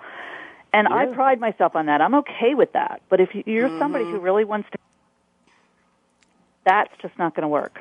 And 0.74 0.88
I 0.88 1.08
pride 1.08 1.40
myself 1.40 1.76
on 1.76 1.88
that. 1.88 2.02
I'm 2.02 2.14
okay 2.16 2.54
with 2.54 2.74
that. 2.74 3.02
But 3.10 3.20
if 3.22 3.34
you're 3.34 3.44
you're 3.48 3.80
somebody 3.80 4.06
who 4.06 4.20
really 4.20 4.44
wants 4.44 4.70
to, 4.72 4.78
that's 6.66 6.92
just 7.02 7.18
not 7.18 7.34
going 7.36 7.44
to 7.44 7.48
work. 7.48 7.80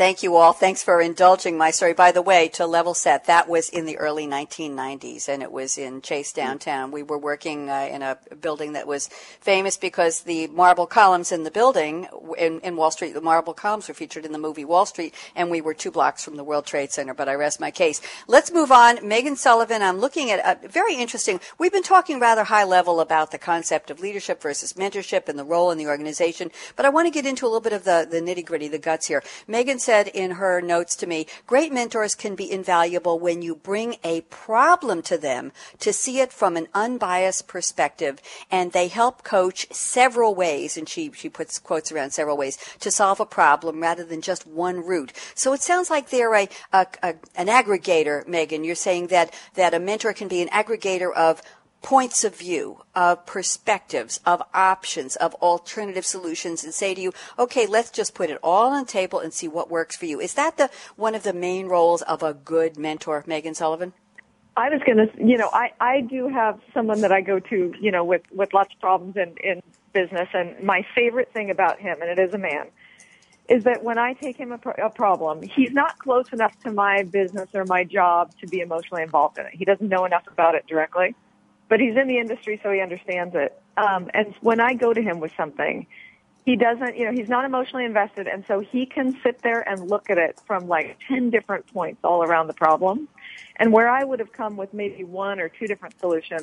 Thank 0.00 0.22
you 0.22 0.36
all. 0.36 0.54
Thanks 0.54 0.82
for 0.82 1.02
indulging 1.02 1.58
my 1.58 1.70
story. 1.70 1.92
By 1.92 2.10
the 2.10 2.22
way, 2.22 2.48
to 2.54 2.66
level 2.66 2.94
set, 2.94 3.26
that 3.26 3.50
was 3.50 3.68
in 3.68 3.84
the 3.84 3.98
early 3.98 4.26
1990s, 4.26 5.28
and 5.28 5.42
it 5.42 5.52
was 5.52 5.76
in 5.76 6.00
Chase 6.00 6.32
downtown. 6.32 6.90
We 6.90 7.02
were 7.02 7.18
working 7.18 7.68
uh, 7.68 7.86
in 7.92 8.00
a 8.00 8.16
building 8.40 8.72
that 8.72 8.86
was 8.86 9.08
famous 9.42 9.76
because 9.76 10.22
the 10.22 10.46
marble 10.46 10.86
columns 10.86 11.32
in 11.32 11.44
the 11.44 11.50
building 11.50 12.08
in, 12.38 12.60
in 12.60 12.76
Wall 12.76 12.90
Street, 12.90 13.12
the 13.12 13.20
marble 13.20 13.52
columns 13.52 13.88
were 13.88 13.94
featured 13.94 14.24
in 14.24 14.32
the 14.32 14.38
movie 14.38 14.64
Wall 14.64 14.86
Street, 14.86 15.14
and 15.36 15.50
we 15.50 15.60
were 15.60 15.74
two 15.74 15.90
blocks 15.90 16.24
from 16.24 16.36
the 16.36 16.44
World 16.44 16.64
Trade 16.64 16.92
Center. 16.92 17.12
But 17.12 17.28
I 17.28 17.34
rest 17.34 17.60
my 17.60 17.70
case. 17.70 18.00
Let's 18.26 18.50
move 18.50 18.72
on. 18.72 18.96
Meaghan 19.00 19.36
Sullivan. 19.36 19.82
I'm 19.82 19.98
looking 19.98 20.30
at 20.30 20.64
a 20.64 20.66
very 20.66 20.96
interesting. 20.96 21.40
We've 21.58 21.72
been 21.72 21.82
talking 21.82 22.18
rather 22.18 22.44
high 22.44 22.64
level 22.64 23.00
about 23.00 23.32
the 23.32 23.38
concept 23.38 23.90
of 23.90 24.00
leadership 24.00 24.40
versus 24.40 24.72
mentorship 24.72 25.28
and 25.28 25.38
the 25.38 25.44
role 25.44 25.70
in 25.70 25.76
the 25.76 25.88
organization, 25.88 26.50
but 26.74 26.86
I 26.86 26.88
want 26.88 27.06
to 27.06 27.10
get 27.10 27.26
into 27.26 27.44
a 27.44 27.48
little 27.48 27.60
bit 27.60 27.74
of 27.74 27.84
the, 27.84 28.08
the 28.10 28.22
nitty 28.22 28.46
gritty, 28.46 28.68
the 28.68 28.78
guts 28.78 29.06
here. 29.06 29.22
Meaghan 29.46 29.78
said 29.78 29.89
in 29.90 30.32
her 30.32 30.60
notes 30.60 30.94
to 30.96 31.06
me, 31.06 31.26
great 31.46 31.72
mentors 31.72 32.14
can 32.14 32.34
be 32.34 32.50
invaluable 32.50 33.18
when 33.18 33.42
you 33.42 33.54
bring 33.54 33.96
a 34.04 34.20
problem 34.22 35.02
to 35.02 35.18
them 35.18 35.52
to 35.78 35.92
see 35.92 36.20
it 36.20 36.32
from 36.32 36.56
an 36.56 36.68
unbiased 36.74 37.46
perspective, 37.46 38.20
and 38.50 38.72
they 38.72 38.88
help 38.88 39.22
coach 39.22 39.66
several 39.72 40.34
ways, 40.34 40.76
and 40.76 40.88
she, 40.88 41.10
she 41.12 41.28
puts 41.28 41.58
quotes 41.58 41.90
around 41.90 42.12
several 42.12 42.36
ways, 42.36 42.58
to 42.80 42.90
solve 42.90 43.20
a 43.20 43.26
problem 43.26 43.80
rather 43.80 44.04
than 44.04 44.20
just 44.20 44.46
one 44.46 44.84
route. 44.84 45.12
So 45.34 45.52
it 45.52 45.62
sounds 45.62 45.90
like 45.90 46.10
they're 46.10 46.34
a, 46.34 46.48
a, 46.72 46.86
a 47.02 47.14
an 47.34 47.48
aggregator, 47.48 48.24
Meaghan. 48.26 48.64
You're 48.64 48.74
saying 48.74 49.08
that, 49.08 49.34
that 49.54 49.74
a 49.74 49.80
mentor 49.80 50.12
can 50.12 50.28
be 50.28 50.42
an 50.42 50.48
aggregator 50.48 51.12
of 51.12 51.42
points 51.82 52.24
of 52.24 52.36
view, 52.36 52.82
of 52.94 53.24
perspectives, 53.26 54.20
of 54.26 54.42
options, 54.52 55.16
of 55.16 55.34
alternative 55.36 56.04
solutions 56.04 56.62
and 56.62 56.74
say 56.74 56.94
to 56.94 57.00
you, 57.00 57.12
okay, 57.38 57.66
let's 57.66 57.90
just 57.90 58.14
put 58.14 58.30
it 58.30 58.38
all 58.42 58.72
on 58.72 58.84
the 58.84 58.90
table 58.90 59.18
and 59.18 59.32
see 59.32 59.48
what 59.48 59.70
works 59.70 59.96
for 59.96 60.06
you. 60.06 60.20
Is 60.20 60.34
that 60.34 60.56
the 60.56 60.70
one 60.96 61.14
of 61.14 61.22
the 61.22 61.32
main 61.32 61.66
roles 61.66 62.02
of 62.02 62.22
a 62.22 62.34
good 62.34 62.76
mentor, 62.76 63.24
Meaghan 63.26 63.56
Sullivan? 63.56 63.92
I 64.56 64.68
was 64.68 64.80
going 64.84 64.98
to, 64.98 65.08
you 65.24 65.38
know, 65.38 65.48
I, 65.52 65.70
I 65.80 66.00
do 66.02 66.28
have 66.28 66.60
someone 66.74 67.00
that 67.00 67.12
I 67.12 67.22
go 67.22 67.38
to, 67.38 67.74
you 67.80 67.90
know, 67.90 68.04
with, 68.04 68.22
with 68.32 68.52
lots 68.52 68.74
of 68.74 68.80
problems 68.80 69.16
in, 69.16 69.36
in 69.42 69.62
business. 69.92 70.28
And 70.34 70.62
my 70.62 70.84
favorite 70.94 71.32
thing 71.32 71.50
about 71.50 71.78
him, 71.78 72.02
and 72.02 72.10
it 72.10 72.18
is 72.18 72.34
a 72.34 72.38
man, 72.38 72.66
is 73.48 73.64
that 73.64 73.82
when 73.82 73.96
I 73.96 74.12
take 74.12 74.36
him 74.36 74.52
a, 74.52 74.58
pro- 74.58 74.74
a 74.74 74.90
problem, 74.90 75.42
he's 75.42 75.72
not 75.72 75.98
close 75.98 76.32
enough 76.32 76.58
to 76.60 76.72
my 76.72 77.04
business 77.04 77.48
or 77.54 77.64
my 77.64 77.84
job 77.84 78.32
to 78.40 78.46
be 78.46 78.60
emotionally 78.60 79.02
involved 79.02 79.38
in 79.38 79.46
it. 79.46 79.54
He 79.54 79.64
doesn't 79.64 79.88
know 79.88 80.04
enough 80.04 80.26
about 80.28 80.54
it 80.54 80.66
directly, 80.66 81.14
but 81.70 81.80
he's 81.80 81.96
in 81.96 82.08
the 82.08 82.18
industry, 82.18 82.60
so 82.62 82.70
he 82.70 82.80
understands 82.80 83.34
it. 83.34 83.58
Um, 83.78 84.10
and 84.12 84.34
when 84.42 84.60
I 84.60 84.74
go 84.74 84.92
to 84.92 85.00
him 85.00 85.20
with 85.20 85.32
something, 85.36 85.86
he 86.44 86.56
doesn't, 86.56 86.96
you 86.96 87.04
know, 87.04 87.12
he's 87.12 87.28
not 87.28 87.44
emotionally 87.44 87.84
invested, 87.84 88.26
and 88.26 88.44
so 88.48 88.58
he 88.58 88.84
can 88.84 89.16
sit 89.22 89.40
there 89.42 89.66
and 89.66 89.88
look 89.88 90.10
at 90.10 90.18
it 90.18 90.38
from 90.46 90.66
like 90.66 90.98
10 91.08 91.30
different 91.30 91.72
points 91.72 92.00
all 92.02 92.24
around 92.24 92.48
the 92.48 92.54
problem. 92.54 93.08
And 93.56 93.72
where 93.72 93.88
I 93.88 94.02
would 94.02 94.18
have 94.18 94.32
come 94.32 94.56
with 94.56 94.74
maybe 94.74 95.04
one 95.04 95.38
or 95.38 95.48
two 95.48 95.68
different 95.68 95.98
solutions, 96.00 96.42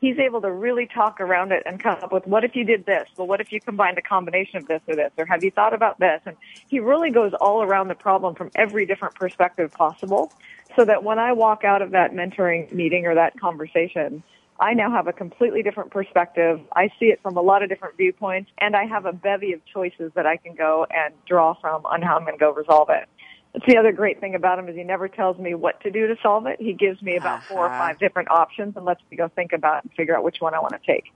he's 0.00 0.18
able 0.20 0.40
to 0.42 0.52
really 0.52 0.86
talk 0.86 1.20
around 1.20 1.50
it 1.50 1.64
and 1.66 1.80
come 1.80 1.98
up 2.00 2.12
with 2.12 2.28
what 2.28 2.44
if 2.44 2.54
you 2.54 2.62
did 2.62 2.86
this? 2.86 3.08
Well, 3.16 3.26
what 3.26 3.40
if 3.40 3.50
you 3.50 3.60
combined 3.60 3.98
a 3.98 4.02
combination 4.02 4.58
of 4.58 4.68
this 4.68 4.80
or 4.86 4.94
this? 4.94 5.10
Or 5.18 5.26
have 5.26 5.42
you 5.42 5.50
thought 5.50 5.74
about 5.74 5.98
this? 5.98 6.20
And 6.24 6.36
he 6.68 6.78
really 6.78 7.10
goes 7.10 7.32
all 7.40 7.64
around 7.64 7.88
the 7.88 7.96
problem 7.96 8.36
from 8.36 8.52
every 8.54 8.86
different 8.86 9.16
perspective 9.16 9.72
possible 9.72 10.32
so 10.76 10.84
that 10.84 11.02
when 11.02 11.18
I 11.18 11.32
walk 11.32 11.64
out 11.64 11.82
of 11.82 11.90
that 11.90 12.12
mentoring 12.12 12.72
meeting 12.72 13.06
or 13.06 13.16
that 13.16 13.40
conversation, 13.40 14.22
I 14.60 14.74
now 14.74 14.90
have 14.90 15.06
a 15.06 15.12
completely 15.12 15.62
different 15.62 15.90
perspective. 15.90 16.60
I 16.74 16.90
see 16.98 17.06
it 17.06 17.20
from 17.22 17.36
a 17.36 17.40
lot 17.40 17.62
of 17.62 17.68
different 17.68 17.96
viewpoints 17.96 18.50
and 18.58 18.74
I 18.74 18.86
have 18.86 19.06
a 19.06 19.12
bevy 19.12 19.52
of 19.52 19.60
choices 19.66 20.10
that 20.14 20.26
I 20.26 20.36
can 20.36 20.54
go 20.54 20.86
and 20.90 21.14
draw 21.26 21.54
from 21.60 21.86
on 21.86 22.02
how 22.02 22.16
I'm 22.16 22.22
going 22.22 22.34
to 22.34 22.38
go 22.38 22.52
resolve 22.52 22.88
it. 22.90 23.08
That's 23.52 23.64
the 23.66 23.78
other 23.78 23.92
great 23.92 24.20
thing 24.20 24.34
about 24.34 24.58
him 24.58 24.68
is 24.68 24.76
he 24.76 24.84
never 24.84 25.08
tells 25.08 25.38
me 25.38 25.54
what 25.54 25.80
to 25.82 25.90
do 25.90 26.08
to 26.08 26.16
solve 26.22 26.46
it. 26.46 26.60
He 26.60 26.72
gives 26.72 27.00
me 27.02 27.16
about 27.16 27.38
uh-huh. 27.38 27.54
four 27.54 27.66
or 27.66 27.68
uh-huh. 27.68 27.78
five 27.78 27.98
different 27.98 28.30
options 28.30 28.76
and 28.76 28.84
lets 28.84 29.00
me 29.10 29.16
go 29.16 29.28
think 29.28 29.52
about 29.52 29.78
it 29.78 29.84
and 29.84 29.92
figure 29.94 30.16
out 30.16 30.24
which 30.24 30.40
one 30.40 30.54
I 30.54 30.60
want 30.60 30.72
to 30.72 30.80
take. 30.86 31.12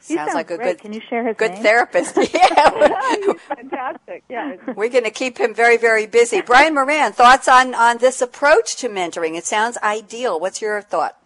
Sounds 0.00 0.34
like 0.34 0.50
a 0.50 0.56
great. 0.56 0.78
good. 0.78 0.78
Can 0.80 0.92
you 0.92 1.00
share 1.08 1.24
his 1.24 1.36
good 1.36 1.52
name? 1.52 1.62
therapist? 1.62 2.16
Yeah, 2.34 3.16
he's 3.16 3.40
fantastic. 3.42 4.24
Yeah, 4.28 4.56
we're 4.76 4.88
going 4.88 5.04
to 5.04 5.10
keep 5.10 5.38
him 5.38 5.54
very, 5.54 5.76
very 5.76 6.06
busy. 6.06 6.40
Brian 6.40 6.74
Moran, 6.74 7.12
thoughts 7.12 7.46
on 7.46 7.74
on 7.74 7.98
this 7.98 8.20
approach 8.20 8.74
to 8.78 8.88
mentoring? 8.88 9.36
It 9.36 9.44
sounds 9.44 9.78
ideal. 9.78 10.40
What's 10.40 10.60
your 10.60 10.82
thought? 10.82 11.21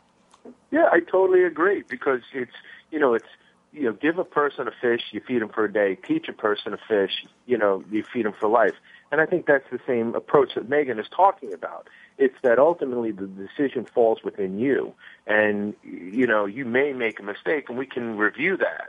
Yeah, 0.70 0.88
I 0.92 1.00
totally 1.00 1.44
agree 1.44 1.82
because 1.88 2.22
it's 2.32 2.52
you 2.90 2.98
know 2.98 3.14
it's 3.14 3.28
you 3.72 3.84
know 3.84 3.92
give 3.92 4.18
a 4.18 4.24
person 4.24 4.68
a 4.68 4.72
fish, 4.80 5.02
you 5.12 5.20
feed 5.20 5.42
them 5.42 5.48
for 5.48 5.64
a 5.64 5.72
day. 5.72 5.96
Teach 5.96 6.28
a 6.28 6.32
person 6.32 6.74
a 6.74 6.78
fish, 6.88 7.24
you 7.46 7.56
know 7.56 7.84
you 7.90 8.02
feed 8.02 8.26
them 8.26 8.34
for 8.38 8.48
life. 8.48 8.74
And 9.12 9.20
I 9.20 9.26
think 9.26 9.46
that's 9.46 9.68
the 9.70 9.80
same 9.86 10.14
approach 10.14 10.54
that 10.54 10.68
Meaghan 10.68 10.98
is 10.98 11.06
talking 11.14 11.52
about. 11.52 11.88
It's 12.18 12.34
that 12.42 12.58
ultimately 12.58 13.12
the 13.12 13.26
decision 13.26 13.84
falls 13.84 14.22
within 14.24 14.58
you. 14.58 14.94
And, 15.26 15.74
you 15.84 16.26
know, 16.26 16.44
you 16.44 16.64
may 16.64 16.92
make 16.92 17.20
a 17.20 17.22
mistake 17.22 17.68
and 17.68 17.78
we 17.78 17.86
can 17.86 18.16
review 18.16 18.56
that 18.56 18.88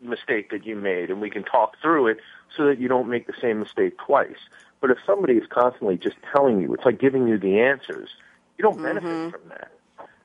mistake 0.00 0.50
that 0.50 0.66
you 0.66 0.74
made 0.74 1.10
and 1.10 1.20
we 1.20 1.30
can 1.30 1.44
talk 1.44 1.76
through 1.80 2.08
it 2.08 2.18
so 2.56 2.66
that 2.66 2.80
you 2.80 2.88
don't 2.88 3.08
make 3.08 3.26
the 3.26 3.34
same 3.40 3.60
mistake 3.60 3.96
twice. 3.98 4.36
But 4.80 4.90
if 4.90 4.98
somebody 5.06 5.34
is 5.34 5.46
constantly 5.48 5.96
just 5.96 6.16
telling 6.34 6.60
you, 6.60 6.74
it's 6.74 6.84
like 6.84 6.98
giving 6.98 7.28
you 7.28 7.38
the 7.38 7.60
answers, 7.60 8.10
you 8.58 8.62
don't 8.62 8.82
benefit 8.82 9.08
mm-hmm. 9.08 9.30
from 9.30 9.48
that. 9.50 9.71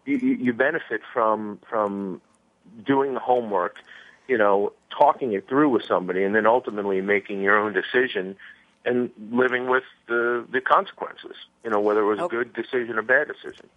You, 0.07 0.17
you, 0.17 0.53
benefit 0.53 1.01
from, 1.13 1.59
from 1.69 2.21
doing 2.85 3.13
the 3.13 3.19
homework, 3.19 3.75
you 4.27 4.37
know, 4.37 4.71
talking 4.89 5.33
it 5.33 5.47
through 5.47 5.69
with 5.69 5.83
somebody 5.83 6.23
and 6.23 6.33
then 6.33 6.45
ultimately 6.45 7.01
making 7.01 7.41
your 7.41 7.57
own 7.57 7.73
decision 7.73 8.35
and 8.85 9.11
living 9.31 9.67
with 9.67 9.83
the 10.07 10.45
the 10.49 10.61
consequences. 10.61 11.35
You 11.63 11.69
know, 11.69 11.81
whether 11.81 12.01
it 12.01 12.05
was 12.05 12.19
okay. 12.19 12.37
a 12.37 12.39
good 12.39 12.53
decision 12.53 12.97
or 12.97 13.01
bad 13.01 13.27
decision. 13.27 13.67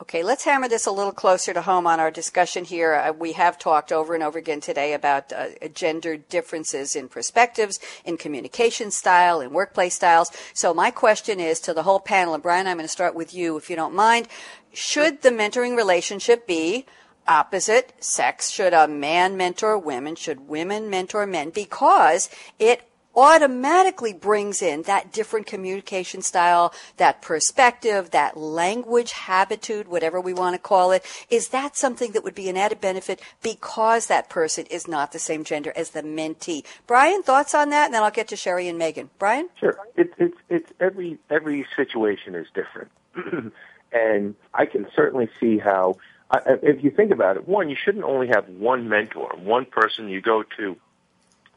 Okay, 0.00 0.22
let's 0.22 0.44
hammer 0.44 0.66
this 0.66 0.86
a 0.86 0.90
little 0.90 1.12
closer 1.12 1.52
to 1.52 1.60
home 1.60 1.86
on 1.86 2.00
our 2.00 2.10
discussion 2.10 2.64
here. 2.64 2.94
Uh, 2.94 3.12
we 3.12 3.32
have 3.32 3.58
talked 3.58 3.92
over 3.92 4.14
and 4.14 4.22
over 4.22 4.38
again 4.38 4.62
today 4.62 4.94
about 4.94 5.30
uh, 5.30 5.48
gender 5.74 6.16
differences 6.16 6.96
in 6.96 7.06
perspectives, 7.06 7.78
in 8.06 8.16
communication 8.16 8.90
style, 8.90 9.42
in 9.42 9.52
workplace 9.52 9.96
styles. 9.96 10.30
So 10.54 10.72
my 10.72 10.90
question 10.90 11.38
is 11.38 11.60
to 11.60 11.74
the 11.74 11.82
whole 11.82 12.00
panel, 12.00 12.32
and 12.32 12.42
Brian, 12.42 12.66
I'm 12.66 12.78
going 12.78 12.86
to 12.86 12.88
start 12.88 13.14
with 13.14 13.34
you 13.34 13.58
if 13.58 13.68
you 13.68 13.76
don't 13.76 13.94
mind. 13.94 14.26
Should 14.72 15.22
the 15.22 15.30
mentoring 15.30 15.76
relationship 15.76 16.46
be 16.46 16.86
opposite 17.26 17.92
sex? 18.02 18.50
Should 18.50 18.72
a 18.72 18.88
man 18.88 19.36
mentor 19.36 19.78
women? 19.78 20.16
Should 20.16 20.48
women 20.48 20.90
mentor 20.90 21.26
men? 21.26 21.50
Because 21.50 22.28
it 22.58 22.82
automatically 23.14 24.12
brings 24.12 24.62
in 24.62 24.82
that 24.82 25.12
different 25.12 25.46
communication 25.46 26.22
style, 26.22 26.72
that 26.96 27.20
perspective, 27.20 28.10
that 28.12 28.36
language 28.36 29.12
habitude, 29.12 29.88
whatever 29.88 30.20
we 30.20 30.32
want 30.32 30.54
to 30.54 30.58
call 30.58 30.92
it. 30.92 31.04
Is 31.28 31.48
that 31.48 31.76
something 31.76 32.12
that 32.12 32.22
would 32.22 32.34
be 32.34 32.48
an 32.48 32.56
added 32.56 32.80
benefit 32.80 33.20
because 33.42 34.06
that 34.06 34.28
person 34.28 34.66
is 34.66 34.86
not 34.86 35.12
the 35.12 35.18
same 35.18 35.44
gender 35.44 35.72
as 35.74 35.90
the 35.90 36.02
mentee? 36.02 36.64
Brian, 36.86 37.22
thoughts 37.22 37.54
on 37.54 37.70
that? 37.70 37.86
And 37.86 37.94
then 37.94 38.02
I'll 38.02 38.10
get 38.10 38.28
to 38.28 38.36
Sherry 38.36 38.68
and 38.68 38.80
Meaghan. 38.80 39.08
Brian? 39.18 39.48
Sure. 39.58 39.76
It's, 39.96 40.14
it's, 40.18 40.36
it's 40.48 40.72
every, 40.78 41.18
every 41.28 41.66
situation 41.76 42.34
is 42.34 42.46
different. 42.54 42.90
and 43.92 44.34
I 44.54 44.66
can 44.66 44.86
certainly 44.94 45.28
see 45.40 45.58
how, 45.58 45.96
if 46.32 46.82
you 46.84 46.90
think 46.90 47.10
about 47.10 47.36
it, 47.36 47.48
one, 47.48 47.68
you 47.70 47.76
shouldn't 47.82 48.04
only 48.04 48.28
have 48.28 48.48
one 48.48 48.88
mentor, 48.88 49.34
one 49.36 49.64
person 49.64 50.08
you 50.08 50.20
go 50.20 50.44
to 50.58 50.76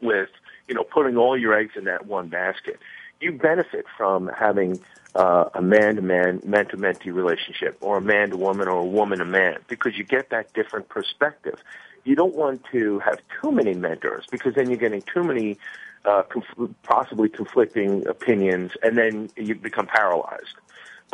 with 0.01 0.29
you 0.67 0.75
know, 0.75 0.84
putting 0.84 1.17
all 1.17 1.38
your 1.38 1.53
eggs 1.53 1.73
in 1.75 1.86
that 1.86 2.05
one 2.05 2.27
basket. 2.27 2.79
You 3.19 3.34
benefit 3.34 3.86
from 3.97 4.27
having 4.27 4.79
uh, 5.15 5.45
a 5.53 5.61
man-to-man, 5.61 6.41
man-to-mentee 6.45 7.13
relationship, 7.13 7.77
or 7.81 7.97
a 7.97 8.01
man-to-woman, 8.01 8.67
or 8.67 8.79
a 8.79 8.86
woman-to-man, 8.86 9.59
because 9.67 9.97
you 9.97 10.03
get 10.03 10.29
that 10.29 10.53
different 10.53 10.89
perspective. 10.89 11.59
You 12.03 12.15
don't 12.15 12.36
want 12.36 12.63
to 12.71 12.99
have 12.99 13.19
too 13.41 13.51
many 13.51 13.73
mentors 13.73 14.25
because 14.29 14.55
then 14.55 14.69
you're 14.69 14.79
getting 14.79 15.03
too 15.03 15.23
many 15.23 15.57
uh, 16.03 16.23
conf- 16.23 16.75
possibly 16.84 17.29
conflicting 17.29 18.07
opinions, 18.07 18.71
and 18.81 18.97
then 18.97 19.29
you 19.38 19.55
become 19.55 19.88
paralyzed. 19.88 20.55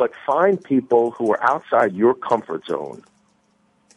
But 0.00 0.12
find 0.26 0.64
people 0.64 1.10
who 1.10 1.30
are 1.30 1.44
outside 1.44 1.94
your 1.94 2.14
comfort 2.14 2.64
zone, 2.64 3.02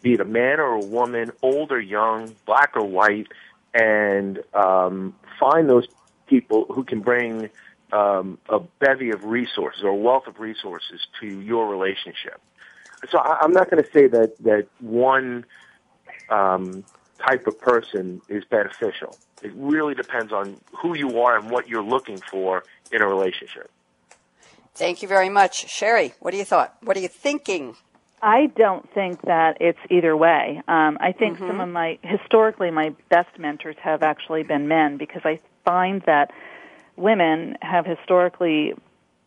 be 0.02 0.16
it 0.16 0.20
a 0.20 0.26
man 0.26 0.60
or 0.60 0.74
a 0.74 0.86
woman, 0.86 1.32
old 1.42 1.72
or 1.72 1.80
young, 1.80 2.36
black 2.46 2.76
or 2.76 2.84
white, 2.84 3.28
and 3.74 4.44
um, 4.54 5.16
find 5.40 5.70
those 5.70 5.88
people 6.28 6.66
who 6.66 6.84
can 6.84 7.00
bring 7.00 7.50
um, 7.94 8.38
a 8.50 8.60
bevy 8.60 9.12
of 9.12 9.24
resources 9.24 9.82
or 9.82 9.94
wealth 9.94 10.28
of 10.28 10.42
resources 10.42 11.08
to 11.22 11.40
your 11.40 11.70
relationship. 11.70 12.42
So 13.10 13.20
I, 13.20 13.38
I'm 13.40 13.54
not 13.54 13.72
going 13.72 13.82
to 13.82 13.90
say 13.92 14.08
that 14.08 14.38
that 14.44 14.68
one 14.82 15.46
um, 16.28 16.84
type 17.26 17.48
of 17.48 17.58
person 17.62 18.22
is 18.28 18.44
beneficial. 18.44 19.18
It 19.42 19.54
really 19.56 19.96
depends 19.96 20.34
on 20.34 20.58
who 20.82 20.98
you 20.98 21.22
are 21.22 21.38
and 21.38 21.50
what 21.50 21.70
you're 21.70 21.82
looking 21.82 22.18
for 22.18 22.66
in 22.92 23.02
a 23.02 23.08
relationship. 23.08 23.72
Thank 24.76 25.02
you 25.02 25.08
very 25.08 25.30
much, 25.30 25.70
Sherry. 25.70 26.14
What 26.20 26.32
do 26.32 26.38
you 26.38 26.46
thought? 26.46 26.76
What 26.82 26.98
are 26.98 27.00
you 27.00 27.08
thinking? 27.08 27.76
I 28.22 28.48
don't 28.56 28.90
think 28.94 29.22
that 29.24 29.58
it's 29.60 29.80
either 29.90 30.16
way. 30.16 30.62
Um, 30.68 30.98
I 31.02 31.12
think 31.12 31.36
mm-hmm. 31.36 31.48
some 31.48 31.60
of 31.60 31.70
my 31.70 32.00
historically 32.02 32.72
my 32.72 32.96
best 33.10 33.38
mentors 33.38 33.76
have 33.84 34.02
actually 34.02 34.44
been 34.44 34.68
men 34.68 34.98
because 34.98 35.22
I 35.26 35.40
find 35.66 36.02
that 36.06 36.32
women 36.96 37.58
have 37.62 37.86
historically 37.86 38.74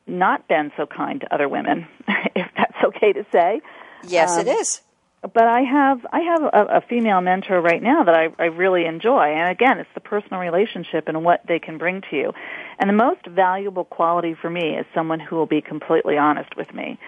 not 0.07 0.49
been 0.49 0.73
so 0.77 0.87
kind 0.87 1.21
to 1.21 1.35
other 1.35 1.49
women, 1.49 1.87
if 2.35 2.49
that's 2.57 2.85
okay 2.85 3.13
to 3.13 3.27
say. 3.31 3.61
Yes, 4.09 4.37
um, 4.37 4.47
it 4.47 4.49
is. 4.49 4.81
But 5.23 5.45
I 5.45 5.61
have 5.63 6.07
I 6.13 6.21
have 6.21 6.43
a, 6.43 6.77
a 6.77 6.81
female 6.81 7.21
mentor 7.21 7.61
right 7.61 7.83
now 7.83 8.05
that 8.05 8.15
I, 8.15 8.29
I 8.39 8.47
really 8.47 8.87
enjoy, 8.87 9.35
and 9.35 9.51
again, 9.51 9.79
it's 9.79 9.91
the 9.95 10.01
personal 10.01 10.41
relationship 10.41 11.09
and 11.09 11.23
what 11.23 11.43
they 11.47 11.59
can 11.59 11.79
bring 11.79 12.03
to 12.11 12.17
you. 12.17 12.33
And 12.79 12.91
the 12.91 12.95
most 12.95 13.27
valuable 13.27 13.85
quality 13.85 14.35
for 14.35 14.51
me 14.51 14.77
is 14.77 14.87
someone 14.95 15.21
who 15.21 15.37
will 15.37 15.47
be 15.47 15.61
completely 15.61 16.19
honest 16.19 16.57
with 16.57 16.73
me. 16.75 16.99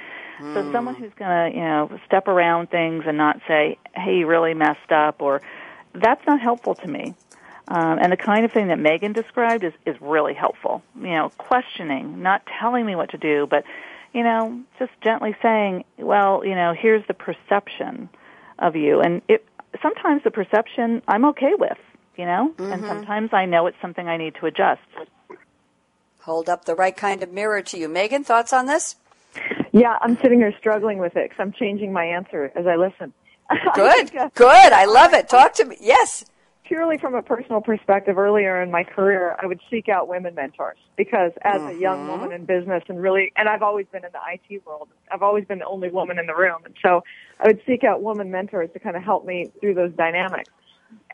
Mm. 0.40 0.54
So 0.54 0.72
someone 0.72 0.94
who's 0.94 1.12
going 1.14 1.52
to, 1.52 1.56
you 1.56 1.64
know, 1.64 2.00
step 2.06 2.28
around 2.28 2.70
things 2.70 3.04
and 3.06 3.18
not 3.18 3.40
say, 3.46 3.78
"Hey, 3.94 4.18
you 4.18 4.26
really 4.26 4.54
messed 4.54 4.92
up," 4.92 5.20
or 5.20 5.42
that's 5.92 6.24
not 6.26 6.40
helpful 6.40 6.74
to 6.76 6.88
me. 6.88 7.14
Um, 7.68 7.98
and 7.98 8.10
the 8.10 8.16
kind 8.16 8.44
of 8.44 8.52
thing 8.52 8.68
that 8.68 8.78
Meaghan 8.78 9.14
described 9.14 9.64
is 9.64 9.72
is 9.84 10.00
really 10.00 10.34
helpful. 10.34 10.82
You 10.96 11.10
know, 11.10 11.30
questioning, 11.36 12.22
not 12.22 12.42
telling 12.60 12.86
me 12.86 12.94
what 12.96 13.10
to 13.10 13.18
do, 13.18 13.46
but 13.46 13.64
you 14.14 14.22
know, 14.22 14.60
just 14.78 14.92
gently 15.02 15.36
saying, 15.42 15.84
"Well, 15.98 16.44
you 16.44 16.54
know, 16.54 16.72
here's 16.72 17.06
the 17.06 17.14
perception 17.14 18.08
of 18.58 18.74
you," 18.74 19.00
and 19.00 19.20
it 19.28 19.44
sometimes 19.82 20.22
the 20.24 20.30
perception 20.30 21.02
I'm 21.06 21.26
okay 21.26 21.52
with, 21.54 21.78
you 22.16 22.24
know, 22.24 22.54
mm-hmm. 22.56 22.72
and 22.72 22.84
sometimes 22.84 23.30
I 23.32 23.44
know 23.44 23.66
it's 23.66 23.76
something 23.82 24.08
I 24.08 24.16
need 24.16 24.34
to 24.36 24.46
adjust. 24.46 24.80
Hold 26.28 26.50
up 26.50 26.66
the 26.66 26.74
right 26.74 26.94
kind 26.94 27.22
of 27.22 27.32
mirror 27.32 27.62
to 27.62 27.78
you. 27.78 27.88
Meaghan, 27.88 28.22
thoughts 28.22 28.52
on 28.52 28.66
this? 28.66 28.96
Yeah, 29.72 29.96
I'm 30.02 30.18
sitting 30.20 30.40
here 30.40 30.52
struggling 30.58 30.98
with 30.98 31.16
it 31.16 31.30
because 31.30 31.40
I'm 31.40 31.52
changing 31.52 31.90
my 31.90 32.04
answer 32.04 32.52
as 32.54 32.66
I 32.66 32.76
listen. 32.76 33.14
Good, 33.74 34.14
I 34.14 34.24
uh, 34.24 34.28
good. 34.34 34.72
I 34.74 34.84
love 34.84 35.14
it. 35.14 35.30
Talk 35.30 35.54
to 35.54 35.64
me. 35.64 35.78
Yes. 35.80 36.26
Purely 36.64 36.98
from 36.98 37.14
a 37.14 37.22
personal 37.22 37.62
perspective, 37.62 38.18
earlier 38.18 38.60
in 38.60 38.70
my 38.70 38.84
career, 38.84 39.36
I 39.42 39.46
would 39.46 39.58
seek 39.70 39.88
out 39.88 40.06
women 40.06 40.34
mentors 40.34 40.76
because 40.98 41.32
as 41.40 41.62
mm-hmm. 41.62 41.78
a 41.78 41.80
young 41.80 42.00
mm-hmm. 42.00 42.10
woman 42.10 42.32
in 42.32 42.44
business 42.44 42.82
and 42.88 43.00
really, 43.00 43.32
and 43.36 43.48
I've 43.48 43.62
always 43.62 43.86
been 43.90 44.04
in 44.04 44.10
the 44.12 44.20
IT 44.30 44.66
world, 44.66 44.90
I've 45.10 45.22
always 45.22 45.46
been 45.46 45.60
the 45.60 45.66
only 45.66 45.88
woman 45.88 46.18
in 46.18 46.26
the 46.26 46.34
room. 46.34 46.60
And 46.66 46.74
so 46.84 47.04
I 47.40 47.46
would 47.46 47.62
seek 47.66 47.84
out 47.84 48.02
women 48.02 48.30
mentors 48.30 48.68
to 48.74 48.78
kind 48.78 48.98
of 48.98 49.02
help 49.02 49.24
me 49.24 49.50
through 49.60 49.72
those 49.72 49.92
dynamics. 49.94 50.50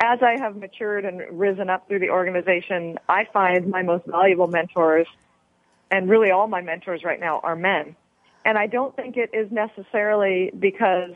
As 0.03 0.21
I 0.23 0.39
have 0.39 0.57
matured 0.57 1.05
and 1.05 1.23
risen 1.39 1.71
up 1.71 1.89
through 1.89 2.01
the 2.01 2.11
organization, 2.11 2.99
I 3.09 3.27
find 3.33 3.69
my 3.69 3.83
most 3.83 4.07
valuable 4.07 4.47
mentors 4.47 5.07
and 5.91 6.09
really 6.09 6.31
all 6.31 6.47
my 6.49 6.61
mentors 6.61 7.05
right 7.05 7.21
now 7.21 7.41
are 7.43 7.57
men 7.57 7.97
and 8.45 8.59
I 8.59 8.67
don't 8.67 8.95
think 8.95 9.17
it 9.17 9.31
is 9.33 9.51
necessarily 9.51 10.53
because 10.59 11.13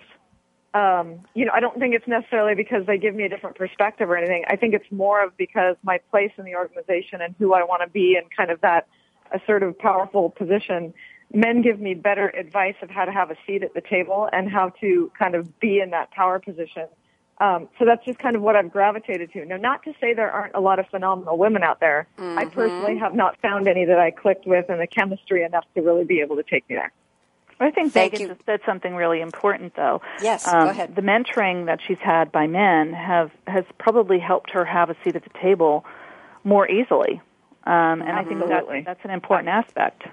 um, 0.74 1.20
you 1.34 1.46
know, 1.46 1.52
I 1.54 1.60
don't 1.60 1.78
think 1.78 1.94
it's 1.94 2.06
necessarily 2.06 2.54
because 2.54 2.84
they 2.86 2.98
give 2.98 3.14
me 3.14 3.24
a 3.24 3.28
different 3.28 3.56
perspective 3.56 4.10
or 4.10 4.18
anything. 4.18 4.44
I 4.48 4.56
think 4.56 4.74
it's 4.74 4.90
more 4.92 5.24
of 5.24 5.34
because 5.38 5.76
my 5.82 5.98
place 6.10 6.30
in 6.36 6.44
the 6.44 6.56
organization 6.56 7.22
and 7.22 7.34
who 7.38 7.54
I 7.54 7.64
want 7.64 7.82
to 7.82 7.88
be 7.88 8.16
and 8.20 8.30
kind 8.30 8.50
of 8.50 8.60
that 8.60 8.86
assertive, 9.32 9.78
powerful 9.78 10.28
position. 10.28 10.92
Men 11.32 11.62
give 11.62 11.80
me 11.80 11.94
better 11.94 12.28
advice 12.28 12.74
of 12.82 12.90
how 12.90 13.06
to 13.06 13.12
have 13.12 13.30
a 13.30 13.36
seat 13.46 13.62
at 13.62 13.72
the 13.72 13.80
table 13.80 14.28
and 14.30 14.48
how 14.50 14.68
to 14.80 15.10
kind 15.18 15.34
of 15.34 15.58
be 15.58 15.80
in 15.80 15.90
that 15.90 16.10
power 16.10 16.38
position. 16.38 16.86
Um, 17.40 17.68
so 17.78 17.84
that's 17.84 18.04
just 18.04 18.18
kind 18.18 18.34
of 18.34 18.42
what 18.42 18.56
I've 18.56 18.72
gravitated 18.72 19.32
to. 19.32 19.44
Now, 19.44 19.56
not 19.56 19.84
to 19.84 19.92
say 20.00 20.12
there 20.12 20.30
aren't 20.30 20.54
a 20.56 20.60
lot 20.60 20.78
of 20.78 20.86
phenomenal 20.88 21.38
women 21.38 21.62
out 21.62 21.78
there. 21.78 22.08
Mm-hmm. 22.18 22.38
I 22.38 22.44
personally 22.46 22.98
have 22.98 23.14
not 23.14 23.40
found 23.40 23.68
any 23.68 23.84
that 23.84 23.98
I 23.98 24.10
clicked 24.10 24.46
with 24.46 24.68
and 24.68 24.80
the 24.80 24.88
chemistry 24.88 25.44
enough 25.44 25.64
to 25.74 25.82
really 25.82 26.04
be 26.04 26.20
able 26.20 26.36
to 26.36 26.42
take 26.42 26.68
me 26.68 26.76
there. 26.76 26.92
I 27.60 27.70
think 27.70 27.92
Thank 27.92 28.14
Meaghan 28.14 28.20
you. 28.20 28.28
just 28.28 28.44
said 28.46 28.60
something 28.64 28.94
really 28.94 29.20
important, 29.20 29.74
though. 29.74 30.00
Yes, 30.22 30.46
um, 30.46 30.64
go 30.64 30.70
ahead. 30.70 30.94
The 30.94 31.02
mentoring 31.02 31.66
that 31.66 31.80
she's 31.86 31.98
had 31.98 32.30
by 32.30 32.46
men 32.46 32.92
have 32.92 33.32
has 33.46 33.64
probably 33.78 34.20
helped 34.20 34.50
her 34.50 34.64
have 34.64 34.90
a 34.90 34.96
seat 35.02 35.16
at 35.16 35.24
the 35.24 35.38
table 35.42 35.84
more 36.44 36.70
easily, 36.70 37.20
um, 37.64 38.00
and 38.00 38.10
I 38.10 38.24
think 38.24 38.46
that, 38.46 38.64
that's 38.84 39.04
an 39.04 39.10
important 39.10 39.48
aspect. 39.48 40.04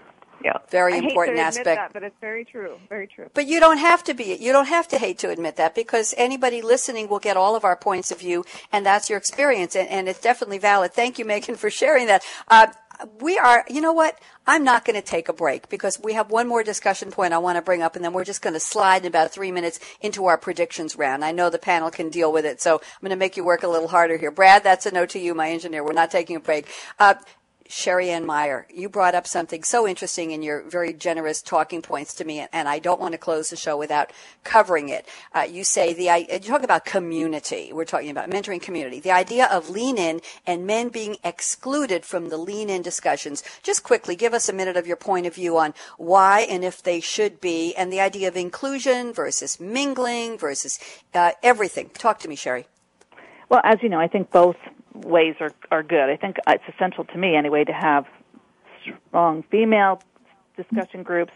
Yeah, 0.45 0.59
very 0.69 0.93
I 0.93 0.97
important 0.97 1.39
aspect. 1.39 1.65
That, 1.65 1.91
but 1.91 2.03
it's 2.03 2.19
very 2.21 2.45
true. 2.45 2.77
Very 2.87 3.07
true. 3.07 3.31
But 3.33 3.47
you 3.47 3.59
don't 3.59 3.79
have 3.79 4.03
to 4.03 4.13
be. 4.13 4.37
You 4.39 4.51
don't 4.51 4.67
have 4.67 4.87
to 4.89 4.99
hate 4.99 5.17
to 5.19 5.31
admit 5.31 5.55
that 5.55 5.73
because 5.73 6.13
anybody 6.17 6.61
listening 6.61 7.09
will 7.09 7.17
get 7.17 7.35
all 7.35 7.55
of 7.55 7.63
our 7.63 7.75
points 7.75 8.11
of 8.11 8.19
view, 8.19 8.45
and 8.71 8.85
that's 8.85 9.09
your 9.09 9.17
experience, 9.17 9.75
and, 9.75 9.89
and 9.89 10.07
it's 10.07 10.21
definitely 10.21 10.59
valid. 10.59 10.93
Thank 10.93 11.17
you, 11.17 11.25
Meaghan, 11.25 11.57
for 11.57 11.71
sharing 11.71 12.05
that. 12.05 12.23
Uh, 12.47 12.67
we 13.19 13.39
are, 13.39 13.65
you 13.67 13.81
know 13.81 13.91
what? 13.91 14.19
I'm 14.45 14.63
not 14.63 14.85
going 14.85 14.95
to 14.95 15.01
take 15.01 15.27
a 15.29 15.33
break 15.33 15.67
because 15.67 15.99
we 15.99 16.13
have 16.13 16.29
one 16.29 16.47
more 16.47 16.63
discussion 16.63 17.09
point 17.09 17.33
I 17.33 17.39
want 17.39 17.55
to 17.55 17.63
bring 17.63 17.81
up, 17.81 17.95
and 17.95 18.05
then 18.05 18.13
we're 18.13 18.23
just 18.23 18.43
going 18.43 18.53
to 18.53 18.59
slide 18.59 19.01
in 19.01 19.07
about 19.07 19.31
three 19.31 19.51
minutes 19.51 19.79
into 19.99 20.25
our 20.25 20.37
predictions 20.37 20.95
round. 20.95 21.25
I 21.25 21.31
know 21.31 21.49
the 21.49 21.57
panel 21.57 21.89
can 21.89 22.09
deal 22.09 22.31
with 22.31 22.45
it, 22.45 22.61
so 22.61 22.75
I'm 22.75 23.01
going 23.01 23.09
to 23.09 23.15
make 23.15 23.35
you 23.35 23.43
work 23.43 23.63
a 23.63 23.67
little 23.67 23.87
harder 23.87 24.17
here. 24.17 24.29
Brad, 24.29 24.63
that's 24.63 24.85
a 24.85 24.91
note 24.91 25.09
to 25.09 25.19
you, 25.19 25.33
my 25.33 25.49
engineer. 25.49 25.83
We're 25.83 25.93
not 25.93 26.11
taking 26.11 26.35
a 26.35 26.39
break. 26.39 26.67
Uh, 26.99 27.15
Sherryanne 27.67 28.25
Meyer, 28.25 28.67
you 28.71 28.89
brought 28.89 29.15
up 29.15 29.25
something 29.25 29.63
so 29.63 29.87
interesting 29.87 30.31
in 30.31 30.43
your 30.43 30.61
very 30.63 30.93
generous 30.93 31.41
talking 31.41 31.81
points 31.81 32.13
to 32.15 32.25
me, 32.25 32.45
and 32.53 32.69
I 32.69 32.77
don't 32.77 32.99
want 32.99 33.13
to 33.13 33.17
close 33.17 33.49
the 33.49 33.55
show 33.55 33.75
without 33.75 34.11
covering 34.43 34.89
it. 34.89 35.07
Uh, 35.33 35.47
you 35.49 35.63
say 35.63 35.93
the 35.93 36.27
you 36.31 36.39
talk 36.39 36.63
about 36.63 36.85
community. 36.85 37.71
We're 37.73 37.85
talking 37.85 38.11
about 38.11 38.29
mentoring 38.29 38.61
community. 38.61 38.99
The 38.99 39.11
idea 39.11 39.47
of 39.47 39.69
lean 39.69 39.97
in 39.97 40.21
and 40.45 40.67
men 40.67 40.89
being 40.89 41.17
excluded 41.23 42.05
from 42.05 42.29
the 42.29 42.37
lean 42.37 42.69
in 42.69 42.83
discussions. 42.83 43.43
Just 43.63 43.83
quickly, 43.83 44.15
give 44.15 44.33
us 44.33 44.47
a 44.47 44.53
minute 44.53 44.77
of 44.77 44.85
your 44.85 44.97
point 44.97 45.25
of 45.25 45.33
view 45.33 45.57
on 45.57 45.73
why 45.97 46.41
and 46.41 46.63
if 46.63 46.83
they 46.83 46.99
should 46.99 47.41
be, 47.41 47.73
and 47.75 47.91
the 47.91 47.99
idea 47.99 48.27
of 48.27 48.37
inclusion 48.37 49.11
versus 49.11 49.59
mingling 49.59 50.37
versus 50.37 50.79
uh, 51.15 51.31
everything. 51.41 51.89
Talk 51.89 52.19
to 52.19 52.27
me, 52.27 52.35
Sherry. 52.35 52.67
Well, 53.49 53.61
as 53.63 53.81
you 53.81 53.89
know, 53.89 53.99
I 53.99 54.07
think 54.07 54.31
both 54.31 54.57
ways 54.95 55.35
are 55.39 55.51
are 55.71 55.83
good. 55.83 56.09
I 56.09 56.17
think 56.17 56.37
it's 56.47 56.63
essential 56.73 57.05
to 57.05 57.17
me 57.17 57.35
anyway 57.35 57.63
to 57.63 57.73
have 57.73 58.05
strong 59.09 59.43
female 59.43 60.01
discussion 60.55 61.03
groups. 61.03 61.33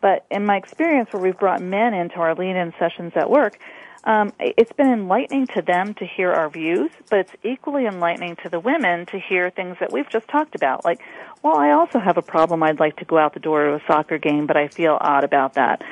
But 0.00 0.24
in 0.30 0.46
my 0.46 0.56
experience, 0.56 1.12
where 1.12 1.22
we've 1.22 1.38
brought 1.38 1.60
men 1.60 1.92
into 1.92 2.16
our 2.16 2.34
lean-in 2.34 2.72
sessions 2.78 3.12
at 3.16 3.28
work, 3.28 3.58
um, 4.04 4.32
it's 4.38 4.72
been 4.72 4.90
enlightening 4.90 5.46
to 5.48 5.60
them 5.60 5.92
to 5.94 6.06
hear 6.06 6.32
our 6.32 6.48
views, 6.48 6.90
but 7.10 7.18
it's 7.18 7.32
equally 7.44 7.84
enlightening 7.84 8.36
to 8.36 8.48
the 8.48 8.58
women 8.58 9.04
to 9.06 9.18
hear 9.18 9.50
things 9.50 9.76
that 9.78 9.92
we've 9.92 10.08
just 10.08 10.26
talked 10.28 10.54
about. 10.54 10.86
Like, 10.86 11.02
well, 11.42 11.56
I 11.56 11.72
also 11.72 11.98
have 11.98 12.16
a 12.16 12.22
problem. 12.22 12.62
I'd 12.62 12.80
like 12.80 12.96
to 12.96 13.04
go 13.04 13.18
out 13.18 13.34
the 13.34 13.40
door 13.40 13.66
to 13.66 13.74
a 13.74 13.82
soccer 13.86 14.16
game, 14.16 14.46
but 14.46 14.56
I 14.56 14.68
feel 14.68 14.96
odd 14.98 15.24
about 15.24 15.54
that 15.54 15.82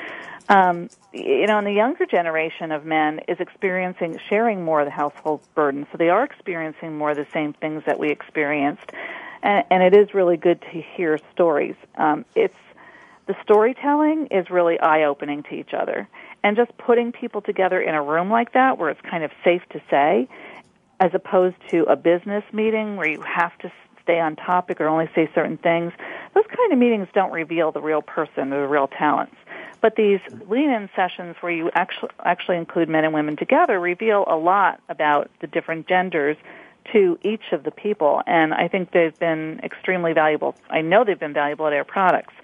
um, 0.48 0.88
you 1.12 1.46
know, 1.46 1.58
and 1.58 1.66
the 1.66 1.72
younger 1.72 2.06
generation 2.06 2.72
of 2.72 2.84
men 2.84 3.20
is 3.28 3.38
experiencing 3.40 4.18
sharing 4.28 4.64
more 4.64 4.80
of 4.80 4.86
the 4.86 4.90
household 4.90 5.40
burden, 5.54 5.86
so 5.90 5.98
they 5.98 6.08
are 6.08 6.24
experiencing 6.24 6.96
more 6.96 7.10
of 7.10 7.16
the 7.16 7.26
same 7.32 7.52
things 7.52 7.82
that 7.86 7.98
we 7.98 8.10
experienced, 8.10 8.90
and, 9.42 9.64
and 9.70 9.82
it 9.82 9.94
is 9.94 10.14
really 10.14 10.36
good 10.36 10.60
to 10.72 10.82
hear 10.96 11.18
stories. 11.32 11.76
Um, 11.96 12.24
it's 12.34 12.54
the 13.26 13.36
storytelling 13.42 14.28
is 14.30 14.48
really 14.48 14.80
eye 14.80 15.04
opening 15.04 15.42
to 15.44 15.54
each 15.54 15.74
other, 15.74 16.08
and 16.42 16.56
just 16.56 16.76
putting 16.78 17.12
people 17.12 17.42
together 17.42 17.80
in 17.80 17.94
a 17.94 18.02
room 18.02 18.30
like 18.30 18.52
that 18.54 18.78
where 18.78 18.90
it's 18.90 19.00
kind 19.02 19.24
of 19.24 19.30
safe 19.44 19.62
to 19.70 19.80
say, 19.90 20.28
as 21.00 21.10
opposed 21.14 21.56
to 21.70 21.82
a 21.84 21.96
business 21.96 22.44
meeting 22.52 22.96
where 22.96 23.08
you 23.08 23.20
have 23.20 23.56
to 23.58 23.70
stay 24.02 24.18
on 24.18 24.34
topic 24.36 24.80
or 24.80 24.88
only 24.88 25.08
say 25.14 25.28
certain 25.34 25.58
things. 25.58 25.92
Those 26.34 26.46
kind 26.46 26.72
of 26.72 26.78
meetings 26.78 27.08
don't 27.12 27.30
reveal 27.30 27.72
the 27.72 27.82
real 27.82 28.00
person 28.00 28.52
or 28.52 28.62
the 28.62 28.66
real 28.66 28.88
talents. 28.88 29.36
But 29.80 29.94
these 29.96 30.20
lean-in 30.48 30.88
sessions 30.96 31.36
where 31.40 31.52
you 31.52 31.70
actually 31.74 32.10
actually 32.24 32.56
include 32.56 32.88
men 32.88 33.04
and 33.04 33.14
women 33.14 33.36
together 33.36 33.78
reveal 33.78 34.24
a 34.26 34.36
lot 34.36 34.80
about 34.88 35.30
the 35.40 35.46
different 35.46 35.86
genders 35.86 36.36
to 36.92 37.18
each 37.22 37.52
of 37.52 37.64
the 37.64 37.70
people, 37.70 38.22
and 38.26 38.54
I 38.54 38.68
think 38.68 38.92
they've 38.92 39.16
been 39.18 39.60
extremely 39.62 40.14
valuable. 40.14 40.54
I 40.70 40.80
know 40.80 41.04
they've 41.04 41.18
been 41.18 41.34
valuable 41.34 41.66
at 41.66 41.72
Air 41.72 41.84
Products, 41.84 42.34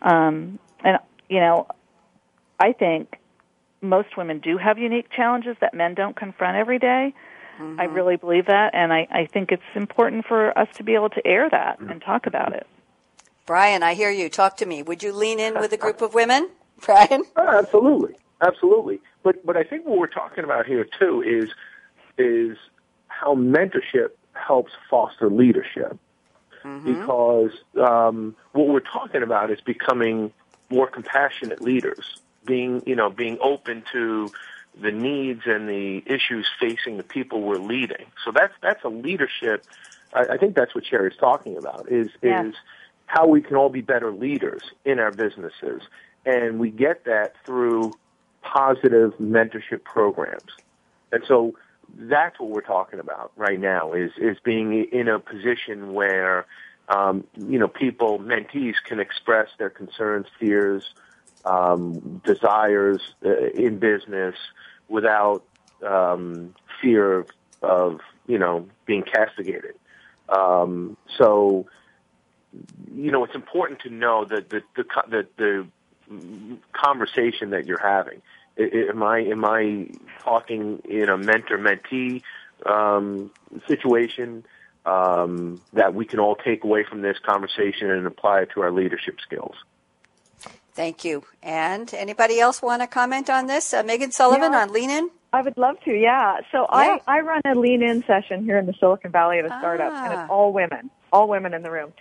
um, 0.00 0.58
and 0.84 0.98
you 1.28 1.40
know, 1.40 1.66
I 2.58 2.72
think 2.72 3.16
most 3.80 4.16
women 4.16 4.38
do 4.38 4.58
have 4.58 4.78
unique 4.78 5.10
challenges 5.10 5.56
that 5.60 5.74
men 5.74 5.94
don't 5.94 6.14
confront 6.14 6.56
every 6.56 6.78
day. 6.78 7.14
Mm-hmm. 7.58 7.80
I 7.80 7.84
really 7.84 8.16
believe 8.16 8.46
that, 8.46 8.74
and 8.74 8.92
I, 8.92 9.06
I 9.10 9.26
think 9.26 9.52
it's 9.52 9.62
important 9.74 10.24
for 10.26 10.56
us 10.56 10.68
to 10.76 10.84
be 10.84 10.94
able 10.94 11.10
to 11.10 11.26
air 11.26 11.48
that 11.50 11.80
and 11.80 12.00
talk 12.00 12.26
about 12.26 12.54
it. 12.54 12.66
Brian, 13.44 13.82
I 13.82 13.94
hear 13.94 14.10
you. 14.10 14.28
Talk 14.28 14.56
to 14.58 14.66
me. 14.66 14.82
Would 14.82 15.02
you 15.02 15.12
lean 15.12 15.40
in 15.40 15.58
with 15.58 15.72
a 15.72 15.76
group 15.76 16.00
of 16.00 16.14
women? 16.14 16.50
Brian? 16.86 17.22
Oh, 17.36 17.58
absolutely, 17.58 18.14
absolutely. 18.40 19.00
But 19.22 19.44
but 19.44 19.56
I 19.56 19.64
think 19.64 19.86
what 19.86 19.98
we're 19.98 20.06
talking 20.06 20.44
about 20.44 20.66
here 20.66 20.86
too 20.98 21.22
is 21.22 21.50
is 22.18 22.56
how 23.08 23.34
mentorship 23.34 24.10
helps 24.32 24.72
foster 24.88 25.30
leadership. 25.30 25.98
Mm-hmm. 26.64 27.00
Because 27.00 27.52
um, 27.80 28.36
what 28.52 28.68
we're 28.68 28.80
talking 28.80 29.22
about 29.22 29.50
is 29.50 29.60
becoming 29.62 30.30
more 30.68 30.86
compassionate 30.86 31.62
leaders, 31.62 32.20
being 32.44 32.82
you 32.86 32.96
know 32.96 33.10
being 33.10 33.38
open 33.40 33.82
to 33.92 34.30
the 34.80 34.92
needs 34.92 35.42
and 35.46 35.68
the 35.68 36.02
issues 36.06 36.48
facing 36.60 36.96
the 36.96 37.02
people 37.02 37.42
we're 37.42 37.56
leading. 37.56 38.06
So 38.24 38.32
that's 38.32 38.52
that's 38.62 38.84
a 38.84 38.88
leadership. 38.88 39.64
I, 40.12 40.34
I 40.34 40.36
think 40.36 40.54
that's 40.54 40.74
what 40.74 40.84
Sherry's 40.84 41.16
talking 41.18 41.56
about. 41.56 41.90
Is 41.90 42.10
yeah. 42.22 42.44
is 42.44 42.54
how 43.06 43.26
we 43.26 43.40
can 43.40 43.56
all 43.56 43.70
be 43.70 43.80
better 43.80 44.12
leaders 44.12 44.62
in 44.84 44.98
our 44.98 45.10
businesses 45.10 45.82
and 46.24 46.58
we 46.58 46.70
get 46.70 47.04
that 47.04 47.34
through 47.44 47.92
positive 48.42 49.12
mentorship 49.18 49.84
programs. 49.84 50.52
And 51.12 51.22
so 51.26 51.54
that's 51.94 52.38
what 52.38 52.50
we're 52.50 52.60
talking 52.60 53.00
about 53.00 53.32
right 53.36 53.58
now 53.58 53.92
is, 53.92 54.12
is 54.16 54.38
being 54.44 54.84
in 54.84 55.08
a 55.08 55.18
position 55.18 55.92
where, 55.92 56.46
um, 56.88 57.24
you 57.36 57.58
know, 57.58 57.68
people, 57.68 58.18
mentees 58.18 58.74
can 58.84 59.00
express 59.00 59.48
their 59.58 59.70
concerns, 59.70 60.26
fears, 60.38 60.94
um, 61.44 62.20
desires 62.24 63.00
uh, 63.24 63.48
in 63.48 63.78
business 63.78 64.34
without 64.88 65.42
um, 65.86 66.54
fear 66.80 67.20
of, 67.20 67.28
of, 67.62 68.00
you 68.26 68.38
know, 68.38 68.66
being 68.86 69.02
castigated. 69.02 69.74
Um, 70.28 70.96
so, 71.18 71.66
you 72.94 73.10
know, 73.10 73.24
it's 73.24 73.34
important 73.34 73.80
to 73.80 73.90
know 73.90 74.24
that 74.24 74.50
the, 74.50 74.62
the, 74.76 74.84
the, 75.08 75.26
the 75.36 75.66
conversation 76.72 77.50
that 77.50 77.66
you're 77.66 77.80
having. 77.80 78.22
Am 78.58 79.02
I 79.02 79.20
am 79.20 79.44
I 79.44 79.88
talking 80.20 80.82
in 80.88 81.08
a 81.08 81.16
mentor 81.16 81.58
mentee 81.58 82.22
um, 82.66 83.30
situation 83.66 84.44
um, 84.84 85.60
that 85.72 85.94
we 85.94 86.04
can 86.04 86.18
all 86.18 86.36
take 86.36 86.64
away 86.64 86.84
from 86.84 87.02
this 87.02 87.18
conversation 87.18 87.90
and 87.90 88.06
apply 88.06 88.42
it 88.42 88.50
to 88.54 88.62
our 88.62 88.72
leadership 88.72 89.18
skills? 89.20 89.54
Thank 90.74 91.04
you. 91.04 91.24
And 91.42 91.92
anybody 91.94 92.40
else 92.40 92.62
want 92.62 92.82
to 92.82 92.86
comment 92.86 93.28
on 93.28 93.46
this? 93.46 93.74
Uh, 93.74 93.82
Meaghan 93.82 94.12
Sullivan 94.12 94.52
yeah, 94.52 94.62
on 94.62 94.72
Lean 94.72 94.90
In. 94.90 95.10
I 95.32 95.42
would 95.42 95.56
love 95.56 95.76
to. 95.84 95.92
Yeah. 95.92 96.38
So 96.52 96.66
yeah. 96.72 96.98
I 97.06 97.18
I 97.18 97.20
run 97.20 97.42
a 97.44 97.54
Lean 97.54 97.82
In 97.82 98.04
session 98.04 98.44
here 98.44 98.58
in 98.58 98.66
the 98.66 98.74
Silicon 98.80 99.12
Valley 99.12 99.38
at 99.38 99.44
a 99.44 99.48
startup, 99.58 99.92
ah. 99.92 100.04
and 100.04 100.12
it's 100.12 100.22
ah. 100.28 100.32
all 100.32 100.52
women, 100.52 100.90
all 101.12 101.28
women 101.28 101.54
in 101.54 101.62
the 101.62 101.70
room. 101.70 101.92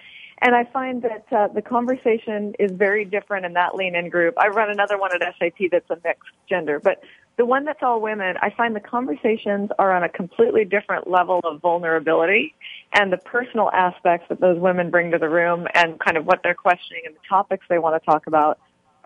And 0.41 0.55
I 0.55 0.63
find 0.63 1.01
that 1.01 1.25
uh, 1.31 1.47
the 1.49 1.61
conversation 1.61 2.53
is 2.59 2.71
very 2.71 3.03
different 3.03 3.45
in 3.45 3.53
that 3.53 3.75
lean 3.75 3.95
in 3.95 4.09
group. 4.09 4.35
I 4.37 4.47
run 4.47 4.69
another 4.69 4.97
one 4.97 5.11
at 5.13 5.21
SAP 5.37 5.69
that's 5.71 5.89
a 5.89 5.97
mixed 6.03 6.29
gender, 6.47 6.79
but 6.79 7.01
the 7.37 7.45
one 7.45 7.65
that's 7.65 7.79
all 7.81 8.01
women, 8.01 8.35
I 8.41 8.49
find 8.49 8.75
the 8.75 8.81
conversations 8.81 9.69
are 9.79 9.93
on 9.93 10.03
a 10.03 10.09
completely 10.09 10.65
different 10.65 11.09
level 11.09 11.39
of 11.43 11.61
vulnerability 11.61 12.53
and 12.93 13.13
the 13.13 13.17
personal 13.17 13.69
aspects 13.71 14.27
that 14.29 14.41
those 14.41 14.59
women 14.59 14.89
bring 14.89 15.11
to 15.11 15.17
the 15.17 15.29
room 15.29 15.65
and 15.73 15.99
kind 15.99 16.17
of 16.17 16.25
what 16.25 16.41
they're 16.43 16.53
questioning 16.53 17.03
and 17.05 17.15
the 17.15 17.21
topics 17.29 17.65
they 17.69 17.79
want 17.79 18.01
to 18.01 18.05
talk 18.05 18.27
about. 18.27 18.59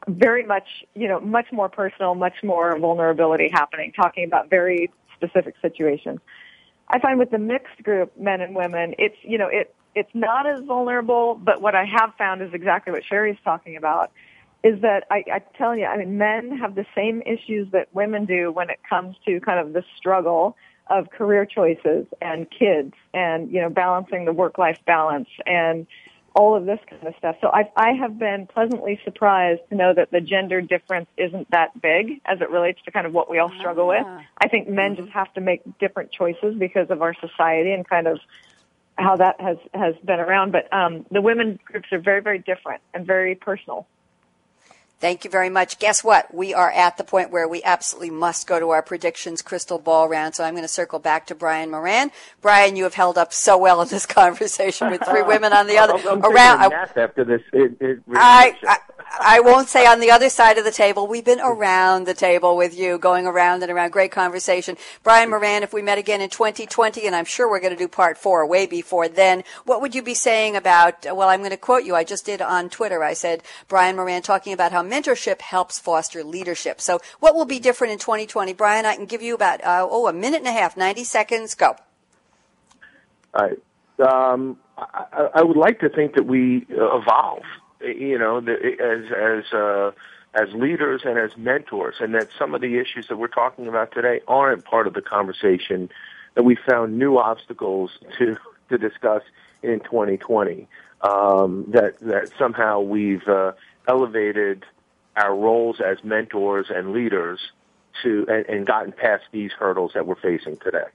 Very 0.07 0.45
much, 0.45 0.67
you 0.95 1.07
know, 1.07 1.19
much 1.19 1.45
more 1.51 1.69
personal, 1.69 2.15
much 2.15 2.33
more 2.43 2.77
vulnerability 2.77 3.49
happening, 3.53 3.91
talking 3.91 4.25
about 4.25 4.49
very 4.49 4.91
specific 5.15 5.55
situations. 5.61 6.19
I 6.89 6.99
find 6.99 7.19
with 7.19 7.29
the 7.31 7.37
mixed 7.37 7.81
group, 7.83 8.17
men 8.19 8.41
and 8.41 8.55
women, 8.55 8.95
it's, 8.97 9.15
you 9.21 9.37
know, 9.37 9.47
it, 9.47 9.73
it's 9.95 10.13
not 10.13 10.47
as 10.47 10.63
vulnerable, 10.65 11.35
but 11.35 11.61
what 11.61 11.75
I 11.75 11.85
have 11.85 12.13
found 12.17 12.41
is 12.41 12.53
exactly 12.53 12.91
what 12.91 13.03
Sherry's 13.05 13.37
talking 13.43 13.77
about 13.77 14.11
is 14.63 14.81
that 14.81 15.05
I, 15.11 15.23
I 15.31 15.39
tell 15.57 15.75
you, 15.75 15.85
I 15.85 15.97
mean, 15.97 16.17
men 16.17 16.57
have 16.57 16.75
the 16.75 16.85
same 16.95 17.21
issues 17.23 17.69
that 17.73 17.93
women 17.93 18.25
do 18.25 18.51
when 18.51 18.69
it 18.69 18.79
comes 18.89 19.17
to 19.25 19.39
kind 19.41 19.59
of 19.59 19.73
the 19.73 19.83
struggle 19.97 20.55
of 20.87 21.09
career 21.09 21.45
choices 21.45 22.05
and 22.21 22.47
kids 22.49 22.93
and, 23.13 23.51
you 23.51 23.61
know, 23.61 23.69
balancing 23.69 24.25
the 24.25 24.31
work-life 24.33 24.79
balance 24.85 25.27
and 25.45 25.85
all 26.35 26.55
of 26.55 26.65
this 26.65 26.79
kind 26.89 27.05
of 27.05 27.13
stuff. 27.17 27.35
So 27.41 27.49
I, 27.49 27.69
I 27.75 27.91
have 27.93 28.17
been 28.17 28.47
pleasantly 28.47 28.99
surprised 29.03 29.61
to 29.69 29.75
know 29.75 29.93
that 29.93 30.11
the 30.11 30.19
gender 30.21 30.61
difference 30.61 31.07
isn't 31.17 31.51
that 31.51 31.79
big 31.79 32.21
as 32.25 32.41
it 32.41 32.49
relates 32.49 32.81
to 32.85 32.91
kind 32.91 33.05
of 33.05 33.13
what 33.13 33.29
we 33.29 33.37
all 33.39 33.51
struggle 33.59 33.87
with. 33.87 34.03
Ah. 34.05 34.21
I 34.37 34.47
think 34.47 34.67
men 34.67 34.93
Mm-hmm. 34.93 35.03
just 35.03 35.13
have 35.13 35.31
to 35.35 35.41
make 35.41 35.61
different 35.77 36.11
choices 36.11 36.55
because 36.57 36.89
of 36.89 37.01
our 37.01 37.13
society 37.13 37.71
and 37.71 37.87
kind 37.87 38.07
of 38.07 38.19
how 38.97 39.15
that 39.17 39.39
has 39.39 39.57
has 39.73 39.95
been 40.05 40.19
around. 40.19 40.51
But 40.51 40.71
um, 40.73 41.05
the 41.11 41.21
women 41.21 41.59
groups 41.65 41.89
are 41.91 41.99
very 41.99 42.21
very 42.21 42.39
different 42.39 42.81
and 42.93 43.05
very 43.05 43.35
personal. 43.35 43.87
Thank 45.03 45.25
you 45.25 45.29
very 45.29 45.49
much. 45.49 45.79
Guess 45.79 46.01
what? 46.01 46.33
We 46.33 46.53
are 46.53 46.71
at 46.71 46.95
the 46.95 47.03
point 47.03 47.29
where 47.29 47.45
we 47.45 47.61
absolutely 47.61 48.09
must 48.09 48.47
go 48.47 48.57
to 48.57 48.69
our 48.69 48.81
predictions 48.81 49.41
crystal 49.41 49.77
ball 49.77 50.07
round. 50.07 50.33
So 50.33 50.45
I'm 50.45 50.53
going 50.53 50.63
to 50.63 50.67
circle 50.69 50.97
back 50.97 51.27
to 51.27 51.35
Brian 51.35 51.71
Moran. 51.71 52.09
Brian, 52.41 52.77
you 52.77 52.85
have 52.85 52.93
held 52.93 53.17
up 53.17 53.33
so 53.33 53.57
well 53.57 53.81
in 53.81 53.89
this 53.89 54.05
conversation 54.21 54.89
with 54.89 55.03
three 55.03 55.21
women 55.21 55.51
on 55.51 55.67
the 55.67 55.77
other 55.77 55.95
I'm, 56.07 56.23
around. 56.23 56.71
after 56.71 57.25
this. 57.25 57.41
Uh, 57.53 57.57
uh, 57.57 57.63
it, 57.65 57.77
it 57.81 57.99
I, 58.13 58.55
I 58.65 58.77
I 59.19 59.41
won't 59.41 59.69
say 59.69 59.85
on 59.85 59.99
the 59.99 60.09
other 60.09 60.29
side 60.29 60.57
of 60.57 60.65
the 60.65 60.71
table. 60.71 61.05
We've 61.05 61.23
been 61.23 61.39
around 61.39 62.05
the 62.05 62.15
table 62.15 62.57
with 62.57 62.75
you, 62.75 62.97
going 62.97 63.27
around 63.27 63.61
and 63.61 63.71
around. 63.71 63.91
Great 63.91 64.11
conversation. 64.11 64.75
Brian 65.03 65.29
Moran, 65.29 65.61
if 65.61 65.71
we 65.71 65.83
met 65.83 65.99
again 65.99 66.19
in 66.19 66.29
2020, 66.29 67.05
and 67.05 67.15
I'm 67.15 67.25
sure 67.25 67.47
we're 67.49 67.59
going 67.59 67.73
to 67.73 67.77
do 67.77 67.87
part 67.87 68.17
four 68.17 68.45
way 68.47 68.65
before 68.65 69.07
then, 69.07 69.43
what 69.65 69.81
would 69.81 69.93
you 69.93 70.01
be 70.01 70.15
saying 70.15 70.55
about, 70.55 71.05
well, 71.05 71.29
I'm 71.29 71.41
going 71.41 71.51
to 71.51 71.57
quote 71.57 71.83
you. 71.83 71.95
I 71.95 72.03
just 72.03 72.25
did 72.25 72.41
on 72.41 72.69
Twitter. 72.69 73.03
I 73.03 73.13
said, 73.13 73.43
Brian 73.67 73.95
Moran 73.95 74.23
talking 74.23 74.51
about 74.51 74.71
how 74.71 74.81
mentorship 74.93 75.41
helps 75.41 75.79
foster 75.79 76.23
leadership. 76.23 76.79
So 76.79 76.99
what 77.19 77.35
will 77.35 77.45
be 77.45 77.59
different 77.59 77.93
in 77.93 77.99
2020? 77.99 78.53
Brian, 78.53 78.85
I 78.85 78.95
can 78.95 79.05
give 79.05 79.21
you 79.21 79.33
about, 79.35 79.63
uh, 79.63 79.87
oh, 79.89 80.07
a 80.07 80.13
minute 80.13 80.39
and 80.39 80.47
a 80.47 80.51
half, 80.51 80.77
90 80.77 81.03
seconds. 81.03 81.55
Go. 81.55 81.75
All 83.33 83.47
right. 83.47 83.59
Um, 83.99 84.57
I, 84.77 85.29
I- 85.35 85.43
would 85.43 85.57
like 85.57 85.79
to 85.79 85.89
think 85.89 86.15
that 86.15 86.25
we 86.25 86.65
uh, 86.71 86.97
evolve, 86.97 87.43
you 87.81 88.17
know, 88.17 88.37
as 88.39 89.11
as 89.11 89.53
uh, 89.53 89.91
as 90.33 90.51
leaders 90.53 91.01
and 91.05 91.17
as 91.19 91.37
mentors, 91.37 91.95
and 91.99 92.15
that 92.15 92.29
some 92.37 92.55
of 92.55 92.61
the 92.61 92.79
issues 92.79 93.07
that 93.07 93.17
we're 93.17 93.27
talking 93.27 93.67
about 93.67 93.91
today 93.91 94.21
aren't 94.27 94.65
part 94.65 94.87
of 94.87 94.93
the 94.93 95.01
conversation. 95.01 95.89
That 96.33 96.43
we 96.43 96.55
found 96.55 96.97
new 96.97 97.17
obstacles 97.19 97.91
to 98.17 98.35
to 98.69 98.77
discuss 98.79 99.21
in 99.61 99.79
2020. 99.81 100.67
Um, 101.01 101.65
that 101.69 101.99
that 101.99 102.31
somehow 102.37 102.79
we've 102.81 103.27
uh, 103.27 103.51
elevated 103.87 104.65
our 105.15 105.35
roles 105.35 105.79
as 105.79 106.03
mentors 106.03 106.67
and 106.69 106.91
leaders 106.91 107.39
to 108.03 108.25
and, 108.27 108.45
and 108.47 108.65
gotten 108.67 108.91
past 108.91 109.23
these 109.31 109.51
hurdles 109.51 109.91
that 109.93 110.05
we're 110.07 110.15
facing 110.15 110.57
today. 110.57 110.85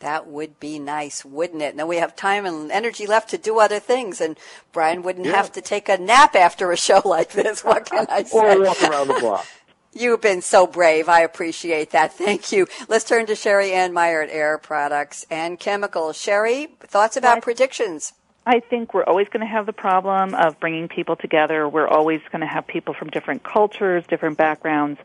That 0.00 0.28
would 0.28 0.60
be 0.60 0.78
nice, 0.78 1.24
wouldn't 1.24 1.60
it? 1.62 1.74
Now 1.74 1.86
we 1.86 1.96
have 1.96 2.14
time 2.14 2.46
and 2.46 2.70
energy 2.70 3.04
left 3.06 3.30
to 3.30 3.38
do 3.38 3.58
other 3.58 3.80
things, 3.80 4.20
and 4.20 4.38
Brian 4.72 5.02
wouldn't 5.02 5.26
Yeah. 5.26 5.32
have 5.36 5.50
to 5.52 5.60
take 5.60 5.88
a 5.88 5.98
nap 5.98 6.36
after 6.36 6.70
a 6.70 6.76
show 6.76 7.02
like 7.04 7.30
this. 7.32 7.64
What 7.64 7.86
can 7.90 8.06
I 8.10 8.20
Or 8.32 8.52
say? 8.52 8.58
walk 8.58 8.82
around 8.84 9.08
the 9.08 9.14
block. 9.20 9.44
You've 9.92 10.20
been 10.20 10.42
so 10.42 10.66
brave. 10.68 11.08
I 11.08 11.20
appreciate 11.22 11.90
that. 11.90 12.12
Thank 12.12 12.52
you. 12.52 12.68
Let's 12.88 13.04
turn 13.04 13.26
to 13.26 13.32
Sherryanne 13.32 13.92
Meyer 13.92 14.22
at 14.22 14.30
Air 14.30 14.56
Products 14.58 15.26
and 15.30 15.58
Chemicals. 15.58 16.16
Sherry, 16.20 16.68
thoughts 16.80 17.16
about 17.16 17.38
What? 17.38 17.44
predictions? 17.44 18.12
I 18.48 18.60
think 18.60 18.94
we're 18.94 19.04
always 19.04 19.28
going 19.28 19.42
to 19.42 19.52
have 19.52 19.66
the 19.66 19.74
problem 19.74 20.34
of 20.34 20.58
bringing 20.58 20.88
people 20.88 21.16
together. 21.16 21.68
We're 21.68 21.86
always 21.86 22.22
going 22.32 22.40
to 22.40 22.46
have 22.46 22.66
people 22.66 22.94
from 22.94 23.10
different 23.10 23.44
cultures, 23.44 24.04
different 24.08 24.38
backgrounds, 24.38 24.98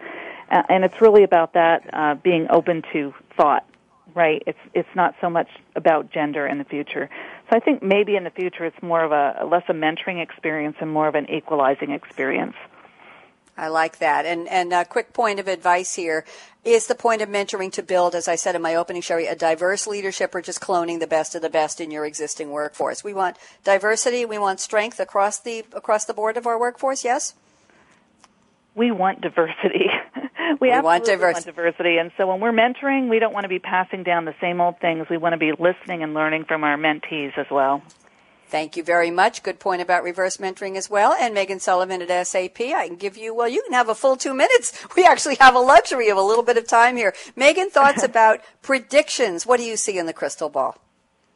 uh, 0.49 0.63
and 0.69 0.85
it's 0.85 1.01
really 1.01 1.23
about 1.23 1.51
that 1.55 1.89
uh, 1.91 2.15
being 2.15 2.47
open 2.49 2.83
to 2.93 3.13
thought. 3.35 3.65
Right? 4.15 4.41
It's 4.47 4.59
it's 4.73 4.95
not 4.95 5.15
so 5.19 5.29
much 5.29 5.49
about 5.75 6.09
gender 6.09 6.47
in 6.47 6.57
the 6.57 6.63
future. 6.63 7.09
So 7.49 7.57
I 7.57 7.59
think 7.59 7.83
maybe 7.83 8.15
in 8.15 8.23
the 8.23 8.29
future 8.29 8.63
it's 8.63 8.81
more 8.81 9.03
of 9.03 9.11
a 9.11 9.43
less 9.45 9.63
a 9.67 9.73
mentoring 9.73 10.21
experience 10.23 10.77
and 10.79 10.89
more 10.89 11.09
of 11.09 11.15
an 11.15 11.29
equalizing 11.29 11.91
experience. 11.91 12.55
I 13.55 13.67
like 13.67 13.99
that. 13.99 14.25
And 14.25 14.47
and 14.47 14.73
a 14.73 14.85
quick 14.85 15.13
point 15.13 15.39
of 15.39 15.47
advice 15.47 15.93
here 15.95 16.25
is 16.63 16.87
the 16.87 16.95
point 16.95 17.21
of 17.21 17.29
mentoring 17.29 17.71
to 17.73 17.83
build, 17.83 18.15
as 18.15 18.27
I 18.27 18.35
said 18.35 18.55
in 18.55 18.61
my 18.61 18.75
opening, 18.75 19.01
Sherry, 19.01 19.27
a 19.27 19.35
diverse 19.35 19.85
leadership 19.85 20.33
or 20.33 20.41
just 20.41 20.61
cloning 20.61 20.99
the 20.99 21.07
best 21.07 21.35
of 21.35 21.41
the 21.41 21.49
best 21.49 21.81
in 21.81 21.91
your 21.91 22.05
existing 22.05 22.51
workforce. 22.51 23.03
We 23.03 23.13
want 23.13 23.37
diversity. 23.63 24.25
We 24.25 24.37
want 24.37 24.59
strength 24.59 24.99
across 24.99 25.39
the 25.39 25.65
across 25.73 26.05
the 26.05 26.13
board 26.13 26.37
of 26.37 26.47
our 26.47 26.59
workforce. 26.59 27.03
Yes. 27.03 27.35
we 28.75 28.91
want 28.91 29.21
diversity. 29.21 29.89
we, 30.59 30.69
We 30.69 30.69
want 30.69 31.01
absolutely 31.01 31.11
divers- 31.11 31.33
want 31.33 31.45
diversity. 31.45 31.97
And 31.97 32.11
so 32.17 32.27
when 32.27 32.39
we're 32.39 32.51
mentoring, 32.51 33.09
we 33.09 33.19
don't 33.19 33.33
want 33.33 33.43
to 33.43 33.49
be 33.49 33.59
passing 33.59 34.03
down 34.03 34.25
the 34.25 34.35
same 34.41 34.59
old 34.61 34.79
things. 34.79 35.07
We 35.09 35.17
want 35.17 35.33
to 35.33 35.37
be 35.37 35.51
listening 35.51 36.01
and 36.01 36.13
learning 36.13 36.45
from 36.45 36.63
our 36.63 36.77
mentees 36.77 37.37
as 37.37 37.47
well. 37.51 37.83
Thank 38.53 38.77
you 38.77 38.83
very 38.83 39.09
much. 39.09 39.41
Good 39.41 39.59
point 39.59 39.81
about 39.81 40.03
reverse 40.03 40.37
mentoring 40.37 40.75
as 40.77 40.87
well. 40.87 41.11
And 41.19 41.35
Meaghan 41.35 41.59
Sullivan 41.59 42.03
at 42.03 42.27
SAP. 42.27 42.61
I 42.61 42.85
can 42.85 42.97
give 42.97 43.17
you, 43.17 43.33
well, 43.33 43.47
you 43.49 43.63
can 43.63 43.73
have 43.73 43.89
a 43.89 43.95
full 43.95 44.15
two 44.15 44.35
minutes. 44.35 44.85
We 44.95 45.07
actually 45.07 45.37
have 45.39 45.55
a 45.55 45.59
luxury 45.59 46.09
of 46.09 46.17
a 46.17 46.21
little 46.21 46.43
bit 46.43 46.57
of 46.57 46.67
time 46.67 46.95
here. 46.95 47.15
Meaghan, 47.35 47.71
thoughts 47.71 48.03
about 48.11 48.41
predictions. 48.61 49.47
What 49.47 49.57
do 49.57 49.63
you 49.63 49.75
see 49.75 49.97
in 49.97 50.05
the 50.05 50.13
crystal 50.13 50.49
ball? 50.49 50.77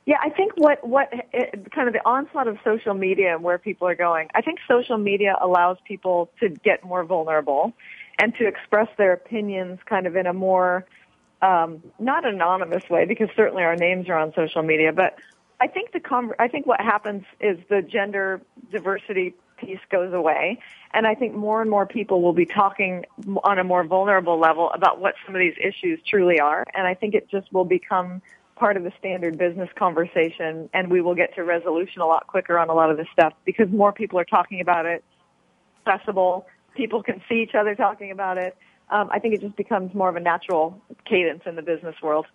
Yeah, 0.06 0.18
I 0.22 0.30
think 0.30 0.54
what 0.58 0.88
what 0.88 1.10
it, 1.34 1.72
kind 1.72 1.88
of 1.88 1.96
the 1.96 2.06
onslaught 2.06 2.48
of 2.48 2.60
social 2.64 2.94
media 2.94 3.34
and 3.34 3.44
where 3.44 3.58
people 3.58 3.88
are 3.88 3.96
going. 3.96 4.28
I 4.36 4.42
think 4.42 4.60
social 4.68 5.00
media 5.00 5.36
allows 5.42 5.78
people 5.88 6.30
to 6.40 6.50
get 6.50 6.84
more 6.84 7.04
vulnerable 7.04 7.74
and 8.20 8.36
to 8.36 8.46
express 8.46 8.90
their 9.00 9.14
opinions 9.14 9.80
kind 9.88 10.06
of 10.06 10.16
in 10.16 10.28
a 10.28 10.34
more 10.34 10.86
um, 11.42 11.82
not 11.98 12.28
anonymous 12.28 12.88
way 12.92 13.06
because 13.06 13.30
certainly 13.36 13.64
our 13.64 13.76
names 13.76 14.08
are 14.08 14.20
on 14.20 14.34
social 14.36 14.62
media, 14.62 14.94
but 14.94 15.18
I 15.60 15.68
think 15.68 15.92
the 15.92 16.00
con- 16.00 16.34
I 16.40 16.48
think 16.48 16.66
what 16.66 16.80
happens 16.80 17.24
is 17.40 17.58
the 17.70 17.82
gender 17.82 18.42
diversity 18.72 19.34
piece 19.58 19.80
goes 19.90 20.14
away, 20.14 20.60
and 20.94 21.08
I 21.08 21.16
think 21.16 21.34
more 21.34 21.62
and 21.62 21.70
more 21.70 21.86
people 21.88 22.22
will 22.22 22.34
be 22.34 22.46
talking 22.46 23.06
on 23.44 23.58
a 23.58 23.64
more 23.64 23.84
vulnerable 23.84 24.40
level 24.40 24.70
about 24.72 25.00
what 25.00 25.16
some 25.26 25.36
of 25.36 25.40
these 25.40 25.56
issues 25.60 26.00
truly 26.08 26.40
are, 26.40 26.64
and 26.76 26.86
I 26.86 26.94
think 26.94 27.16
it 27.16 27.30
just 27.30 27.52
will 27.52 27.66
become 27.66 28.22
part 28.56 28.78
of 28.78 28.84
the 28.84 28.92
standard 29.00 29.38
business 29.38 29.70
conversation, 29.78 30.70
and 30.74 30.92
we 30.92 31.02
will 31.02 31.16
get 31.16 31.34
to 31.36 31.44
resolution 31.44 32.02
a 32.02 32.06
lot 32.06 32.28
quicker 32.28 32.58
on 32.58 32.70
a 32.70 32.74
lot 32.74 32.92
of 32.92 32.98
this 32.98 33.08
stuff 33.12 33.34
because 33.46 33.70
more 33.70 33.92
people 33.92 34.20
are 34.20 34.26
talking 34.26 34.62
about 34.62 34.86
it. 34.86 35.04
Accessible, 35.86 36.46
people 36.76 37.02
can 37.02 37.22
see 37.28 37.42
each 37.42 37.56
other 37.56 37.76
talking 37.76 38.12
about 38.12 38.38
it. 38.38 38.56
Um, 38.90 39.10
I 39.12 39.20
think 39.20 39.34
it 39.34 39.42
just 39.42 39.56
becomes 39.56 39.94
more 39.94 40.10
of 40.10 40.16
a 40.16 40.20
natural 40.20 40.82
cadence 41.06 41.44
in 41.46 41.56
the 41.56 41.62
business 41.62 41.96
world. 42.02 42.28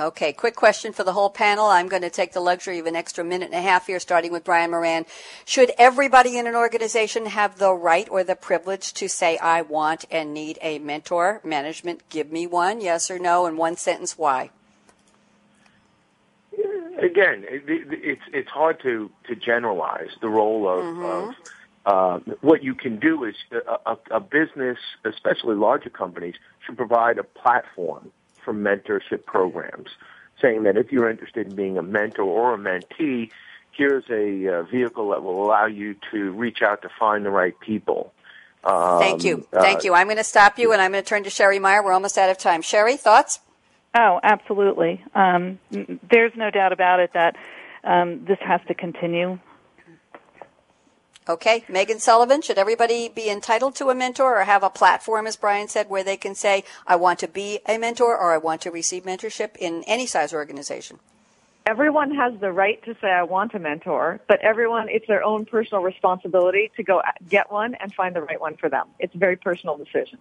Okay, 0.00 0.32
quick 0.32 0.56
question 0.56 0.94
for 0.94 1.04
the 1.04 1.12
whole 1.12 1.28
panel. 1.28 1.66
I'm 1.66 1.86
going 1.86 2.00
to 2.00 2.08
take 2.08 2.32
the 2.32 2.40
luxury 2.40 2.78
of 2.78 2.86
an 2.86 2.96
extra 2.96 3.22
minute 3.22 3.50
and 3.52 3.54
a 3.54 3.60
half 3.60 3.86
here, 3.86 4.00
starting 4.00 4.32
with 4.32 4.44
Brian 4.44 4.70
Moran. 4.70 5.04
Should 5.44 5.72
everybody 5.76 6.38
in 6.38 6.46
an 6.46 6.54
organization 6.54 7.26
have 7.26 7.58
the 7.58 7.74
right 7.74 8.08
or 8.08 8.24
the 8.24 8.34
privilege 8.34 8.94
to 8.94 9.10
say, 9.10 9.36
I 9.36 9.60
want 9.60 10.06
and 10.10 10.32
need 10.32 10.58
a 10.62 10.78
mentor? 10.78 11.42
Management, 11.44 12.08
give 12.08 12.32
me 12.32 12.46
one, 12.46 12.80
yes 12.80 13.10
or 13.10 13.18
no, 13.18 13.44
in 13.44 13.58
one 13.58 13.76
sentence, 13.76 14.16
why? 14.16 14.48
Again, 16.98 17.44
it, 17.46 17.68
it, 17.68 17.88
it's 17.90 18.22
it's 18.32 18.48
hard 18.48 18.80
to 18.80 19.10
to 19.28 19.36
generalize 19.36 20.10
the 20.22 20.28
role 20.28 20.66
of. 20.66 21.04
of 21.04 21.34
uh, 21.86 22.18
what 22.42 22.62
you 22.62 22.74
can 22.74 22.98
do 22.98 23.24
is 23.24 23.34
a, 23.52 23.92
a, 23.92 23.98
a 24.10 24.20
business, 24.20 24.76
especially 25.04 25.56
larger 25.56 25.88
companies, 25.88 26.34
should 26.64 26.76
provide 26.76 27.16
a 27.16 27.24
platform 27.24 28.12
for 28.44 28.54
mentorship 28.54 29.24
programs, 29.24 29.88
saying 30.40 30.64
that 30.64 30.76
if 30.76 30.92
you're 30.92 31.10
interested 31.10 31.48
in 31.48 31.54
being 31.54 31.78
a 31.78 31.82
mentor 31.82 32.24
or 32.24 32.54
a 32.54 32.58
mentee, 32.58 33.30
here's 33.72 34.04
a 34.10 34.48
uh, 34.48 34.62
vehicle 34.64 35.10
that 35.10 35.22
will 35.22 35.44
allow 35.44 35.66
you 35.66 35.96
to 36.10 36.32
reach 36.32 36.62
out 36.62 36.82
to 36.82 36.88
find 36.98 37.24
the 37.24 37.30
right 37.30 37.58
people. 37.60 38.12
Um, 38.64 38.98
Thank 38.98 39.24
you. 39.24 39.46
uh, 39.52 39.60
Thank 39.60 39.84
you. 39.84 39.94
I'm 39.94 40.06
going 40.06 40.18
to 40.18 40.24
stop 40.24 40.58
you 40.58 40.72
and 40.72 40.82
I'm 40.82 40.92
going 40.92 41.02
to 41.02 41.08
turn 41.08 41.24
to 41.24 41.30
Sherry 41.30 41.58
Meyer. 41.58 41.82
We're 41.82 41.92
almost 41.92 42.18
out 42.18 42.30
of 42.30 42.38
time. 42.38 42.62
Sherry, 42.62 42.96
thoughts? 42.96 43.40
Oh, 43.94 44.20
absolutely. 44.22 45.02
Um, 45.14 45.58
there's 45.70 46.32
no 46.36 46.50
doubt 46.50 46.72
about 46.72 47.00
it 47.00 47.12
that 47.14 47.36
um, 47.82 48.24
this 48.26 48.38
has 48.40 48.60
to 48.68 48.74
continue. 48.74 49.38
Okay, 51.30 51.60
Meaghan 51.68 52.00
Sullivan, 52.00 52.42
should 52.42 52.58
everybody 52.58 53.08
be 53.08 53.30
entitled 53.30 53.76
to 53.76 53.88
a 53.88 53.94
mentor 53.94 54.40
or 54.40 54.42
have 54.42 54.64
a 54.64 54.68
platform, 54.68 55.28
as 55.28 55.36
Brian 55.36 55.68
said, 55.68 55.88
where 55.88 56.02
they 56.02 56.16
can 56.16 56.34
say, 56.34 56.64
I 56.88 56.96
want 56.96 57.20
to 57.20 57.28
be 57.28 57.60
a 57.68 57.78
mentor 57.78 58.18
or 58.18 58.32
I 58.32 58.38
want 58.38 58.62
to 58.62 58.70
receive 58.72 59.04
mentorship 59.04 59.56
in 59.56 59.84
any 59.86 60.06
size 60.06 60.34
organization? 60.34 60.98
Everyone 61.66 62.12
has 62.16 62.32
the 62.40 62.50
right 62.50 62.82
to 62.82 62.96
say, 63.00 63.12
I 63.12 63.22
want 63.22 63.54
a 63.54 63.60
mentor, 63.60 64.18
but 64.26 64.40
everyone, 64.40 64.88
it's 64.88 65.06
their 65.06 65.22
own 65.22 65.44
personal 65.44 65.84
responsibility 65.84 66.72
to 66.74 66.82
go 66.82 67.00
get 67.28 67.52
one 67.52 67.76
and 67.76 67.94
find 67.94 68.16
the 68.16 68.22
right 68.22 68.40
one 68.40 68.56
for 68.56 68.68
them. 68.68 68.88
It's 68.98 69.14
a 69.14 69.18
very 69.18 69.36
personal 69.36 69.76
decision. 69.76 70.18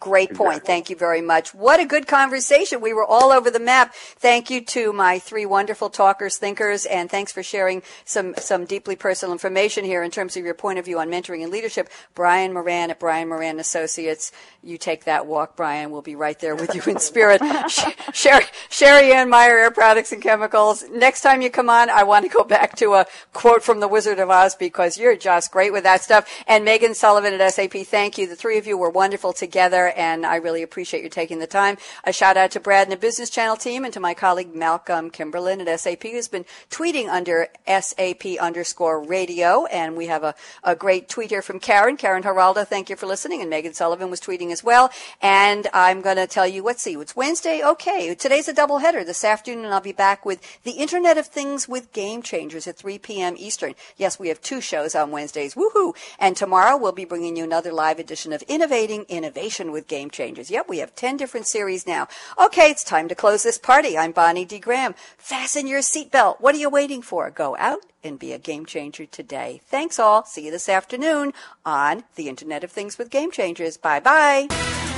Great 0.00 0.32
point. 0.32 0.64
Thank 0.64 0.90
you 0.90 0.96
very 0.96 1.20
much. 1.20 1.52
What 1.52 1.80
a 1.80 1.84
good 1.84 2.06
conversation. 2.06 2.80
We 2.80 2.92
were 2.92 3.04
all 3.04 3.32
over 3.32 3.50
the 3.50 3.58
map. 3.58 3.94
Thank 3.94 4.48
you 4.48 4.64
to 4.66 4.92
my 4.92 5.18
three 5.18 5.44
wonderful 5.44 5.90
talkers, 5.90 6.36
thinkers, 6.36 6.86
and 6.86 7.10
thanks 7.10 7.32
for 7.32 7.42
sharing 7.42 7.82
some, 8.04 8.34
some 8.36 8.64
deeply 8.64 8.94
personal 8.94 9.32
information 9.32 9.84
here 9.84 10.04
in 10.04 10.12
terms 10.12 10.36
of 10.36 10.44
your 10.44 10.54
point 10.54 10.78
of 10.78 10.84
view 10.84 11.00
on 11.00 11.08
mentoring 11.08 11.42
and 11.42 11.50
leadership. 11.50 11.88
Brian 12.14 12.52
Moran 12.52 12.90
at 12.90 13.00
Brian 13.00 13.28
Moran 13.28 13.58
Associates. 13.58 14.30
You 14.62 14.78
take 14.78 15.04
that 15.04 15.26
walk, 15.26 15.56
Brian. 15.56 15.90
We'll 15.90 16.02
be 16.02 16.16
right 16.16 16.38
there 16.38 16.54
with 16.54 16.76
you 16.76 16.82
in 16.86 17.00
spirit. 17.00 17.42
Sherry, 18.12 18.44
Sherryanne 18.70 19.28
Meyer, 19.28 19.58
Air 19.58 19.70
Products 19.72 20.12
and 20.12 20.22
Chemicals. 20.22 20.84
Next 20.90 21.22
time 21.22 21.42
you 21.42 21.50
come 21.50 21.68
on, 21.68 21.90
I 21.90 22.04
want 22.04 22.24
to 22.24 22.28
go 22.28 22.44
back 22.44 22.76
to 22.76 22.94
a 22.94 23.06
quote 23.32 23.64
from 23.64 23.80
the 23.80 23.88
Wizard 23.88 24.20
of 24.20 24.30
Oz 24.30 24.54
because 24.54 24.96
you're 24.96 25.16
just 25.16 25.50
great 25.50 25.72
with 25.72 25.82
that 25.82 26.02
stuff. 26.02 26.28
And 26.46 26.64
Meaghan 26.64 26.94
Sullivan 26.94 27.34
at 27.34 27.52
SAP, 27.52 27.72
thank 27.86 28.16
you. 28.16 28.28
The 28.28 28.36
three 28.36 28.58
of 28.58 28.66
you 28.66 28.78
were 28.78 28.90
wonderful 28.90 29.32
together 29.32 29.87
and 29.96 30.26
I 30.26 30.36
really 30.36 30.62
appreciate 30.62 31.02
you 31.02 31.10
taking 31.10 31.38
the 31.38 31.46
time. 31.46 31.78
A 32.04 32.12
shout 32.12 32.36
out 32.36 32.50
to 32.52 32.60
Brad 32.60 32.84
and 32.84 32.92
the 32.92 32.96
Business 32.96 33.30
Channel 33.30 33.56
team 33.56 33.84
and 33.84 33.92
to 33.92 34.00
my 34.00 34.14
colleague 34.14 34.54
Malcolm 34.54 35.10
Kimberlin 35.10 35.60
at 35.60 35.80
SAP 35.80 36.02
who's 36.02 36.28
been 36.28 36.44
tweeting 36.70 37.08
under 37.08 37.48
SAP 37.66 38.24
underscore 38.40 39.02
radio. 39.02 39.66
And 39.66 39.96
we 39.96 40.06
have 40.06 40.24
a, 40.24 40.34
a 40.62 40.74
great 40.74 41.08
tweet 41.08 41.30
here 41.30 41.42
from 41.42 41.60
Karen. 41.60 41.96
Karen 41.96 42.22
Haralda, 42.22 42.66
thank 42.66 42.90
you 42.90 42.96
for 42.96 43.06
listening. 43.06 43.42
And 43.42 43.52
Meaghan 43.52 43.74
Sullivan 43.74 44.10
was 44.10 44.20
tweeting 44.20 44.52
as 44.52 44.62
well. 44.64 44.90
And 45.20 45.66
I'm 45.72 46.00
going 46.00 46.16
to 46.16 46.26
tell 46.26 46.46
you, 46.46 46.62
let's 46.62 46.82
see, 46.82 46.94
it's 46.94 47.16
Wednesday. 47.16 47.62
Okay. 47.64 48.14
Today's 48.14 48.48
a 48.48 48.54
double 48.54 48.78
header 48.78 49.04
this 49.04 49.24
afternoon 49.24 49.64
and 49.64 49.74
I'll 49.74 49.80
be 49.80 49.92
back 49.92 50.24
with 50.24 50.40
the 50.62 50.72
Internet 50.72 51.18
of 51.18 51.26
Things 51.26 51.68
with 51.68 51.92
Game 51.92 52.22
Changers 52.22 52.66
at 52.66 52.76
3 52.76 52.98
p.m. 52.98 53.34
Eastern. 53.38 53.74
Yes, 53.96 54.18
we 54.18 54.28
have 54.28 54.40
two 54.40 54.60
shows 54.60 54.94
on 54.94 55.10
Wednesdays. 55.10 55.54
Woohoo! 55.54 55.94
And 56.18 56.36
tomorrow 56.36 56.76
we'll 56.76 56.92
be 56.92 57.04
bringing 57.04 57.36
you 57.36 57.44
another 57.44 57.72
live 57.72 57.98
edition 57.98 58.32
of 58.32 58.42
Innovating 58.42 59.04
Innovation 59.08 59.72
with 59.78 59.86
Game 59.86 60.10
Changers. 60.10 60.50
Yep, 60.50 60.68
we 60.68 60.78
have 60.78 60.96
10 60.96 61.16
different 61.16 61.46
series 61.46 61.86
now. 61.86 62.08
Okay, 62.44 62.68
it's 62.68 62.82
time 62.82 63.06
to 63.08 63.14
close 63.14 63.44
this 63.44 63.58
party. 63.58 63.96
I'm 63.96 64.10
Bonnie 64.10 64.44
D. 64.44 64.58
Graham. 64.58 64.96
Fasten 65.16 65.68
your 65.68 65.80
seatbelt. 65.80 66.40
What 66.40 66.56
are 66.56 66.58
you 66.58 66.68
waiting 66.68 67.00
for? 67.00 67.30
Go 67.30 67.56
out 67.60 67.78
and 68.02 68.18
be 68.18 68.32
a 68.32 68.38
game 68.38 68.66
changer 68.66 69.06
today. 69.06 69.60
Thanks 69.66 70.00
all. 70.00 70.24
See 70.24 70.46
you 70.46 70.50
this 70.50 70.68
afternoon 70.68 71.32
on 71.64 72.02
the 72.16 72.28
Internet 72.28 72.64
of 72.64 72.72
Things 72.72 72.98
with 72.98 73.08
Game 73.08 73.30
Changers. 73.30 73.76
Bye 73.76 74.00
bye. 74.00 74.97